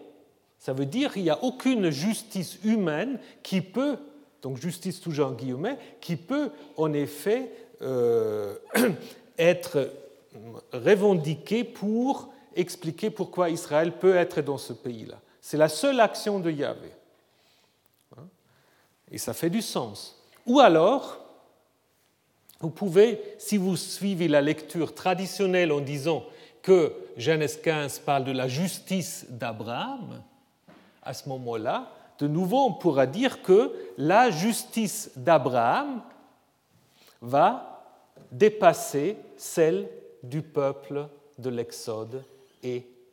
ça 0.58 0.72
veut 0.72 0.86
dire 0.86 1.12
qu'il 1.12 1.22
n'y 1.22 1.30
a 1.30 1.42
aucune 1.42 1.90
justice 1.90 2.58
humaine 2.64 3.18
qui 3.42 3.60
peut, 3.60 3.96
donc 4.42 4.58
justice 4.58 5.00
toujours 5.00 5.28
en 5.28 5.32
guillemets, 5.32 5.78
qui 6.00 6.16
peut 6.16 6.50
en 6.76 6.92
effet 6.92 7.50
euh, 7.80 8.54
être 9.38 9.90
revendiquée 10.72 11.64
pour 11.64 12.28
expliquer 12.58 13.10
pourquoi 13.10 13.50
Israël 13.50 13.98
peut 13.98 14.16
être 14.16 14.42
dans 14.42 14.58
ce 14.58 14.72
pays-là. 14.72 15.16
C'est 15.40 15.56
la 15.56 15.68
seule 15.68 16.00
action 16.00 16.40
de 16.40 16.50
Yahvé. 16.50 16.90
Hein? 18.16 18.26
Et 19.10 19.18
ça 19.18 19.32
fait 19.32 19.48
du 19.48 19.62
sens. 19.62 20.20
Ou 20.44 20.60
alors, 20.60 21.18
vous 22.60 22.70
pouvez, 22.70 23.22
si 23.38 23.56
vous 23.56 23.76
suivez 23.76 24.28
la 24.28 24.40
lecture 24.40 24.94
traditionnelle 24.94 25.72
en 25.72 25.80
disant 25.80 26.24
que 26.60 26.92
Genèse 27.16 27.60
15 27.62 28.00
parle 28.00 28.24
de 28.24 28.32
la 28.32 28.48
justice 28.48 29.26
d'Abraham, 29.28 30.22
à 31.02 31.14
ce 31.14 31.28
moment-là, 31.28 31.90
de 32.18 32.26
nouveau, 32.26 32.66
on 32.66 32.72
pourra 32.72 33.06
dire 33.06 33.42
que 33.42 33.72
la 33.96 34.30
justice 34.30 35.12
d'Abraham 35.14 36.02
va 37.22 37.84
dépasser 38.32 39.16
celle 39.36 39.88
du 40.24 40.42
peuple 40.42 41.06
de 41.38 41.48
l'Exode 41.48 42.24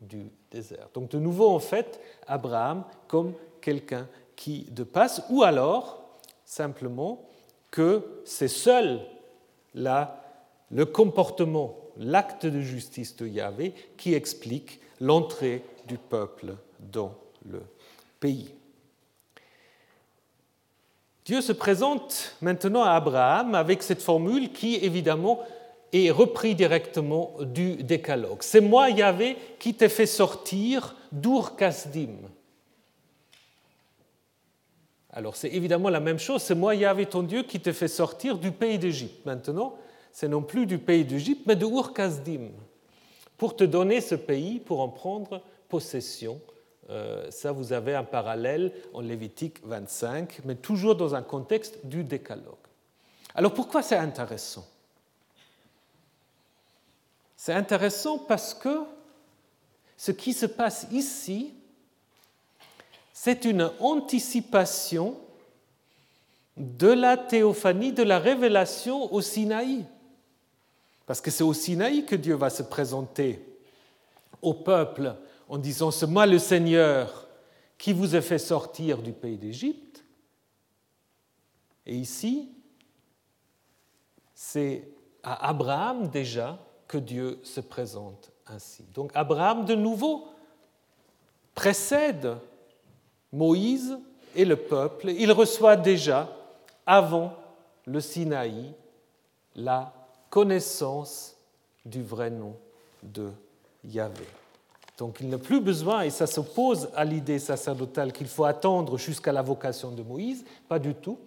du 0.02 0.32
désert. 0.52 0.90
Donc 0.94 1.10
de 1.10 1.20
nouveau, 1.20 1.50
en 1.50 1.60
fait, 1.60 2.00
Abraham 2.28 2.84
comme 3.08 3.34
quelqu'un 3.62 4.08
qui 4.36 4.68
dépasse, 4.72 5.24
ou 5.30 5.44
alors 5.44 6.20
simplement 6.46 7.28
que 7.72 8.22
c'est 8.26 8.48
seul 8.48 9.02
le 9.74 10.86
comportement, 10.86 11.76
l'acte 11.98 12.46
de 12.46 12.62
justice 12.62 13.16
de 13.16 13.28
Yahvé 13.28 13.74
qui 13.98 14.14
explique 14.14 14.80
l'entrée 15.02 15.64
du 15.88 15.98
peuple 15.98 16.56
dans 16.80 17.14
le 17.46 17.62
pays. 18.20 18.54
Dieu 21.26 21.42
se 21.42 21.52
présente 21.52 22.36
maintenant 22.42 22.84
à 22.84 22.92
Abraham 22.92 23.56
avec 23.56 23.82
cette 23.82 24.02
formule 24.02 24.52
qui, 24.52 24.76
évidemment, 24.76 25.40
est 25.96 26.12
reprise 26.12 26.56
directement 26.56 27.34
du 27.42 27.76
décalogue. 27.84 28.42
C'est 28.42 28.62
moi, 28.62 28.90
Yahvé, 28.90 29.38
qui 29.60 29.74
t'ai 29.74 29.90
fait 29.90 30.06
sortir 30.06 30.96
d'Ur 31.12 31.56
Kasdim. 31.56 32.18
Alors 35.12 35.36
c'est 35.36 35.50
évidemment 35.50 35.90
la 35.90 36.02
même 36.02 36.20
chose, 36.20 36.42
c'est 36.42 36.56
moi, 36.56 36.76
Yahvé, 36.76 37.06
ton 37.06 37.24
Dieu, 37.24 37.44
qui 37.44 37.60
t'ai 37.60 37.72
fait 37.72 37.88
sortir 37.88 38.38
du 38.38 38.52
pays 38.52 38.78
d'Égypte. 38.78 39.26
Maintenant, 39.26 39.76
c'est 40.12 40.28
non 40.28 40.42
plus 40.42 40.66
du 40.66 40.78
pays 40.78 41.06
d'Égypte, 41.06 41.44
mais 41.46 41.56
de 41.56 41.66
Ur 41.66 41.94
Kasdim, 41.94 42.50
pour 43.38 43.56
te 43.56 43.64
donner 43.64 44.02
ce 44.02 44.16
pays, 44.16 44.60
pour 44.60 44.82
en 44.82 44.90
prendre 44.90 45.42
possession 45.70 46.42
euh, 46.90 47.30
ça, 47.32 47.52
vous 47.52 47.74
avez 47.74 47.96
un 47.96 48.04
parallèle 48.04 48.72
en 48.94 49.02
Lévitique 49.02 49.60
25, 49.64 50.42
mais 50.46 50.56
toujours 50.56 50.96
dans 50.96 51.16
un 51.16 51.24
contexte 51.24 51.86
du 51.86 52.04
décalogue. 52.04 52.54
Alors 53.34 53.54
pourquoi 53.54 53.82
c'est 53.82 53.98
intéressant? 53.98 54.66
C'est 57.46 57.54
intéressant 57.54 58.18
parce 58.18 58.56
que 58.56 58.86
ce 59.98 60.12
qui 60.12 60.34
se 60.34 60.48
passe 60.48 60.88
ici, 60.92 61.54
c'est 63.14 63.46
une 63.46 63.70
anticipation 63.80 65.16
de 66.58 66.88
la 66.88 67.18
théophanie, 67.18 67.94
de 67.94 68.02
la 68.02 68.18
révélation 68.18 69.14
au 69.14 69.22
Sinaï. 69.22 69.86
Parce 71.06 71.22
que 71.22 71.30
c'est 71.30 71.44
au 71.44 71.54
Sinaï 71.54 72.04
que 72.04 72.16
Dieu 72.16 72.34
va 72.34 72.50
se 72.50 72.64
présenter 72.64 73.46
au 74.42 74.56
peuple 74.56 75.16
en 75.48 75.60
disant 75.60 75.92
C'est 75.92 76.08
moi 76.08 76.26
le 76.26 76.40
Seigneur 76.40 77.28
qui 77.78 77.94
vous 77.94 78.16
ai 78.16 78.22
fait 78.22 78.40
sortir 78.40 79.04
du 79.04 79.14
pays 79.14 79.38
d'Égypte. 79.38 80.04
Et 81.86 81.96
ici, 81.96 82.50
c'est 84.34 84.90
à 85.22 85.50
Abraham 85.50 86.10
déjà 86.10 86.65
que 86.88 86.98
Dieu 86.98 87.40
se 87.44 87.62
présente 87.62 88.32
ainsi. 88.48 88.84
Donc 88.94 89.12
Abraham 89.14 89.66
de 89.66 89.76
nouveau 89.76 90.28
précède 91.54 92.38
Moïse 93.32 93.98
et 94.36 94.46
le 94.46 94.56
peuple. 94.56 95.10
Il 95.10 95.32
reçoit 95.32 95.76
déjà, 95.76 96.30
avant 96.86 97.34
le 97.86 98.00
Sinaï, 98.00 98.74
la 99.56 99.94
connaissance 100.30 101.36
du 101.86 102.04
vrai 102.04 102.30
nom 102.30 102.56
de 103.04 103.32
Yahvé. 103.84 104.26
Donc 104.98 105.18
il 105.20 105.30
n'a 105.30 105.38
plus 105.38 105.60
besoin, 105.60 106.02
et 106.02 106.10
ça 106.10 106.28
s'oppose 106.28 106.90
à 106.96 107.04
l'idée 107.04 107.40
sacerdotale 107.40 108.14
qu'il 108.14 108.28
faut 108.28 108.46
attendre 108.46 108.98
jusqu'à 108.98 109.34
la 109.34 109.42
vocation 109.42 109.92
de 109.92 110.02
Moïse, 110.02 110.46
pas 110.68 110.80
du 110.80 110.94
tout. 110.94 111.20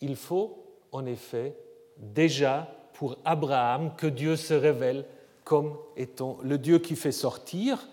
Il 0.00 0.16
faut 0.16 0.64
en 0.92 1.04
effet 1.06 1.56
déjà 1.98 2.68
pour 2.94 3.18
Abraham 3.24 3.94
que 3.96 4.06
Dieu 4.06 4.36
se 4.36 4.54
révèle 4.54 5.04
comme 5.42 5.76
étant 5.96 6.38
le 6.42 6.56
Dieu 6.56 6.78
qui 6.78 6.96
fait 6.96 7.12
sortir, 7.12 7.86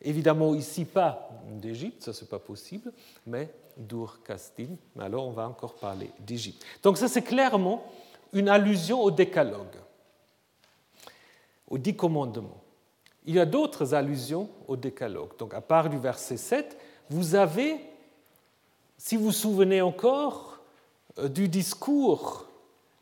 évidemment 0.00 0.54
ici 0.54 0.86
pas 0.86 1.28
d'Égypte, 1.50 2.02
ça 2.02 2.12
c'est 2.12 2.28
pas 2.28 2.38
possible, 2.38 2.92
mais 3.26 3.52
d'Ur 3.76 4.20
Kasdim, 4.24 4.76
mais 4.96 5.04
alors 5.04 5.26
on 5.26 5.32
va 5.32 5.48
encore 5.48 5.74
parler 5.74 6.10
d'Égypte. 6.20 6.64
Donc 6.82 6.96
ça 6.96 7.08
c'est 7.08 7.22
clairement 7.22 7.84
une 8.32 8.48
allusion 8.48 9.02
au 9.02 9.10
décalogue, 9.10 9.76
aux 11.68 11.78
dix 11.78 11.96
commandements. 11.96 12.62
Il 13.26 13.34
y 13.34 13.40
a 13.40 13.46
d'autres 13.46 13.94
allusions 13.94 14.48
au 14.68 14.76
décalogue. 14.76 15.36
Donc 15.38 15.52
à 15.52 15.60
part 15.60 15.90
du 15.90 15.98
verset 15.98 16.36
7, 16.36 16.78
vous 17.10 17.34
avez, 17.34 17.80
si 18.96 19.16
vous 19.16 19.24
vous 19.24 19.32
souvenez 19.32 19.82
encore, 19.82 20.60
euh, 21.18 21.28
du 21.28 21.48
discours 21.48 22.46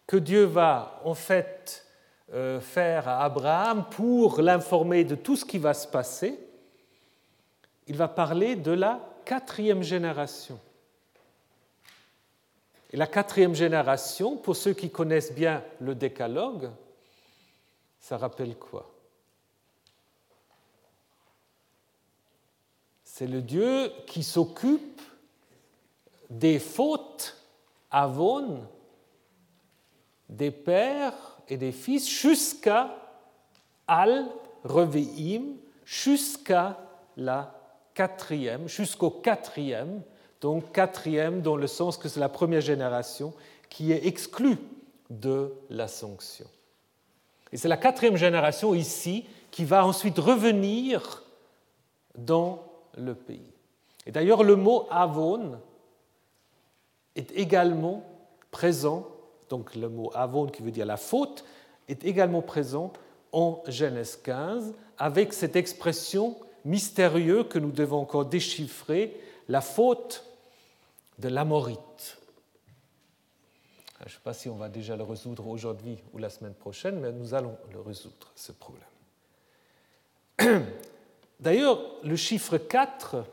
que 0.06 0.16
Dieu 0.16 0.44
va 0.44 1.00
en 1.04 1.14
fait 1.14 1.86
euh, 2.32 2.60
faire 2.60 3.08
à 3.08 3.24
Abraham 3.24 3.84
pour 3.90 4.40
l'informer 4.40 5.04
de 5.04 5.14
tout 5.14 5.36
ce 5.36 5.44
qui 5.44 5.58
va 5.58 5.74
se 5.74 5.86
passer. 5.86 6.38
il 7.86 7.96
va 7.96 8.08
parler 8.08 8.56
de 8.56 8.72
la 8.72 9.00
quatrième 9.24 9.82
génération. 9.82 10.58
Et 12.90 12.96
la 12.96 13.06
quatrième 13.06 13.54
génération, 13.54 14.36
pour 14.36 14.54
ceux 14.54 14.74
qui 14.74 14.90
connaissent 14.90 15.32
bien 15.32 15.64
le 15.80 15.94
décalogue, 15.94 16.70
ça 17.98 18.18
rappelle 18.18 18.56
quoi? 18.56 18.90
C'est 23.04 23.26
le 23.26 23.40
Dieu 23.40 23.92
qui 24.06 24.22
s'occupe 24.22 25.00
des 26.30 26.58
fautes 26.58 27.36
avon 27.90 28.66
des 30.28 30.50
pères 30.50 31.38
et 31.48 31.56
des 31.56 31.72
fils 31.72 32.08
jusqu'à 32.08 32.96
al 33.86 34.26
reveim, 34.64 35.56
jusqu'à 35.84 36.78
la 37.16 37.54
quatrième, 37.94 38.68
jusqu'au 38.68 39.10
quatrième, 39.10 40.02
donc 40.40 40.72
quatrième 40.72 41.42
dans 41.42 41.56
le 41.56 41.66
sens 41.66 41.96
que 41.96 42.08
c'est 42.08 42.20
la 42.20 42.28
première 42.28 42.60
génération 42.60 43.32
qui 43.68 43.92
est 43.92 44.06
exclue 44.06 44.58
de 45.10 45.52
la 45.70 45.88
sanction. 45.88 46.46
Et 47.52 47.56
c'est 47.56 47.68
la 47.68 47.76
quatrième 47.76 48.16
génération 48.16 48.74
ici 48.74 49.26
qui 49.50 49.64
va 49.64 49.84
ensuite 49.84 50.18
revenir 50.18 51.22
dans 52.16 52.64
le 52.96 53.14
pays. 53.14 53.52
Et 54.06 54.10
d'ailleurs, 54.10 54.42
le 54.42 54.56
mot 54.56 54.86
avon 54.90 55.60
est 57.14 57.30
également 57.32 58.04
présent, 58.50 59.06
donc 59.52 59.74
le 59.74 59.90
mot 59.90 60.10
avon 60.14 60.46
qui 60.46 60.62
veut 60.62 60.70
dire 60.70 60.86
la 60.86 60.96
faute, 60.96 61.44
est 61.86 62.04
également 62.04 62.40
présent 62.40 62.90
en 63.32 63.62
Genèse 63.68 64.16
15 64.16 64.72
avec 64.96 65.34
cette 65.34 65.56
expression 65.56 66.38
mystérieuse 66.64 67.48
que 67.50 67.58
nous 67.58 67.70
devons 67.70 67.98
encore 67.98 68.24
déchiffrer, 68.24 69.14
la 69.48 69.60
faute 69.60 70.24
de 71.18 71.28
l'amorite. 71.28 72.16
Je 74.00 74.04
ne 74.06 74.08
sais 74.08 74.20
pas 74.24 74.32
si 74.32 74.48
on 74.48 74.56
va 74.56 74.70
déjà 74.70 74.96
le 74.96 75.02
résoudre 75.02 75.46
aujourd'hui 75.46 75.98
ou 76.14 76.18
la 76.18 76.30
semaine 76.30 76.54
prochaine, 76.54 76.98
mais 76.98 77.12
nous 77.12 77.34
allons 77.34 77.58
le 77.74 77.80
résoudre, 77.82 78.32
ce 78.34 78.52
problème. 78.52 78.86
D'ailleurs, 81.40 81.78
le 82.02 82.16
chiffre 82.16 82.56
4, 82.56 83.26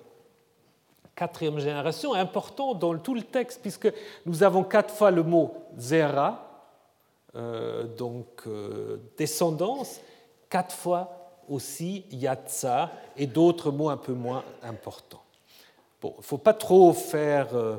quatrième 1.19 1.59
génération, 1.59 2.13
important 2.13 2.73
dans 2.73 2.97
tout 2.97 3.13
le 3.13 3.23
texte, 3.23 3.59
puisque 3.61 3.91
nous 4.25 4.41
avons 4.41 4.63
quatre 4.63 4.93
fois 4.93 5.11
le 5.11 5.21
mot 5.21 5.53
zera, 5.77 6.63
euh, 7.35 7.83
donc 7.83 8.27
euh, 8.47 8.97
descendance, 9.17 9.99
quatre 10.49 10.73
fois 10.73 11.33
aussi 11.49 12.05
yatsa 12.09 12.91
et 13.17 13.27
d'autres 13.27 13.69
mots 13.69 13.89
un 13.89 13.97
peu 13.97 14.13
moins 14.13 14.45
importants. 14.63 15.21
Bon, 16.01 16.13
il 16.15 16.21
ne 16.21 16.23
faut 16.23 16.37
pas 16.37 16.53
trop 16.53 16.93
faire 16.93 17.53
euh, 17.53 17.75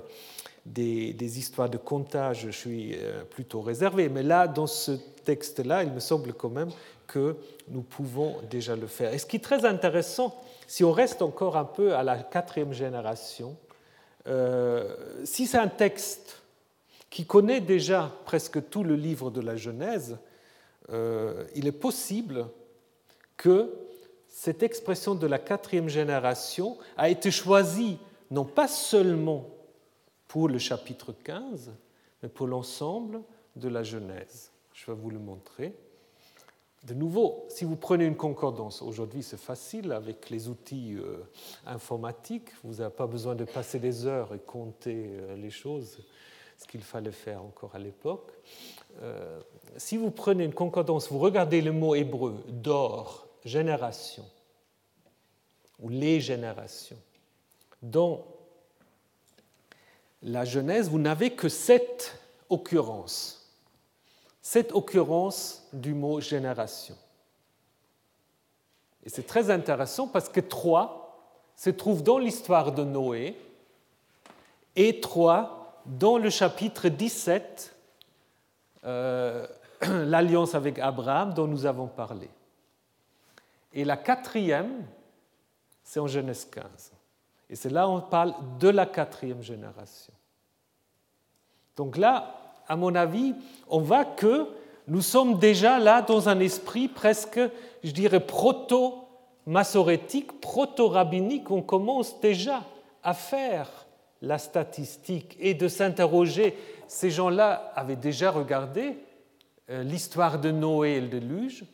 des, 0.67 1.15
des, 1.15 1.39
histoires 1.39 1.71
de 1.71 1.79
comptage, 1.79 2.43
je 2.43 2.51
suis 2.51 2.95
plutôt 3.31 3.63
réservé, 3.63 4.11
mais 4.11 4.23
là, 4.23 4.49
dans 4.49 4.67
ce 4.67 4.93
texte-là, 5.25 5.85
il 5.85 5.93
me 5.93 6.01
semble 6.01 6.35
quand 6.35 6.51
même 6.51 6.71
que 7.07 7.37
nous 7.69 7.81
pouvons 7.81 8.37
déjà 8.51 8.77
le 8.77 8.87
faire. 8.87 9.15
Et 9.15 9.19
ce 9.19 9.25
qui 9.25 9.37
est 9.37 9.45
très 9.45 9.65
intéressant, 9.65 10.37
si 10.71 10.85
on 10.85 10.93
reste 10.93 11.21
encore 11.21 11.57
un 11.57 11.65
peu 11.65 11.97
à 11.97 12.05
la 12.05 12.17
quatrième 12.17 12.73
génération, 12.73 13.57
euh, 14.29 14.95
si 15.25 15.49
c'est 15.49 15.59
un 15.59 15.67
texte 15.67 16.43
qui 17.11 17.27
connaît 17.27 17.61
déjà 17.61 18.15
presque 18.25 18.71
tout 18.71 18.85
le 18.85 18.95
livre 18.95 19.33
de 19.33 19.41
la 19.41 19.57
Genèse, 19.57 20.17
euh, 20.91 21.45
il 21.57 21.67
est 21.67 21.73
possible 21.73 22.47
que 23.37 23.75
cette 24.29 24.63
expression 24.63 25.17
de 25.17 25.27
la 25.27 25.41
quatrième 25.41 25.89
génération 25.89 26.79
a 26.97 27.09
été 27.09 27.33
choisie 27.33 27.99
non 28.31 28.45
pas 28.45 28.69
seulement 28.69 29.49
pour 30.29 30.49
le 30.49 30.59
chapitre 30.59 31.13
15, 31.25 31.73
mais 32.23 32.29
pour 32.29 32.47
l'ensemble 32.47 33.23
de 33.57 33.69
la 33.69 33.83
Genèse. 33.83 34.53
Je 34.73 34.87
vais 34.87 34.97
vous 34.97 35.11
le 35.11 35.19
montrer. 35.19 35.75
De 36.85 36.95
nouveau, 36.95 37.47
si 37.51 37.65
vous 37.65 37.77
prenez 37.77 38.07
une 38.07 38.17
concordance, 38.17 38.81
aujourd'hui 38.81 39.23
c'est 39.23 39.39
facile 39.39 39.93
avec 39.93 40.31
les 40.31 40.49
outils 40.49 40.95
euh, 40.97 41.19
informatiques, 41.67 42.49
vous 42.65 42.77
n'avez 42.77 42.95
pas 42.95 43.07
besoin 43.07 43.35
de 43.35 43.45
passer 43.45 43.79
des 43.79 44.07
heures 44.07 44.35
et 44.35 44.39
compter 44.39 45.09
euh, 45.09 45.37
les 45.37 45.51
choses, 45.51 45.99
ce 46.57 46.67
qu'il 46.67 46.83
fallait 46.83 47.13
faire 47.13 47.43
encore 47.43 47.75
à 47.75 47.79
l'époque. 47.79 48.33
Euh, 49.03 49.41
si 49.77 49.99
vous 49.99 50.11
prenez 50.11 50.45
une 50.45 50.55
concordance, 50.55 51.11
vous 51.11 51.19
regardez 51.19 51.61
le 51.61 51.73
mot 51.73 51.95
hébreu 51.95 52.43
d'or, 52.49 53.29
génération, 53.45 54.25
ou 55.81 55.91
les 55.91 56.19
générations, 56.19 56.99
dans 57.83 58.25
la 60.23 60.47
Genèse, 60.47 60.89
vous 60.89 60.99
n'avez 60.99 61.31
que 61.31 61.51
sept 61.51 62.19
occurrences 62.49 63.40
cette 64.43 64.73
occurrence 64.73 65.69
du 65.73 65.95
mot 65.95 66.21
génération. 66.21 66.97
Et 69.05 69.09
c'est 69.09 69.27
très 69.27 69.51
intéressant 69.51 70.09
parce 70.09 70.29
que 70.29 70.41
trois 70.41 71.01
se 71.57 71.71
trouve 71.71 72.03
dans 72.03 72.19
l'histoire 72.19 72.73
de 72.73 72.85
Noé 72.85 73.37
et 74.77 75.01
trois 75.01 75.83
dans 75.87 76.19
le 76.19 76.31
chapitre 76.31 76.89
17, 76.89 77.75
euh, 78.85 79.47
l'alliance 79.83 80.55
avec 80.55 80.79
Abraham 80.79 81.35
dont 81.35 81.47
nous 81.47 81.67
avons 81.67 81.87
parlé. 81.87 82.29
Et 83.73 83.85
la 83.85 83.97
quatrième, 83.97 84.87
c'est 85.83 86.01
en 86.01 86.07
Genèse 86.07 86.45
15. 86.47 86.93
Et 87.49 87.57
c'est 87.57 87.71
là 87.71 87.89
on 87.89 88.01
parle 88.01 88.35
de 88.59 88.69
la 88.69 88.87
quatrième 88.87 89.43
génération. 89.43 90.13
Donc 91.77 91.97
là, 91.97 92.40
à 92.71 92.77
mon 92.77 92.95
avis, 92.95 93.35
on 93.69 93.81
voit 93.81 94.05
que 94.05 94.47
nous 94.87 95.03
sommes 95.03 95.41
déjà 95.41 95.81
là 95.81 96.03
dans 96.03 96.29
un 96.29 96.39
esprit 96.39 96.87
presque, 96.87 97.41
je 97.83 97.91
dirais, 97.91 98.21
proto-massorétique, 98.21 100.41
proto-rabbinique. 100.41 101.51
On 101.51 101.63
commence 101.63 102.21
déjà 102.21 102.63
à 103.03 103.13
faire 103.13 103.69
la 104.23 104.39
statistique 104.39 105.37
et 105.41 105.55
de 105.55 105.67
s'interroger. 105.67 106.57
Ces 106.87 107.11
gens-là 107.11 107.73
avaient 107.75 107.97
déjà 107.97 108.31
regardé 108.31 108.99
euh, 109.69 109.83
l'histoire 109.83 110.39
de 110.39 110.53
Noé 110.53 110.91
et 110.91 111.01
le 111.01 111.09
déluge, 111.09 111.65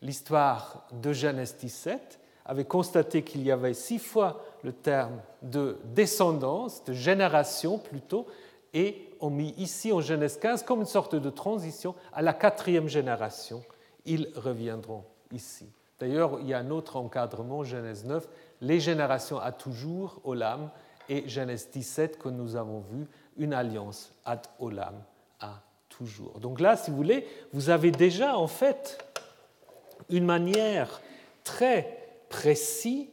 l'histoire 0.00 0.88
de 1.02 1.12
Genèse 1.12 1.56
17, 1.60 2.18
avaient 2.46 2.64
constaté 2.64 3.24
qu'il 3.24 3.42
y 3.42 3.50
avait 3.50 3.74
six 3.74 3.98
fois 3.98 4.42
le 4.62 4.72
terme 4.72 5.20
de 5.42 5.76
descendance, 5.84 6.82
de 6.84 6.94
génération 6.94 7.76
plutôt, 7.76 8.26
et 8.72 9.09
ont 9.20 9.30
mis 9.30 9.54
ici 9.58 9.92
en 9.92 10.00
Genèse 10.00 10.38
15 10.38 10.62
comme 10.62 10.80
une 10.80 10.86
sorte 10.86 11.14
de 11.14 11.30
transition 11.30 11.94
à 12.12 12.22
la 12.22 12.32
quatrième 12.32 12.88
génération. 12.88 13.62
Ils 14.06 14.28
reviendront 14.34 15.04
ici. 15.32 15.66
D'ailleurs, 15.98 16.38
il 16.40 16.48
y 16.48 16.54
a 16.54 16.58
un 16.58 16.70
autre 16.70 16.96
encadrement, 16.96 17.62
Genèse 17.62 18.04
9, 18.04 18.26
les 18.62 18.80
générations 18.80 19.38
à 19.38 19.52
toujours, 19.52 20.20
Olam, 20.24 20.70
et 21.08 21.28
Genèse 21.28 21.68
17, 21.70 22.18
que 22.18 22.28
nous 22.28 22.56
avons 22.56 22.80
vu, 22.80 23.06
une 23.36 23.52
alliance 23.52 24.12
ad 24.24 24.46
Olam, 24.58 24.94
à 25.40 25.60
toujours. 25.88 26.40
Donc 26.40 26.60
là, 26.60 26.76
si 26.76 26.90
vous 26.90 26.96
voulez, 26.96 27.26
vous 27.52 27.68
avez 27.68 27.90
déjà 27.90 28.38
en 28.38 28.46
fait 28.46 28.98
une 30.08 30.24
manière 30.24 31.02
très 31.44 31.98
précise, 32.28 33.08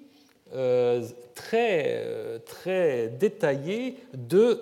euh, 0.54 1.06
très, 1.36 1.84
euh, 1.88 2.40
très 2.40 3.10
détaillée 3.10 3.98
de 4.14 4.62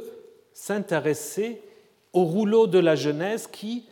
s'intéresser 0.55 1.61
au 2.13 2.23
rouleau 2.23 2.65
de 2.65 2.79
la 2.79 2.95
Genèse 2.95 3.45
qui 3.45 3.85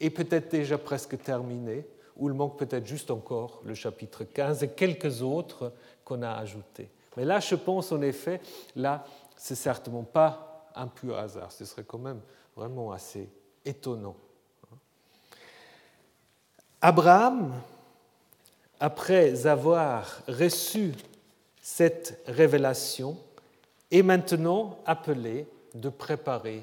est 0.00 0.08
peut-être 0.08 0.50
déjà 0.50 0.78
presque 0.78 1.22
terminé, 1.22 1.86
ou 2.16 2.30
il 2.30 2.34
manque 2.34 2.58
peut-être 2.58 2.86
juste 2.86 3.10
encore 3.10 3.60
le 3.66 3.74
chapitre 3.74 4.24
15 4.24 4.62
et 4.62 4.68
quelques 4.68 5.20
autres 5.20 5.74
qu'on 6.04 6.22
a 6.22 6.30
ajoutés. 6.30 6.88
Mais 7.18 7.26
là, 7.26 7.38
je 7.38 7.54
pense 7.54 7.92
en 7.92 8.00
effet, 8.00 8.40
là, 8.74 9.04
c'est 9.36 9.54
certainement 9.54 10.04
pas 10.04 10.70
un 10.74 10.86
pur 10.86 11.18
hasard, 11.18 11.52
ce 11.52 11.66
serait 11.66 11.84
quand 11.84 11.98
même 11.98 12.20
vraiment 12.56 12.92
assez 12.92 13.28
étonnant. 13.66 14.16
Abraham, 16.80 17.52
après 18.80 19.46
avoir 19.46 20.22
reçu 20.28 20.92
cette 21.60 22.22
révélation, 22.26 23.18
est 23.90 24.02
maintenant 24.02 24.78
appelé 24.86 25.46
de 25.80 25.88
préparer. 25.88 26.62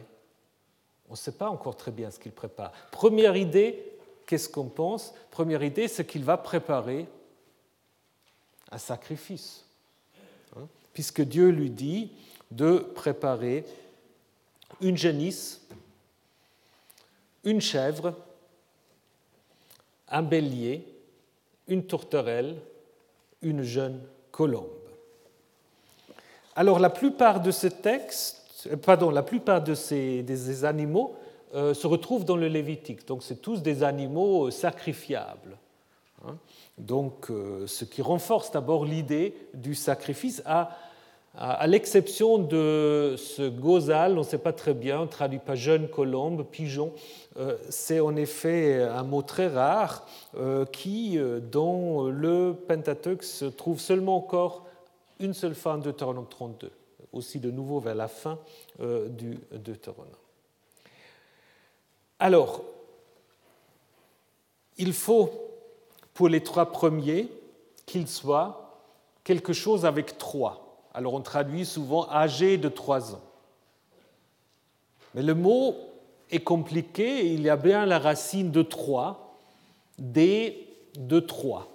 On 1.10 1.14
ne 1.14 1.18
sait 1.18 1.34
pas 1.34 1.50
encore 1.50 1.76
très 1.76 1.92
bien 1.92 2.10
ce 2.12 2.20
qu'il 2.20 2.32
prépare. 2.32 2.72
Première 2.92 3.36
idée, 3.36 3.94
qu'est-ce 4.26 4.50
qu'on 4.50 4.70
pense? 4.70 5.14
Première 5.32 5.64
idée, 5.64 5.88
c'est 5.88 6.06
qu'il 6.06 6.24
va 6.24 6.38
préparer 6.38 7.08
un 8.72 8.78
sacrifice. 8.78 9.66
Hein, 10.56 10.68
puisque 10.94 11.22
Dieu 11.22 11.50
lui 11.50 11.70
dit 11.70 12.12
de 12.52 12.78
préparer 12.78 13.66
une 14.82 14.98
génisse, 14.98 15.62
une 17.44 17.62
chèvre, 17.62 18.16
un 20.08 20.22
bélier, 20.22 20.88
une 21.68 21.86
tourterelle, 21.86 22.60
une 23.42 23.64
jeune 23.64 24.02
colombe. 24.32 24.70
Alors 26.56 26.80
la 26.80 26.90
plupart 26.90 27.42
de 27.42 27.52
ces 27.52 27.72
textes, 27.72 28.43
pardon, 28.82 29.10
la 29.10 29.24
plupart 29.24 29.64
de 29.64 29.74
ces 29.74 30.24
des 30.24 30.66
animaux 30.66 31.16
euh, 31.54 31.74
se 31.74 31.88
retrouvent 31.88 32.26
dans 32.26 32.38
le 32.38 32.48
Lévitique. 32.48 33.08
Donc 33.08 33.24
c'est 33.24 33.42
tous 33.42 33.62
des 33.62 33.84
animaux 33.84 34.52
sacrifiables. 34.52 35.58
Hein. 36.28 36.36
Donc 36.78 37.28
ce 37.66 37.86
qui 37.86 38.02
renforce 38.02 38.52
d'abord 38.52 38.86
l'idée 38.86 39.36
du 39.54 39.76
sacrifice 39.76 40.42
à 40.46 41.66
l'exception 41.66 42.38
de 42.38 43.16
ce 43.18 43.50
gozal, 43.50 44.14
on 44.14 44.18
ne 44.20 44.24
sait 44.24 44.38
pas 44.38 44.54
très 44.54 44.74
bien, 44.74 45.00
on 45.00 45.04
ne 45.04 45.08
traduit 45.08 45.40
pas 45.40 45.56
jeune 45.56 45.88
colombe, 45.88 46.44
pigeon, 46.44 46.94
euh, 47.38 47.58
c'est 47.70 48.00
en 48.00 48.16
effet 48.16 48.84
un 48.84 49.04
mot 49.04 49.24
très 49.24 49.48
rare 49.48 50.06
euh, 50.38 50.66
qui, 50.66 51.18
euh, 51.18 51.40
dans 51.40 52.08
le 52.08 52.54
Pentateuque, 52.68 53.24
se 53.24 53.46
trouve 53.46 53.80
seulement 53.80 54.18
encore 54.18 54.66
une 55.20 55.34
seule 55.34 55.56
fois 55.56 55.74
en 55.74 55.78
Deutéronome 55.80 56.28
32, 56.30 56.70
aussi 57.14 57.40
de 57.40 57.52
nouveau 57.52 57.80
vers 57.80 57.96
la 57.96 58.08
fin 58.08 58.40
du 58.80 59.40
Deutéronome. 59.52 60.12
Alors, 62.20 62.64
il 64.78 64.94
faut 64.94 65.30
pour 66.14 66.30
les 66.30 66.44
trois 66.44 66.72
premiers 66.72 67.30
qu'ils 67.86 68.08
soient 68.08 68.82
quelque 69.24 69.54
chose 69.54 69.86
avec 69.86 70.18
trois. 70.18 70.86
Alors 70.94 71.14
on 71.14 71.22
traduit 71.22 71.66
souvent 71.66 72.10
âgé 72.10 72.58
de 72.58 72.70
trois 72.70 73.16
ans. 73.16 73.22
Mais 75.16 75.22
le 75.22 75.34
mot 75.34 75.76
est 76.32 76.44
compliqué, 76.44 77.32
il 77.34 77.42
y 77.42 77.50
a 77.50 77.56
bien 77.56 77.86
la 77.86 78.00
racine 78.00 78.52
de 78.52 78.62
trois, 78.62 79.38
des 79.98 80.68
de 80.96 81.20
trois. 81.20 81.68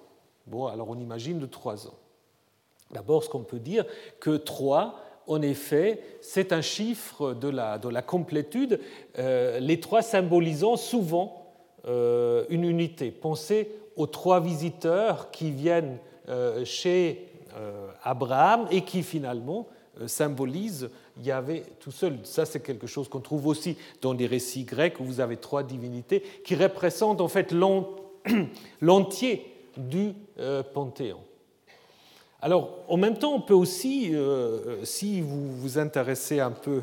Bon, 0.47 0.67
alors 0.67 0.89
on 0.89 0.99
imagine 0.99 1.39
de 1.39 1.47
trois 1.47 1.87
ans. 1.87 1.95
D'abord, 2.91 3.23
ce 3.23 3.29
qu'on 3.29 3.43
peut 3.43 3.59
dire, 3.59 3.85
que 4.19 4.37
trois, 4.37 4.99
en 5.29 5.43
effet, 5.43 6.01
c'est 6.21 6.53
un 6.53 6.63
chiffre 6.63 7.35
de 7.35 7.49
la, 7.49 7.79
de 7.79 7.89
la 7.89 8.03
complétude, 8.03 8.81
euh, 9.19 9.61
les 9.61 9.79
trois 9.79 10.03
symbolisant 10.03 10.77
souvent 10.77 11.49
euh, 11.87 12.45
une 12.51 12.65
unité. 12.65 13.11
Pensez 13.11 13.71
aux 13.97 14.07
trois 14.07 14.41
visiteurs 14.41 15.31
qui 15.31 15.51
viennent 15.51 15.99
euh, 16.29 16.65
chez 16.65 17.25
Abraham 18.05 18.69
et 18.71 18.83
qui 18.83 19.03
finalement 19.03 19.67
euh, 20.01 20.07
symbolise 20.07 20.91
Yahvé 21.23 21.63
tout 21.81 21.91
seul. 21.91 22.19
Ça, 22.25 22.45
c'est 22.45 22.61
quelque 22.61 22.87
chose 22.87 23.09
qu'on 23.09 23.21
trouve 23.21 23.47
aussi 23.47 23.77
dans 24.03 24.15
des 24.15 24.27
récits 24.27 24.65
grecs 24.65 25.01
où 25.01 25.05
vous 25.05 25.21
avez 25.21 25.37
trois 25.37 25.63
divinités 25.63 26.23
qui 26.45 26.55
représentent 26.55 27.21
en 27.21 27.29
fait 27.29 27.53
l'entier 28.81 29.47
du 29.77 30.13
panthéon. 30.75 31.21
Alors, 32.41 32.79
en 32.89 32.97
même 32.97 33.19
temps, 33.19 33.35
on 33.35 33.41
peut 33.41 33.55
aussi, 33.55 34.13
si 34.85 35.21
vous 35.21 35.57
vous 35.57 35.79
intéressez 35.79 36.39
un 36.39 36.53
peu 36.53 36.83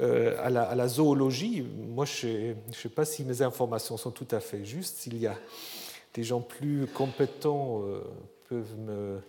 à 0.00 0.50
la, 0.50 0.88
zoologie, 0.88 1.64
moi 1.88 2.04
je 2.04 2.26
ne 2.26 2.72
sais 2.72 2.88
pas 2.88 3.04
si 3.04 3.24
mes 3.24 3.42
informations 3.42 3.96
sont 3.96 4.10
tout 4.10 4.26
à 4.32 4.40
fait 4.40 4.64
justes, 4.64 4.96
s'il 4.96 5.18
y 5.18 5.26
a 5.26 5.36
des 6.14 6.24
gens 6.24 6.40
plus 6.40 6.86
compétents 6.86 7.82
peuvent 8.48 8.76
me 8.76 9.20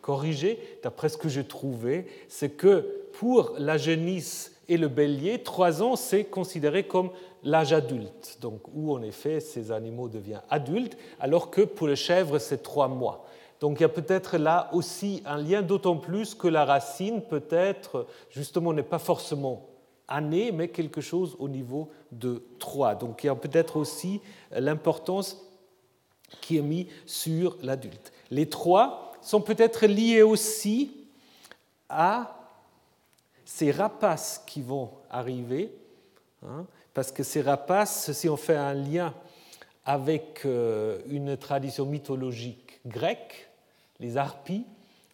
corriger, 0.00 0.58
d'après 0.84 1.08
ce 1.08 1.16
que 1.16 1.28
j'ai 1.28 1.44
trouvé, 1.44 2.06
c'est 2.28 2.50
que 2.50 3.02
pour 3.14 3.54
la 3.58 3.78
genisse 3.78 4.52
et 4.68 4.76
le 4.76 4.88
bélier, 4.88 5.42
trois 5.42 5.82
ans, 5.82 5.96
c'est 5.96 6.24
considéré 6.24 6.86
comme 6.86 7.10
l'âge 7.42 7.72
adulte, 7.72 8.38
donc 8.40 8.60
où 8.74 8.94
en 8.94 9.02
effet 9.02 9.40
ces 9.40 9.72
animaux 9.72 10.08
deviennent 10.08 10.42
adultes, 10.50 10.96
alors 11.20 11.50
que 11.50 11.62
pour 11.62 11.88
les 11.88 11.96
chèvres, 11.96 12.38
c'est 12.38 12.62
trois 12.62 12.88
mois. 12.88 13.26
Donc 13.62 13.78
il 13.78 13.82
y 13.82 13.86
a 13.86 13.88
peut-être 13.88 14.38
là 14.38 14.68
aussi 14.72 15.22
un 15.24 15.36
lien, 15.36 15.62
d'autant 15.62 15.96
plus 15.96 16.34
que 16.34 16.48
la 16.48 16.64
racine, 16.64 17.22
peut-être, 17.22 18.08
justement, 18.28 18.72
n'est 18.72 18.82
pas 18.82 18.98
forcément 18.98 19.68
année, 20.08 20.50
mais 20.50 20.66
quelque 20.66 21.00
chose 21.00 21.36
au 21.38 21.48
niveau 21.48 21.88
de 22.10 22.42
trois. 22.58 22.96
Donc 22.96 23.22
il 23.22 23.28
y 23.28 23.30
a 23.30 23.36
peut-être 23.36 23.76
aussi 23.76 24.20
l'importance 24.50 25.40
qui 26.40 26.58
est 26.58 26.62
mise 26.62 26.86
sur 27.06 27.56
l'adulte. 27.62 28.12
Les 28.32 28.48
trois, 28.48 29.12
sont 29.20 29.40
peut-être 29.40 29.86
liés 29.86 30.22
aussi 30.22 30.96
à 31.88 32.36
ces 33.44 33.70
rapaces 33.70 34.42
qui 34.44 34.60
vont 34.60 34.90
arriver, 35.08 35.72
hein, 36.44 36.66
parce 36.94 37.12
que 37.12 37.22
ces 37.22 37.42
rapaces, 37.42 38.10
si 38.10 38.28
on 38.28 38.36
fait 38.36 38.56
un 38.56 38.74
lien 38.74 39.14
avec 39.84 40.42
euh, 40.46 40.98
une 41.06 41.36
tradition 41.36 41.86
mythologique 41.86 42.80
grecque, 42.84 43.51
les 44.02 44.16
harpies, 44.16 44.66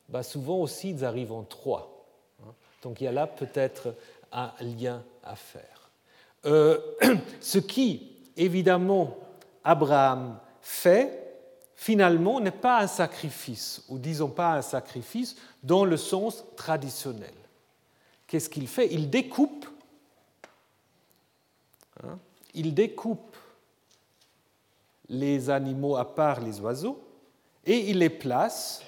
bah 0.08 0.22
souvent 0.22 0.56
aussi 0.56 0.90
ils 0.90 1.04
arrivent 1.04 1.32
en 1.32 1.44
trois. 1.44 2.06
Hein. 2.42 2.52
Donc 2.82 3.00
il 3.00 3.04
y 3.04 3.06
a 3.06 3.12
là 3.12 3.26
peut-être 3.26 3.94
un 4.32 4.52
lien 4.60 5.04
à 5.22 5.36
faire. 5.36 5.90
Euh, 6.46 6.78
ce 7.40 7.58
qui, 7.58 8.10
évidemment, 8.36 9.16
Abraham 9.62 10.38
fait, 10.62 11.26
finalement 11.74 12.40
n'est 12.40 12.50
pas 12.50 12.80
un 12.80 12.86
sacrifice, 12.86 13.84
ou 13.88 13.98
disons 13.98 14.30
pas 14.30 14.54
un 14.54 14.62
sacrifice 14.62 15.36
dans 15.62 15.84
le 15.84 15.96
sens 15.96 16.44
traditionnel. 16.56 17.34
Qu'est-ce 18.26 18.48
qu'il 18.48 18.68
fait? 18.68 18.88
Il 18.90 19.10
découpe, 19.10 19.66
hein, 22.02 22.18
il 22.54 22.74
découpe 22.74 23.36
les 25.10 25.50
animaux 25.50 25.96
à 25.96 26.14
part 26.14 26.40
les 26.40 26.60
oiseaux 26.60 27.07
et 27.68 27.90
il 27.90 27.98
les 27.98 28.08
place. 28.08 28.82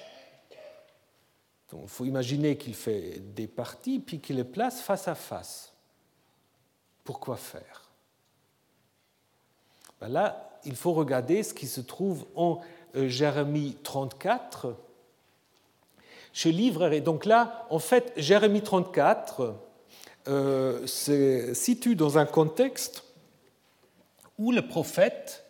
il 1.71 1.87
faut 1.87 2.03
imaginer 2.03 2.57
qu'il 2.57 2.73
fait 2.73 3.19
des 3.19 3.47
parties 3.47 3.99
puis 3.99 4.19
qu'il 4.19 4.37
les 4.37 4.43
place 4.43 4.81
face 4.81 5.07
à 5.07 5.13
face. 5.13 5.71
Pourquoi 7.03 7.37
faire? 7.37 7.91
Ben 9.99 10.07
Là, 10.09 10.59
il 10.65 10.75
faut 10.75 10.93
regarder 10.93 11.43
ce 11.43 11.53
qui 11.53 11.67
se 11.67 11.79
trouve 11.79 12.25
en 12.35 12.59
euh, 12.95 13.07
Jérémie 13.07 13.77
34. 13.83 14.75
Je 16.33 16.49
livrerai. 16.49 17.01
Donc 17.01 17.25
là, 17.25 17.67
en 17.69 17.79
fait, 17.79 18.11
Jérémie 18.17 18.63
34 18.63 19.55
euh, 20.27 20.87
se 20.87 21.53
situe 21.53 21.95
dans 21.95 22.17
un 22.17 22.25
contexte 22.25 23.03
où 24.39 24.51
le 24.51 24.67
prophète 24.67 25.45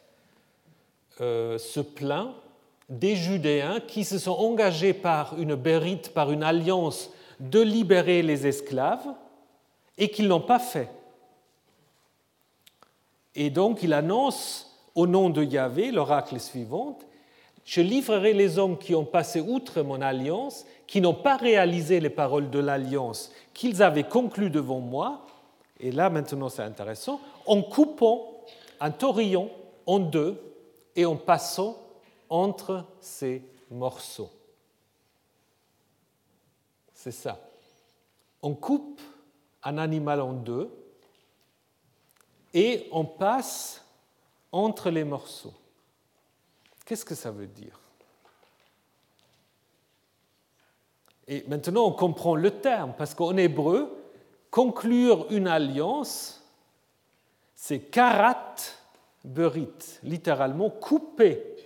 euh, 1.22 1.58
se 1.58 1.80
plaint 1.80 2.36
des 2.92 3.16
Judéens 3.16 3.80
qui 3.80 4.04
se 4.04 4.20
sont 4.20 4.32
engagés 4.32 4.94
par 4.94 5.40
une 5.40 5.56
bérite, 5.56 6.14
par 6.14 6.32
une 6.32 6.44
alliance, 6.44 7.10
de 7.40 7.60
libérer 7.60 8.22
les 8.22 8.46
esclaves 8.46 9.08
et 9.98 10.10
qu'ils 10.10 10.28
n'ont 10.28 10.42
pas 10.42 10.60
fait. 10.60 10.90
Et 13.34 13.50
donc 13.50 13.82
il 13.82 13.94
annonce 13.94 14.78
au 14.94 15.08
nom 15.08 15.32
de 15.32 15.44
Yahvé 15.44 15.92
l'oracle 15.92 16.40
suivant 16.40 17.00
je 17.66 17.82
livrerai 17.82 18.34
les 18.34 18.58
hommes 18.58 18.78
qui 18.78 18.96
ont 18.96 19.06
passé 19.06 19.40
outre 19.40 19.82
mon 19.82 20.02
alliance, 20.02 20.66
qui 20.88 21.02
n'ont 21.02 21.14
pas 21.14 21.38
réalisé 21.38 22.00
les 22.00 22.10
paroles 22.10 22.50
de 22.50 22.60
l'alliance 22.60 23.32
qu'ils 23.54 23.84
avaient 23.84 24.04
conclues 24.04 24.50
devant 24.50 24.80
moi. 24.80 25.26
Et 25.80 25.92
là, 25.92 26.10
maintenant, 26.10 26.50
c'est 26.50 26.64
intéressant, 26.64 27.20
en 27.46 27.62
coupant 27.62 28.32
un 28.80 28.92
taurillon 28.92 29.50
en 29.86 30.00
deux 30.00 30.42
et 30.96 31.06
en 31.06 31.16
passant 31.16 31.78
entre 32.32 32.86
ces 33.02 33.44
morceaux. 33.70 34.32
C'est 36.94 37.12
ça. 37.12 37.40
On 38.42 38.56
coupe 38.56 39.02
un 39.64 39.78
animal 39.78 40.22
en 40.22 40.34
deux 40.34 40.72
et 42.54 42.88
on 42.92 43.06
passe 43.06 43.86
entre 44.52 44.90
les 44.90 45.04
morceaux. 45.04 45.54
Qu'est-ce 46.86 47.06
que 47.06 47.16
ça 47.16 47.32
veut 47.32 47.48
dire? 47.48 47.80
Et 51.28 51.44
maintenant, 51.48 51.86
on 51.86 51.92
comprend 51.92 52.36
le 52.36 52.60
terme, 52.60 52.94
parce 52.98 53.14
qu'en 53.14 53.38
hébreu, 53.38 53.90
conclure 54.50 55.28
une 55.32 55.48
alliance, 55.48 56.44
c'est 57.56 57.80
karat 57.80 58.56
berit, 59.24 60.00
littéralement 60.04 60.70
couper, 60.70 61.61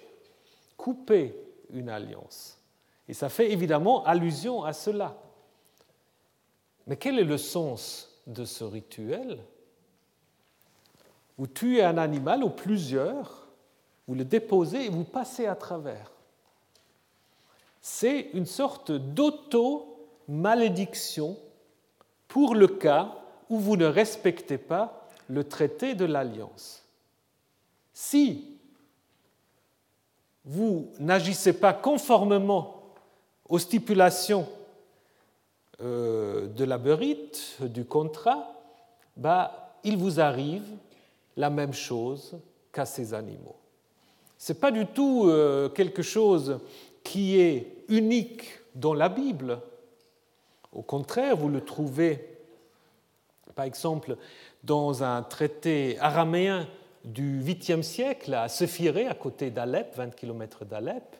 couper 0.86 1.36
une 1.74 1.90
alliance. 1.90 2.62
Et 3.10 3.16
ça 3.16 3.28
fait 3.28 3.52
évidemment 3.52 4.06
allusion 4.06 4.64
à 4.64 4.72
cela. 4.72 5.18
Mais 6.86 6.96
quel 6.96 7.18
est 7.18 7.24
le 7.24 7.40
sens 7.40 8.22
de 8.28 8.46
ce 8.46 8.64
rituel 8.64 9.40
Vous 11.40 11.48
tuez 11.48 11.84
un 11.84 11.98
animal 11.98 12.44
ou 12.44 12.52
plusieurs 12.52 13.48
vous 14.08 14.14
le 14.14 14.26
déposez 14.26 14.86
et 14.86 14.90
vous 14.90 15.06
passez 15.06 15.48
à 15.48 15.56
travers. 15.56 16.12
C'est 17.82 18.30
une 18.34 18.46
sorte 18.46 18.92
d'auto-malédiction 18.92 21.36
pour 22.28 22.54
le 22.54 22.68
cas 22.68 23.16
où 23.50 23.58
vous 23.58 23.76
ne 23.76 23.88
respectez 23.88 24.60
pas 24.60 25.08
le 25.30 25.44
traité 25.44 25.96
de 25.96 26.06
l'alliance. 26.06 26.84
Si 27.92 28.55
vous 30.46 30.92
n'agissez 31.00 31.54
pas 31.54 31.74
conformément 31.74 32.84
aux 33.50 33.60
stipulations 33.60 34.48
euh, 35.82 36.48
de 36.48 36.64
la 36.64 36.78
berite, 36.78 37.58
du 37.62 37.84
contrat, 37.84 38.54
bah, 39.18 39.74
il 39.84 39.98
vous 39.98 40.20
arrive 40.20 40.64
la 41.36 41.50
même 41.50 41.74
chose 41.74 42.38
qu'à 42.72 42.86
ces 42.86 43.14
animaux. 43.14 43.56
Ce 44.38 44.54
n'est 44.54 44.60
pas 44.60 44.72
du 44.72 44.86
tout 44.86 45.26
euh, 45.26 45.70
quelque 45.70 46.02
chose 46.02 46.60
qui 47.04 47.40
est 47.40 47.84
unique 47.90 48.60
dans 48.74 48.94
la 48.94 49.10
Bible. 49.10 49.60
Au 50.72 50.82
contraire, 50.82 51.36
vous 51.36 51.50
le 51.50 51.62
trouvez, 51.62 52.38
par 53.54 53.66
exemple, 53.66 54.18
dans 54.64 55.04
un 55.04 55.24
traité 55.24 55.98
araméen 56.00 56.68
du 57.06 57.42
8e 57.42 57.84
siècle 57.84 58.34
à 58.34 58.50
Sephiré, 58.50 59.08
à 59.08 59.14
côté 59.14 59.52
d'Alep, 59.52 59.96
20 59.96 60.16
km 60.16 60.66
d'Alep, 60.66 61.16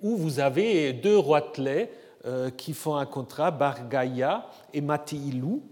où 0.00 0.16
vous 0.16 0.40
avez 0.40 0.92
deux 0.92 1.16
roitelets 1.16 1.92
euh, 2.24 2.50
qui 2.50 2.72
font 2.72 2.96
un 2.96 3.06
contrat, 3.06 3.50
Bargaïa 3.50 4.46
et 4.72 4.80
Matiilou, 4.80 5.62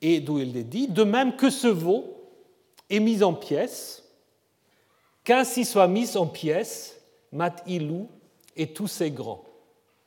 et 0.00 0.20
d'où 0.20 0.38
il 0.38 0.56
est 0.56 0.64
dit, 0.64 0.88
de 0.88 1.04
même 1.04 1.36
que 1.36 1.50
ce 1.50 1.66
veau 1.66 2.30
est 2.88 3.00
mis 3.00 3.22
en 3.22 3.34
pièces, 3.34 4.04
qu'ainsi 5.24 5.64
soit 5.64 5.88
mis 5.88 6.16
en 6.16 6.26
pièces 6.26 6.96
Matilou 7.32 8.08
et 8.56 8.72
tous 8.72 8.88
ses 8.88 9.10
grands. 9.10 9.44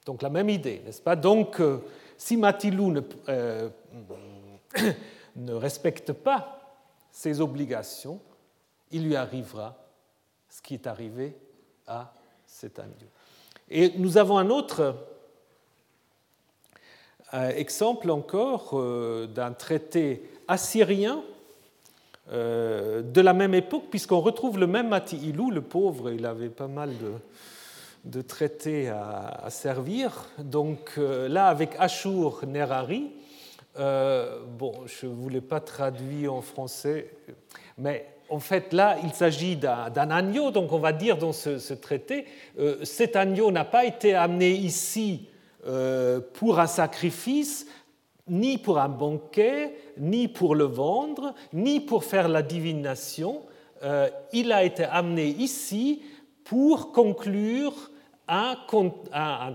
Donc 0.05 0.21
la 0.21 0.29
même 0.29 0.49
idée, 0.49 0.81
n'est-ce 0.85 1.01
pas? 1.01 1.15
Donc 1.15 1.59
euh, 1.59 1.79
si 2.17 2.35
Matilou 2.35 2.91
ne, 2.91 3.01
euh, 3.29 3.69
ne 5.35 5.53
respecte 5.53 6.11
pas 6.11 6.59
ses 7.11 7.39
obligations, 7.39 8.19
il 8.93 9.05
lui 9.05 9.15
arrivera 9.15 9.75
ce 10.49 10.61
qui 10.61 10.75
est 10.75 10.87
arrivé 10.87 11.35
à 11.87 12.13
cet 12.45 12.79
agneau. 12.79 12.93
Et 13.69 13.91
nous 13.97 14.17
avons 14.17 14.37
un 14.37 14.49
autre 14.49 14.95
euh, 17.33 17.49
exemple 17.49 18.11
encore 18.11 18.71
euh, 18.73 19.25
d'un 19.25 19.53
traité 19.53 20.29
assyrien 20.47 21.23
euh, 22.31 23.01
de 23.01 23.21
la 23.21 23.33
même 23.33 23.55
époque, 23.55 23.85
puisqu'on 23.89 24.19
retrouve 24.19 24.59
le 24.59 24.67
même 24.67 24.89
Mati-Ilou, 24.89 25.49
le 25.49 25.61
pauvre, 25.61 26.11
il 26.11 26.25
avait 26.27 26.49
pas 26.49 26.67
mal 26.67 26.91
de, 28.03 28.21
traités 28.21 28.89
à, 28.89 29.47
servir. 29.49 30.27
Donc 30.37 30.97
là, 30.97 31.47
avec 31.47 31.71
Ashur 31.79 32.45
Nerari, 32.45 33.11
bon, 33.75 34.73
je 34.85 35.07
ne 35.07 35.13
voulais 35.13 35.41
pas 35.41 35.59
traduire 35.59 36.33
en 36.33 36.41
français, 36.41 37.15
mais 37.77 38.12
en 38.33 38.39
fait, 38.39 38.73
là, 38.73 38.97
il 39.03 39.13
s'agit 39.13 39.55
d'un 39.55 40.09
agneau, 40.09 40.49
donc 40.49 40.73
on 40.73 40.79
va 40.79 40.91
dire 40.91 41.17
dans 41.17 41.33
ce, 41.33 41.73
traité, 41.73 42.25
cet 42.81 43.15
agneau 43.15 43.51
n'a 43.51 43.63
pas 43.63 43.85
été 43.85 44.15
amené 44.15 44.51
ici 44.51 45.27
euh, 45.65 46.19
pour 46.33 46.59
un 46.59 46.67
sacrifice, 46.67 47.67
ni 48.27 48.57
pour 48.57 48.79
un 48.79 48.89
banquet, 48.89 49.73
ni 49.97 50.27
pour 50.27 50.55
le 50.55 50.65
vendre, 50.65 51.33
ni 51.53 51.79
pour 51.79 52.03
faire 52.03 52.27
la 52.27 52.41
divination. 52.41 53.43
Euh, 53.81 54.09
il 54.33 54.51
a 54.51 54.65
été 54.65 54.83
amené 54.83 55.27
ici 55.27 56.01
pour 56.43 56.91
conclure 56.91 57.91
un, 58.27 58.57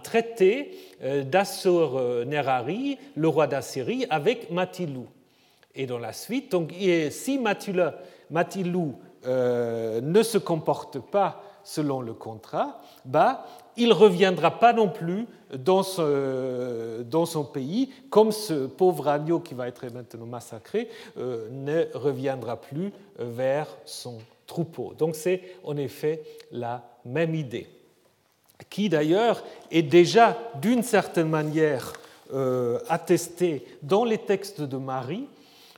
traité 0.03 0.79
euh, 1.03 1.24
d'Assur 1.24 2.24
Nerari, 2.26 2.97
le 3.14 3.29
roi 3.29 3.47
d'Assyrie, 3.47 4.07
avec 4.09 4.51
Matilou. 4.51 5.09
Et 5.74 5.87
dans 5.87 5.99
la 5.99 6.14
suite, 6.14 6.53
donc, 6.53 6.72
si 7.11 7.39
Matilou 8.31 8.95
ne 9.24 10.22
se 10.22 10.39
comporte 10.39 10.99
pas 11.01 11.43
selon 11.68 12.01
le 12.01 12.14
contrat, 12.14 12.81
bah, 13.05 13.47
il 13.76 13.89
ne 13.89 13.95
reviendra 13.95 14.59
pas 14.59 14.72
non 14.72 14.89
plus 14.89 15.26
dans, 15.55 15.83
son 15.83 17.45
pays, 17.45 17.91
comme 18.11 18.33
ce 18.33 18.66
pauvre 18.66 19.09
agneau 19.09 19.41
qui 19.41 19.53
va 19.55 19.68
être 19.68 19.87
maintenant 19.93 20.24
massacré 20.26 20.89
euh, 21.18 21.49
ne 21.51 21.87
reviendra 21.95 22.57
plus 22.57 22.91
vers 23.18 23.68
son 23.85 24.18
troupeau. 24.47 24.95
Donc 24.99 25.14
c'est 25.14 25.43
en 25.62 25.76
effet 25.76 26.22
la 26.51 26.83
même 27.05 27.35
idée, 27.35 27.66
qui 28.68 28.89
d'ailleurs 28.89 29.45
est 29.70 29.83
déjà 29.83 30.37
d'une 30.61 30.83
certaine 30.83 31.29
manière 31.29 31.93
euh, 32.33 32.79
attestée 32.89 33.64
dans 33.83 34.05
les 34.05 34.18
textes 34.18 34.62
de 34.62 34.76
Marie, 34.76 35.26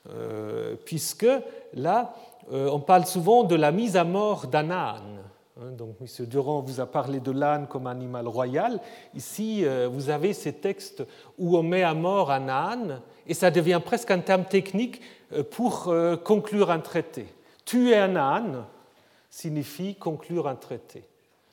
euh, 0.08 0.76
puisque 0.84 1.26
là, 1.74 2.14
on 2.50 2.80
parle 2.80 3.06
souvent 3.06 3.44
de 3.44 3.54
la 3.54 3.72
mise 3.72 3.96
à 3.96 4.04
mort 4.04 4.46
d'un 4.46 4.70
âne. 4.70 5.20
Hein, 5.60 5.72
donc, 5.72 5.96
M. 6.00 6.26
Durand 6.26 6.62
vous 6.62 6.80
a 6.80 6.86
parlé 6.86 7.20
de 7.20 7.30
l'âne 7.30 7.66
comme 7.66 7.86
animal 7.86 8.26
royal. 8.26 8.80
Ici, 9.14 9.64
euh, 9.64 9.88
vous 9.88 10.08
avez 10.08 10.32
ces 10.32 10.54
textes 10.54 11.02
où 11.38 11.56
on 11.56 11.62
met 11.62 11.82
à 11.82 11.92
mort 11.92 12.30
un 12.30 12.48
âne, 12.48 13.02
et 13.26 13.34
ça 13.34 13.50
devient 13.50 13.80
presque 13.84 14.10
un 14.10 14.20
terme 14.20 14.44
technique 14.44 15.02
euh, 15.32 15.42
pour 15.42 15.88
euh, 15.88 16.16
conclure 16.16 16.70
un 16.70 16.80
traité. 16.80 17.26
Tuer 17.64 17.96
un 17.96 18.16
âne 18.16 18.64
signifie 19.28 19.94
conclure 19.96 20.48
un 20.48 20.54
traité, 20.54 21.04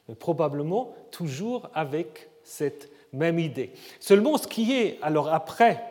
mais 0.08 0.16
probablement 0.16 0.96
toujours 1.12 1.70
avec 1.74 2.30
cette 2.44 2.90
même 3.12 3.40
idée. 3.40 3.74
Seulement, 4.00 4.38
ce 4.38 4.48
qui 4.48 4.74
est, 4.74 5.00
alors 5.02 5.34
après, 5.34 5.84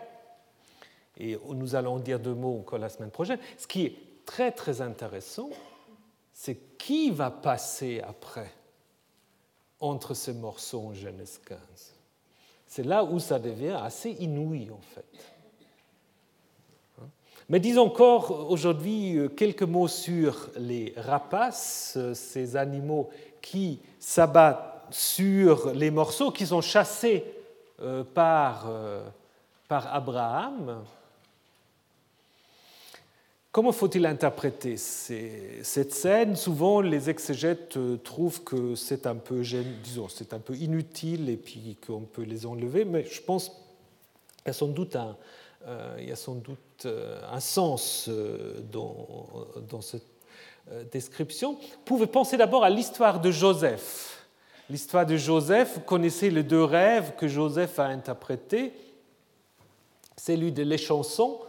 et 1.19 1.39
nous 1.55 1.75
allons 1.75 1.99
dire 1.99 2.19
deux 2.19 2.35
mots 2.35 2.59
encore 2.61 2.79
la 2.79 2.89
semaine 2.89 3.11
prochaine, 3.11 3.39
ce 3.57 3.67
qui 3.67 3.87
est 3.87 3.95
très 4.27 4.53
très 4.53 4.83
intéressant, 4.83 5.49
c'est 6.35 6.77
qui 6.77 7.11
va 7.11 7.31
passer 7.31 8.03
après 8.07 8.53
entre 9.81 10.15
ces 10.15 10.35
morceaux 10.35 10.89
en 10.89 10.95
Genèse 10.95 11.41
15. 11.47 11.59
C'est 12.67 12.85
là 12.85 13.05
où 13.05 13.19
ça 13.19 13.39
devient 13.39 13.79
assez 13.83 14.11
inouï 14.11 14.71
en 14.71 14.81
fait. 14.81 15.37
Mais 17.49 17.61
disons 17.61 17.87
encore 17.87 18.51
aujourd'hui 18.51 19.17
euh, 19.17 19.29
quelques 19.29 19.63
mots 19.63 19.87
sur 19.87 20.51
les 20.57 20.93
rapaces, 20.97 21.95
euh, 21.97 22.13
ces 22.13 22.57
animaux 22.57 23.09
qui 23.41 23.79
s'abattent 24.01 24.85
sur 24.91 25.73
les 25.73 25.93
morceaux, 25.93 26.33
qui 26.33 26.45
sont 26.45 26.61
chassés 26.61 27.25
euh, 27.81 28.03
par, 28.03 28.69
par 29.69 29.95
Abraham. 29.95 30.83
Comment 33.57 33.73
faut-il 33.73 34.05
interpréter 34.05 34.77
cette 34.77 35.91
scène? 35.91 36.37
Souvent, 36.37 36.83
les 36.83 37.09
exégètes 37.09 37.79
euh, 37.79 37.97
trouvent 37.97 38.45
que 38.45 38.75
c'est 38.75 39.07
un 39.07 39.15
peu, 39.15 39.41
disons, 39.83 40.11
c'est 40.11 40.35
un 40.35 40.41
peu 40.41 40.55
inutile 40.55 41.31
et 41.31 41.39
puis 41.39 41.79
qu'on 41.87 42.03
peut 42.03 42.25
les 42.25 42.45
enlever, 42.45 42.85
mais 42.85 43.07
je 43.07 43.23
pense 43.23 43.49
qu'il 43.49 44.49
y 44.49 44.51
a 44.51 44.53
sans 44.53 44.67
doute 44.67 44.95
un, 44.95 45.17
euh, 45.67 45.97
il 45.99 46.07
y 46.07 46.13
a 46.13 46.17
sans 46.17 46.35
doute 46.35 46.85
euh, 46.85 47.19
un 47.33 47.41
sens 47.41 48.11
dans, 48.71 49.09
dans 49.71 49.81
cette 49.81 50.05
description. 50.93 51.53
Vous 51.55 51.83
pouvez 51.87 52.07
penser 52.07 52.37
d'abord 52.37 52.63
à 52.63 52.69
l'histoire 52.69 53.23
de 53.23 53.31
Joseph. 53.31 54.27
L'histoire 54.69 55.07
de 55.07 55.17
Joseph, 55.17 55.77
vous 55.77 55.81
connaissez 55.81 56.29
les 56.29 56.43
deux 56.43 56.65
rêves 56.65 57.15
que 57.17 57.27
Joseph 57.27 57.79
a 57.79 57.87
interprétés, 57.87 58.75
celui 60.19 60.53
de 60.53 60.63
l'échanson 60.63 61.41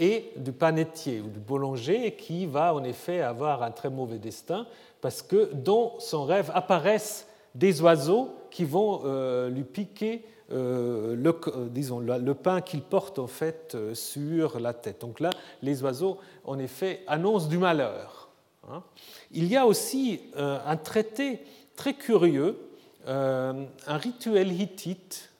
et 0.00 0.32
du 0.36 0.50
panetier 0.50 1.20
ou 1.20 1.28
du 1.28 1.38
boulanger 1.38 2.16
qui 2.16 2.46
va 2.46 2.74
en 2.74 2.82
effet 2.82 3.20
avoir 3.20 3.62
un 3.62 3.70
très 3.70 3.90
mauvais 3.90 4.18
destin 4.18 4.66
parce 5.02 5.22
que 5.22 5.52
dans 5.52 6.00
son 6.00 6.24
rêve 6.24 6.50
apparaissent 6.54 7.28
des 7.54 7.82
oiseaux 7.82 8.34
qui 8.50 8.64
vont 8.64 9.02
euh, 9.04 9.50
lui 9.50 9.62
piquer 9.62 10.24
euh, 10.52 11.14
le, 11.14 11.38
euh, 11.48 11.68
disons, 11.68 12.00
le 12.00 12.34
pain 12.34 12.62
qu'il 12.62 12.82
porte 12.82 13.18
en 13.18 13.26
fait 13.26 13.76
sur 13.94 14.58
la 14.58 14.72
tête. 14.72 15.02
Donc 15.02 15.20
là, 15.20 15.30
les 15.62 15.82
oiseaux, 15.82 16.18
en 16.44 16.58
effet, 16.58 17.02
annoncent 17.06 17.48
du 17.48 17.58
malheur. 17.58 18.30
Hein. 18.68 18.82
Il 19.30 19.46
y 19.46 19.56
a 19.56 19.66
aussi 19.66 20.20
un 20.36 20.76
traité 20.76 21.40
très 21.76 21.94
curieux, 21.94 22.58
un 23.06 23.66
rituel 23.86 24.52
hittite. 24.60 25.30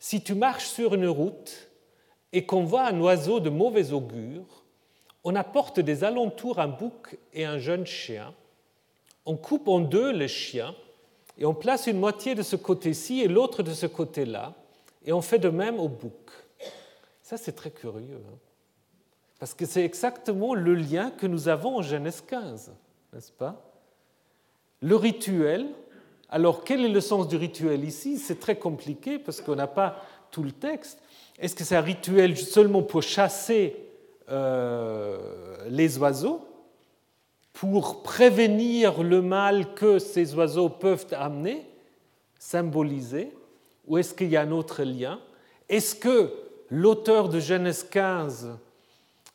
Si 0.00 0.22
tu 0.22 0.34
marches 0.34 0.66
sur 0.66 0.94
une 0.94 1.08
route, 1.08 1.67
et 2.32 2.44
qu'on 2.46 2.64
voit 2.64 2.86
un 2.86 3.00
oiseau 3.00 3.40
de 3.40 3.50
mauvais 3.50 3.92
augure, 3.92 4.64
on 5.24 5.34
apporte 5.34 5.80
des 5.80 6.04
alentours 6.04 6.58
un 6.58 6.68
bouc 6.68 7.18
et 7.32 7.44
un 7.44 7.58
jeune 7.58 7.86
chien, 7.86 8.34
on 9.26 9.36
coupe 9.36 9.68
en 9.68 9.80
deux 9.80 10.12
le 10.12 10.26
chien 10.26 10.74
et 11.36 11.44
on 11.44 11.54
place 11.54 11.86
une 11.86 11.98
moitié 11.98 12.34
de 12.34 12.42
ce 12.42 12.56
côté-ci 12.56 13.20
et 13.20 13.28
l'autre 13.28 13.62
de 13.62 13.72
ce 13.72 13.86
côté-là, 13.86 14.54
et 15.04 15.12
on 15.12 15.22
fait 15.22 15.38
de 15.38 15.48
même 15.48 15.78
au 15.78 15.88
bouc. 15.88 16.30
Ça, 17.22 17.36
c'est 17.36 17.52
très 17.52 17.70
curieux, 17.70 18.22
hein. 18.26 18.36
parce 19.38 19.54
que 19.54 19.66
c'est 19.66 19.84
exactement 19.84 20.54
le 20.54 20.74
lien 20.74 21.10
que 21.10 21.26
nous 21.26 21.48
avons 21.48 21.76
en 21.76 21.82
Genèse 21.82 22.22
15, 22.26 22.72
n'est-ce 23.12 23.32
pas? 23.32 23.64
Le 24.80 24.96
rituel, 24.96 25.66
alors 26.28 26.64
quel 26.64 26.84
est 26.84 26.88
le 26.88 27.00
sens 27.00 27.28
du 27.28 27.36
rituel 27.36 27.84
ici? 27.84 28.18
C'est 28.18 28.40
très 28.40 28.56
compliqué 28.56 29.18
parce 29.18 29.40
qu'on 29.40 29.56
n'a 29.56 29.66
pas 29.66 30.02
tout 30.30 30.42
le 30.42 30.52
texte, 30.52 31.00
est-ce 31.38 31.54
que 31.54 31.64
c'est 31.64 31.76
un 31.76 31.80
rituel 31.80 32.36
seulement 32.36 32.82
pour 32.82 33.02
chasser 33.02 33.76
euh, 34.30 35.18
les 35.68 35.98
oiseaux, 35.98 36.44
pour 37.52 38.02
prévenir 38.02 39.02
le 39.02 39.22
mal 39.22 39.74
que 39.74 39.98
ces 39.98 40.34
oiseaux 40.34 40.68
peuvent 40.68 41.06
amener, 41.12 41.66
symboliser, 42.38 43.32
ou 43.86 43.98
est-ce 43.98 44.14
qu'il 44.14 44.28
y 44.28 44.36
a 44.36 44.42
un 44.42 44.50
autre 44.50 44.82
lien? 44.82 45.20
Est-ce 45.68 45.94
que 45.94 46.32
l'auteur 46.70 47.28
de 47.28 47.40
Genèse 47.40 47.84
15 47.84 48.58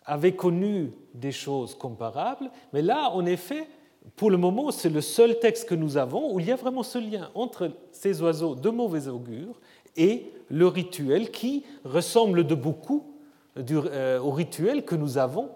avait 0.05 0.35
connu 0.35 0.91
des 1.13 1.31
choses 1.31 1.75
comparables, 1.75 2.51
mais 2.73 2.81
là, 2.81 3.09
en 3.11 3.25
effet, 3.25 3.67
pour 4.15 4.29
le 4.29 4.37
moment, 4.37 4.71
c'est 4.71 4.89
le 4.89 5.01
seul 5.01 5.39
texte 5.39 5.67
que 5.67 5.75
nous 5.75 5.95
avons 5.95 6.33
où 6.33 6.39
il 6.39 6.47
y 6.47 6.51
a 6.51 6.55
vraiment 6.55 6.83
ce 6.83 6.97
lien 6.97 7.29
entre 7.35 7.71
ces 7.91 8.21
oiseaux 8.21 8.55
de 8.55 8.69
mauvais 8.69 9.07
augure 9.07 9.59
et 9.95 10.31
le 10.49 10.67
rituel 10.67 11.31
qui 11.31 11.63
ressemble 11.83 12.45
de 12.45 12.55
beaucoup 12.55 13.13
euh, 13.57 14.19
au 14.19 14.31
rituel 14.31 14.83
que 14.83 14.95
nous 14.95 15.17
avons 15.17 15.51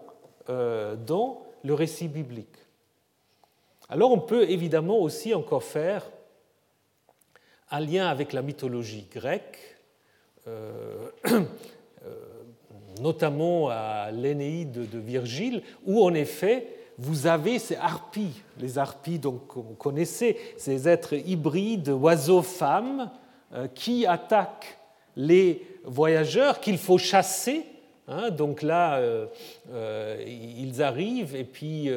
euh, 0.49 0.95
dans 0.95 1.45
le 1.63 1.73
récit 1.73 2.07
biblique. 2.07 2.47
Alors 3.89 4.11
on 4.11 4.19
peut 4.19 4.49
évidemment 4.49 4.99
aussi 4.99 5.33
encore 5.33 5.63
faire 5.63 6.05
un 7.71 7.79
lien 7.79 8.07
avec 8.07 8.33
la 8.33 8.41
mythologie 8.41 9.07
grecque, 9.11 9.77
euh, 10.47 11.09
notamment 13.01 13.69
à 13.69 14.11
l'Énéide 14.11 14.89
de 14.89 14.99
Virgile, 14.99 15.63
où 15.85 16.03
en 16.03 16.13
effet 16.13 16.67
vous 16.99 17.27
avez 17.27 17.59
ces 17.59 17.75
harpies, 17.75 18.41
les 18.59 18.77
harpies 18.77 19.19
donc 19.19 19.41
vous 19.55 19.75
connaissez, 19.75 20.37
ces 20.57 20.87
êtres 20.87 21.13
hybrides, 21.13 21.89
oiseaux-femmes, 21.89 23.11
qui 23.73 24.05
attaquent 24.05 24.77
les 25.17 25.65
voyageurs 25.83 26.61
qu'il 26.61 26.77
faut 26.77 26.97
chasser. 26.97 27.65
Hein. 28.09 28.29
donc 28.29 28.61
là, 28.61 28.99
euh, 28.99 29.25
euh, 29.71 30.23
ils 30.25 30.81
arrivent 30.81 31.35
et 31.35 31.43
puis 31.43 31.89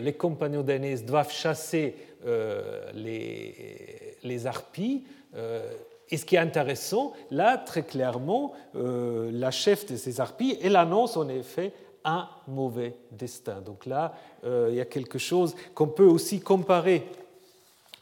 les 0.00 0.12
compagnons 0.14 0.62
d'Aînès 0.62 1.04
doivent 1.04 1.32
chasser 1.32 1.94
les, 2.94 4.16
les, 4.22 4.46
harpies. 4.46 5.04
Et 6.12 6.16
ce 6.16 6.24
qui 6.24 6.36
est 6.36 6.40
intéressant, 6.40 7.12
là, 7.30 7.58
très 7.58 7.82
clairement, 7.82 8.52
la 8.74 9.50
chef 9.50 9.86
de 9.86 9.96
ces 9.96 10.20
harpies, 10.20 10.58
elle 10.62 10.76
annonce 10.76 11.16
en 11.16 11.28
effet 11.28 11.72
un 12.04 12.28
mauvais 12.48 12.94
destin. 13.12 13.60
Donc 13.60 13.86
là, 13.86 14.14
il 14.44 14.74
y 14.74 14.80
a 14.80 14.86
quelque 14.86 15.18
chose 15.18 15.54
qu'on 15.74 15.88
peut 15.88 16.06
aussi 16.06 16.40
comparer 16.40 17.06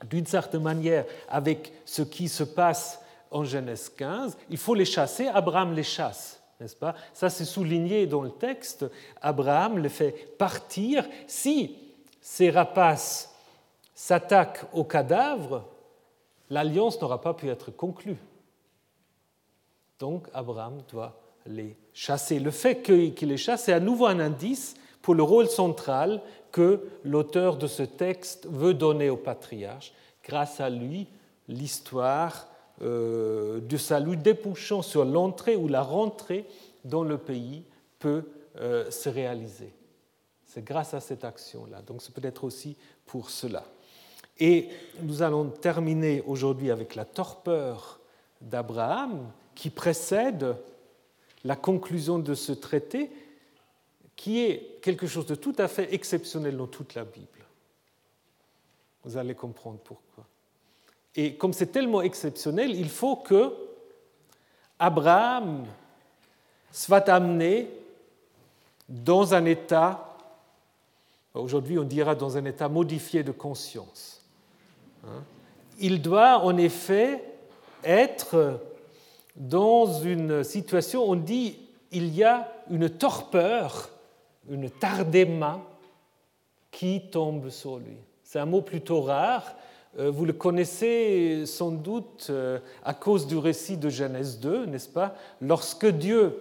d'une 0.08 0.26
certaine 0.26 0.62
manière 0.62 1.04
avec 1.28 1.72
ce 1.84 2.02
qui 2.02 2.28
se 2.28 2.44
passe 2.44 3.00
en 3.30 3.44
Genèse 3.44 3.88
15, 3.90 4.36
il 4.50 4.56
faut 4.56 4.74
les 4.74 4.84
chasser, 4.84 5.26
Abraham 5.26 5.74
les 5.74 5.82
chasse, 5.82 6.40
n'est-ce 6.60 6.76
pas? 6.76 6.94
Ça 7.12 7.28
c'est 7.30 7.44
souligné 7.44 8.06
dans 8.06 8.22
le 8.22 8.30
texte, 8.30 8.86
Abraham 9.20 9.78
les 9.78 9.88
fait 9.88 10.12
partir. 10.38 11.06
Si 11.26 11.76
ces 12.20 12.50
rapaces 12.50 13.34
s'attaquent 13.94 14.64
au 14.72 14.84
cadavre, 14.84 15.64
l'alliance 16.50 17.00
n'aura 17.00 17.20
pas 17.20 17.34
pu 17.34 17.48
être 17.48 17.70
conclue. 17.70 18.18
Donc 19.98 20.28
Abraham 20.32 20.82
doit 20.90 21.18
les 21.46 21.76
chasser. 21.92 22.38
Le 22.38 22.50
fait 22.50 22.82
qu'il 22.82 23.28
les 23.28 23.36
chasse 23.36 23.68
est 23.68 23.72
à 23.72 23.80
nouveau 23.80 24.06
un 24.06 24.20
indice 24.20 24.74
pour 25.02 25.14
le 25.14 25.22
rôle 25.22 25.48
central 25.48 26.22
que 26.52 26.80
l'auteur 27.04 27.56
de 27.56 27.66
ce 27.66 27.82
texte 27.82 28.46
veut 28.50 28.74
donner 28.74 29.10
au 29.10 29.16
patriarche. 29.16 29.92
Grâce 30.24 30.60
à 30.60 30.70
lui, 30.70 31.06
l'histoire 31.48 32.48
euh, 32.82 33.60
du 33.60 33.78
salut 33.78 34.16
débouchant 34.16 34.82
sur 34.82 35.04
l'entrée 35.04 35.56
ou 35.56 35.68
la 35.68 35.82
rentrée 35.82 36.46
dans 36.84 37.02
le 37.02 37.18
pays 37.18 37.64
peut 37.98 38.24
euh, 38.60 38.90
se 38.90 39.08
réaliser. 39.08 39.72
C'est 40.46 40.64
grâce 40.64 40.94
à 40.94 41.00
cette 41.00 41.24
action-là. 41.24 41.82
Donc 41.82 42.02
c'est 42.02 42.14
peut-être 42.14 42.44
aussi 42.44 42.76
pour 43.04 43.30
cela. 43.30 43.64
Et 44.38 44.68
nous 45.02 45.22
allons 45.22 45.46
terminer 45.46 46.22
aujourd'hui 46.26 46.70
avec 46.70 46.94
la 46.94 47.04
torpeur 47.04 47.98
d'Abraham 48.40 49.30
qui 49.54 49.70
précède 49.70 50.56
la 51.44 51.56
conclusion 51.56 52.18
de 52.18 52.34
ce 52.34 52.52
traité 52.52 53.10
qui 54.18 54.40
est 54.40 54.80
quelque 54.82 55.06
chose 55.06 55.26
de 55.26 55.36
tout 55.36 55.54
à 55.58 55.68
fait 55.68 55.94
exceptionnel 55.94 56.56
dans 56.56 56.66
toute 56.66 56.96
la 56.96 57.04
Bible. 57.04 57.46
Vous 59.04 59.16
allez 59.16 59.36
comprendre 59.36 59.78
pourquoi. 59.78 60.24
Et 61.14 61.36
comme 61.36 61.52
c'est 61.52 61.68
tellement 61.68 62.02
exceptionnel, 62.02 62.74
il 62.74 62.88
faut 62.88 63.14
que 63.14 63.54
Abraham 64.76 65.64
soit 66.72 67.08
amené 67.08 67.70
dans 68.88 69.34
un 69.34 69.44
état, 69.44 70.16
aujourd'hui 71.32 71.78
on 71.78 71.84
dira 71.84 72.16
dans 72.16 72.36
un 72.36 72.44
état 72.44 72.68
modifié 72.68 73.22
de 73.22 73.30
conscience. 73.30 74.20
Hein? 75.06 75.22
Il 75.78 76.02
doit 76.02 76.38
en 76.38 76.56
effet 76.56 77.22
être 77.84 78.58
dans 79.36 80.00
une 80.00 80.42
situation, 80.42 81.08
on 81.08 81.14
dit, 81.14 81.60
il 81.92 82.12
y 82.12 82.24
a 82.24 82.52
une 82.68 82.90
torpeur 82.90 83.90
une 84.50 84.70
tardema 84.70 85.60
qui 86.70 87.10
tombe 87.10 87.48
sur 87.48 87.78
lui. 87.78 87.96
C'est 88.22 88.38
un 88.38 88.46
mot 88.46 88.60
plutôt 88.60 89.00
rare. 89.00 89.54
Euh, 89.98 90.10
vous 90.10 90.24
le 90.24 90.32
connaissez 90.32 91.44
sans 91.46 91.70
doute 91.70 92.28
euh, 92.30 92.58
à 92.84 92.94
cause 92.94 93.26
du 93.26 93.36
récit 93.36 93.76
de 93.76 93.88
Genèse 93.88 94.38
2, 94.38 94.66
n'est-ce 94.66 94.88
pas? 94.88 95.14
Lorsque 95.40 95.86
Dieu 95.86 96.38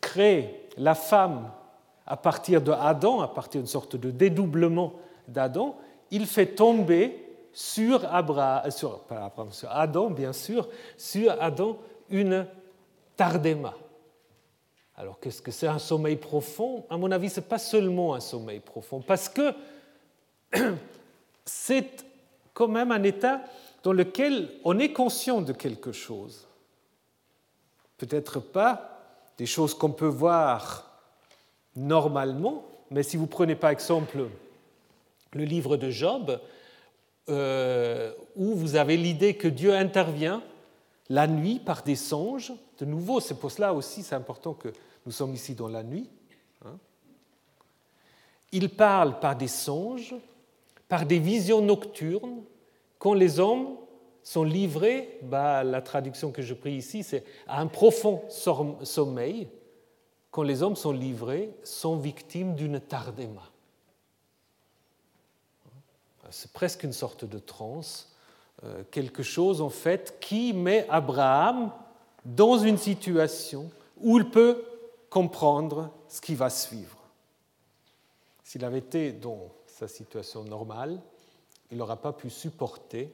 crée 0.00 0.68
la 0.76 0.94
femme 0.94 1.50
à 2.06 2.16
partir 2.16 2.60
de 2.60 2.72
Adam, 2.72 3.20
à 3.20 3.28
partir 3.28 3.60
d'une 3.60 3.68
sorte 3.68 3.96
de 3.96 4.10
dédoublement 4.10 4.92
d'Adam, 5.28 5.76
il 6.10 6.26
fait 6.26 6.46
tomber 6.54 7.24
sur, 7.52 8.02
sur, 8.70 9.00
sur 9.50 9.70
Adam, 9.70 10.10
bien 10.10 10.32
sûr, 10.32 10.68
sur 10.98 11.34
Adam 11.40 11.78
une 12.10 12.46
tardema. 13.16 13.74
Alors 14.96 15.18
qu'est-ce 15.18 15.42
que 15.42 15.50
c'est 15.50 15.66
un 15.66 15.78
sommeil 15.78 16.16
profond? 16.16 16.84
À 16.88 16.96
mon 16.96 17.10
avis, 17.10 17.30
ce 17.30 17.40
n'est 17.40 17.46
pas 17.46 17.58
seulement 17.58 18.14
un 18.14 18.20
sommeil 18.20 18.60
profond, 18.60 19.00
parce 19.00 19.28
que 19.28 19.52
c'est 21.44 22.04
quand 22.52 22.68
même 22.68 22.92
un 22.92 23.02
état 23.02 23.42
dans 23.82 23.92
lequel 23.92 24.50
on 24.64 24.78
est 24.78 24.92
conscient 24.92 25.40
de 25.42 25.52
quelque 25.52 25.92
chose. 25.92 26.46
Peut-être 27.98 28.38
pas 28.38 29.00
des 29.36 29.46
choses 29.46 29.74
qu'on 29.74 29.90
peut 29.90 30.06
voir 30.06 30.90
normalement, 31.74 32.64
mais 32.90 33.02
si 33.02 33.16
vous 33.16 33.26
prenez 33.26 33.56
par 33.56 33.70
exemple 33.70 34.28
le 35.32 35.44
livre 35.44 35.76
de 35.76 35.90
Job, 35.90 36.40
euh, 37.28 38.12
où 38.36 38.54
vous 38.54 38.76
avez 38.76 38.96
l'idée 38.96 39.34
que 39.34 39.48
Dieu 39.48 39.74
intervient 39.74 40.42
la 41.08 41.26
nuit 41.26 41.58
par 41.58 41.82
des 41.82 41.96
songes. 41.96 42.52
De 42.78 42.84
nouveau, 42.84 43.20
c'est 43.20 43.34
pour 43.34 43.50
cela 43.50 43.74
aussi, 43.74 44.02
c'est 44.02 44.14
important 44.14 44.54
que 44.54 44.68
nous 45.06 45.12
sommes 45.12 45.34
ici 45.34 45.54
dans 45.54 45.68
la 45.68 45.82
nuit. 45.82 46.08
Hein. 46.64 46.78
Il 48.52 48.70
parle 48.70 49.20
par 49.20 49.36
des 49.36 49.48
songes, 49.48 50.14
par 50.88 51.06
des 51.06 51.18
visions 51.18 51.60
nocturnes, 51.60 52.42
quand 52.98 53.14
les 53.14 53.38
hommes 53.38 53.76
sont 54.22 54.44
livrés, 54.44 55.18
bah, 55.22 55.62
la 55.62 55.82
traduction 55.82 56.32
que 56.32 56.40
je 56.40 56.54
prie 56.54 56.74
ici, 56.74 57.02
c'est 57.02 57.24
à 57.46 57.60
un 57.60 57.66
profond 57.66 58.22
sommeil, 58.30 59.48
quand 60.30 60.42
les 60.42 60.62
hommes 60.62 60.76
sont 60.76 60.92
livrés, 60.92 61.54
sont 61.62 61.96
victimes 61.96 62.54
d'une 62.54 62.80
tardema. 62.80 63.42
C'est 66.30 66.52
presque 66.52 66.82
une 66.82 66.94
sorte 66.94 67.26
de 67.26 67.38
transe 67.38 68.13
quelque 68.90 69.22
chose 69.22 69.60
en 69.60 69.68
fait 69.68 70.18
qui 70.20 70.52
met 70.52 70.86
Abraham 70.88 71.70
dans 72.24 72.58
une 72.58 72.78
situation 72.78 73.70
où 73.98 74.18
il 74.18 74.30
peut 74.30 74.64
comprendre 75.10 75.90
ce 76.08 76.20
qui 76.20 76.34
va 76.34 76.50
suivre. 76.50 76.98
S'il 78.42 78.64
avait 78.64 78.78
été 78.78 79.12
dans 79.12 79.50
sa 79.66 79.88
situation 79.88 80.44
normale, 80.44 81.00
il 81.70 81.78
n'aurait 81.78 81.96
pas 81.96 82.12
pu 82.12 82.30
supporter 82.30 83.12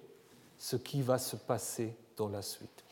ce 0.58 0.76
qui 0.76 1.02
va 1.02 1.18
se 1.18 1.36
passer 1.36 1.94
dans 2.16 2.28
la 2.28 2.42
suite. 2.42 2.84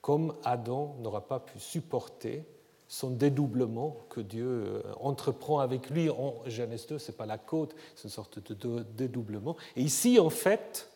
Comme 0.00 0.34
Adam 0.44 0.96
n'aura 1.00 1.20
pas 1.20 1.40
pu 1.40 1.58
supporter 1.58 2.44
son 2.88 3.10
dédoublement 3.10 3.96
que 4.08 4.20
Dieu 4.20 4.46
euh, 4.46 4.82
entreprend 4.98 5.60
avec 5.60 5.90
lui 5.90 6.10
en 6.10 6.36
Genèse 6.46 6.86
2, 6.86 6.98
ce 6.98 7.10
n'est 7.10 7.16
pas 7.16 7.26
la 7.26 7.38
côte, 7.38 7.76
c'est 7.94 8.04
une 8.04 8.10
sorte 8.10 8.40
de 8.40 8.82
dédoublement. 8.96 9.56
Et 9.76 9.82
ici, 9.82 10.18
en 10.18 10.30
fait, 10.30 10.90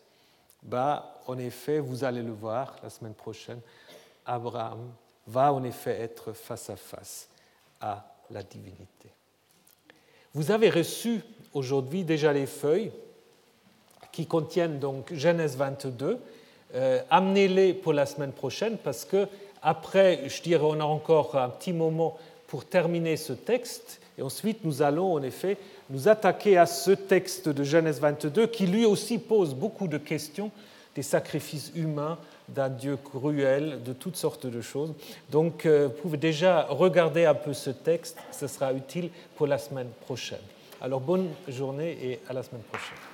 bah, 0.65 1.21
en 1.27 1.39
effet, 1.39 1.79
vous 1.79 2.05
allez 2.05 2.23
le 2.23 2.33
voir 2.33 2.77
la 2.83 2.91
semaine 2.91 3.15
prochaine, 3.15 3.61
Abraham 4.27 4.91
va 5.27 5.53
en 5.53 5.63
effet 5.65 6.01
être 6.01 6.33
face 6.33 6.71
à 6.71 6.77
face 6.77 7.29
à 7.81 8.05
la 8.31 8.43
divinité. 8.43 9.11
Vous 10.33 10.51
avez 10.51 10.71
reçu 10.71 11.21
aujourd'hui 11.53 12.03
déjà 12.03 12.33
les 12.33 12.47
feuilles 12.47 12.91
qui 14.11 14.27
contiennent 14.27 14.79
donc 14.79 15.13
Genèse 15.13 15.57
22. 15.57 16.19
Euh, 16.75 17.03
amenez-les 17.11 17.75
pour 17.75 17.93
la 17.93 18.07
semaine 18.07 18.33
prochaine 18.33 18.79
parce 18.79 19.05
que 19.05 19.29
après, 19.63 20.29
je 20.29 20.43
dirais, 20.43 20.65
on 20.65 20.81
a 20.81 20.85
encore 20.85 21.37
un 21.37 21.49
petit 21.49 21.73
moment 21.73 22.19
pour 22.47 22.65
terminer 22.65 23.17
ce 23.17 23.33
texte 23.33 24.01
et 24.19 24.23
ensuite 24.23 24.65
nous 24.65 24.83
allons 24.83 25.13
en 25.13 25.23
effet 25.23 25.57
nous 25.91 26.09
attaquer 26.09 26.57
à 26.57 26.67
ce 26.67 26.91
texte 26.91 27.49
de 27.49 27.65
Genèse 27.65 28.01
22 28.01 28.47
qui 28.47 28.67
lui 28.67 28.85
aussi 28.85 29.19
pose 29.19 29.55
beaucoup 29.55 29.89
de 29.89 29.99
questions 29.99 30.51
des 30.95 31.03
sacrifices 31.03 31.73
humains 31.75 32.19
d'un 32.49 32.69
Dieu 32.69 32.97
cruel, 32.97 33.83
de 33.83 33.93
toutes 33.93 34.17
sortes 34.17 34.47
de 34.47 34.61
choses. 34.61 34.93
Donc 35.31 35.67
euh, 35.67 35.89
vous 35.89 36.03
pouvez 36.03 36.19
déjà 36.19 36.63
regarder 36.69 37.25
un 37.25 37.35
peu 37.35 37.53
ce 37.53 37.71
texte, 37.71 38.19
ce 38.31 38.47
sera 38.47 38.73
utile 38.73 39.11
pour 39.37 39.47
la 39.47 39.59
semaine 39.59 39.89
prochaine. 40.03 40.39
Alors 40.81 41.01
bonne 41.01 41.29
journée 41.49 41.97
et 42.03 42.21
à 42.29 42.33
la 42.33 42.43
semaine 42.43 42.63
prochaine. 42.63 43.14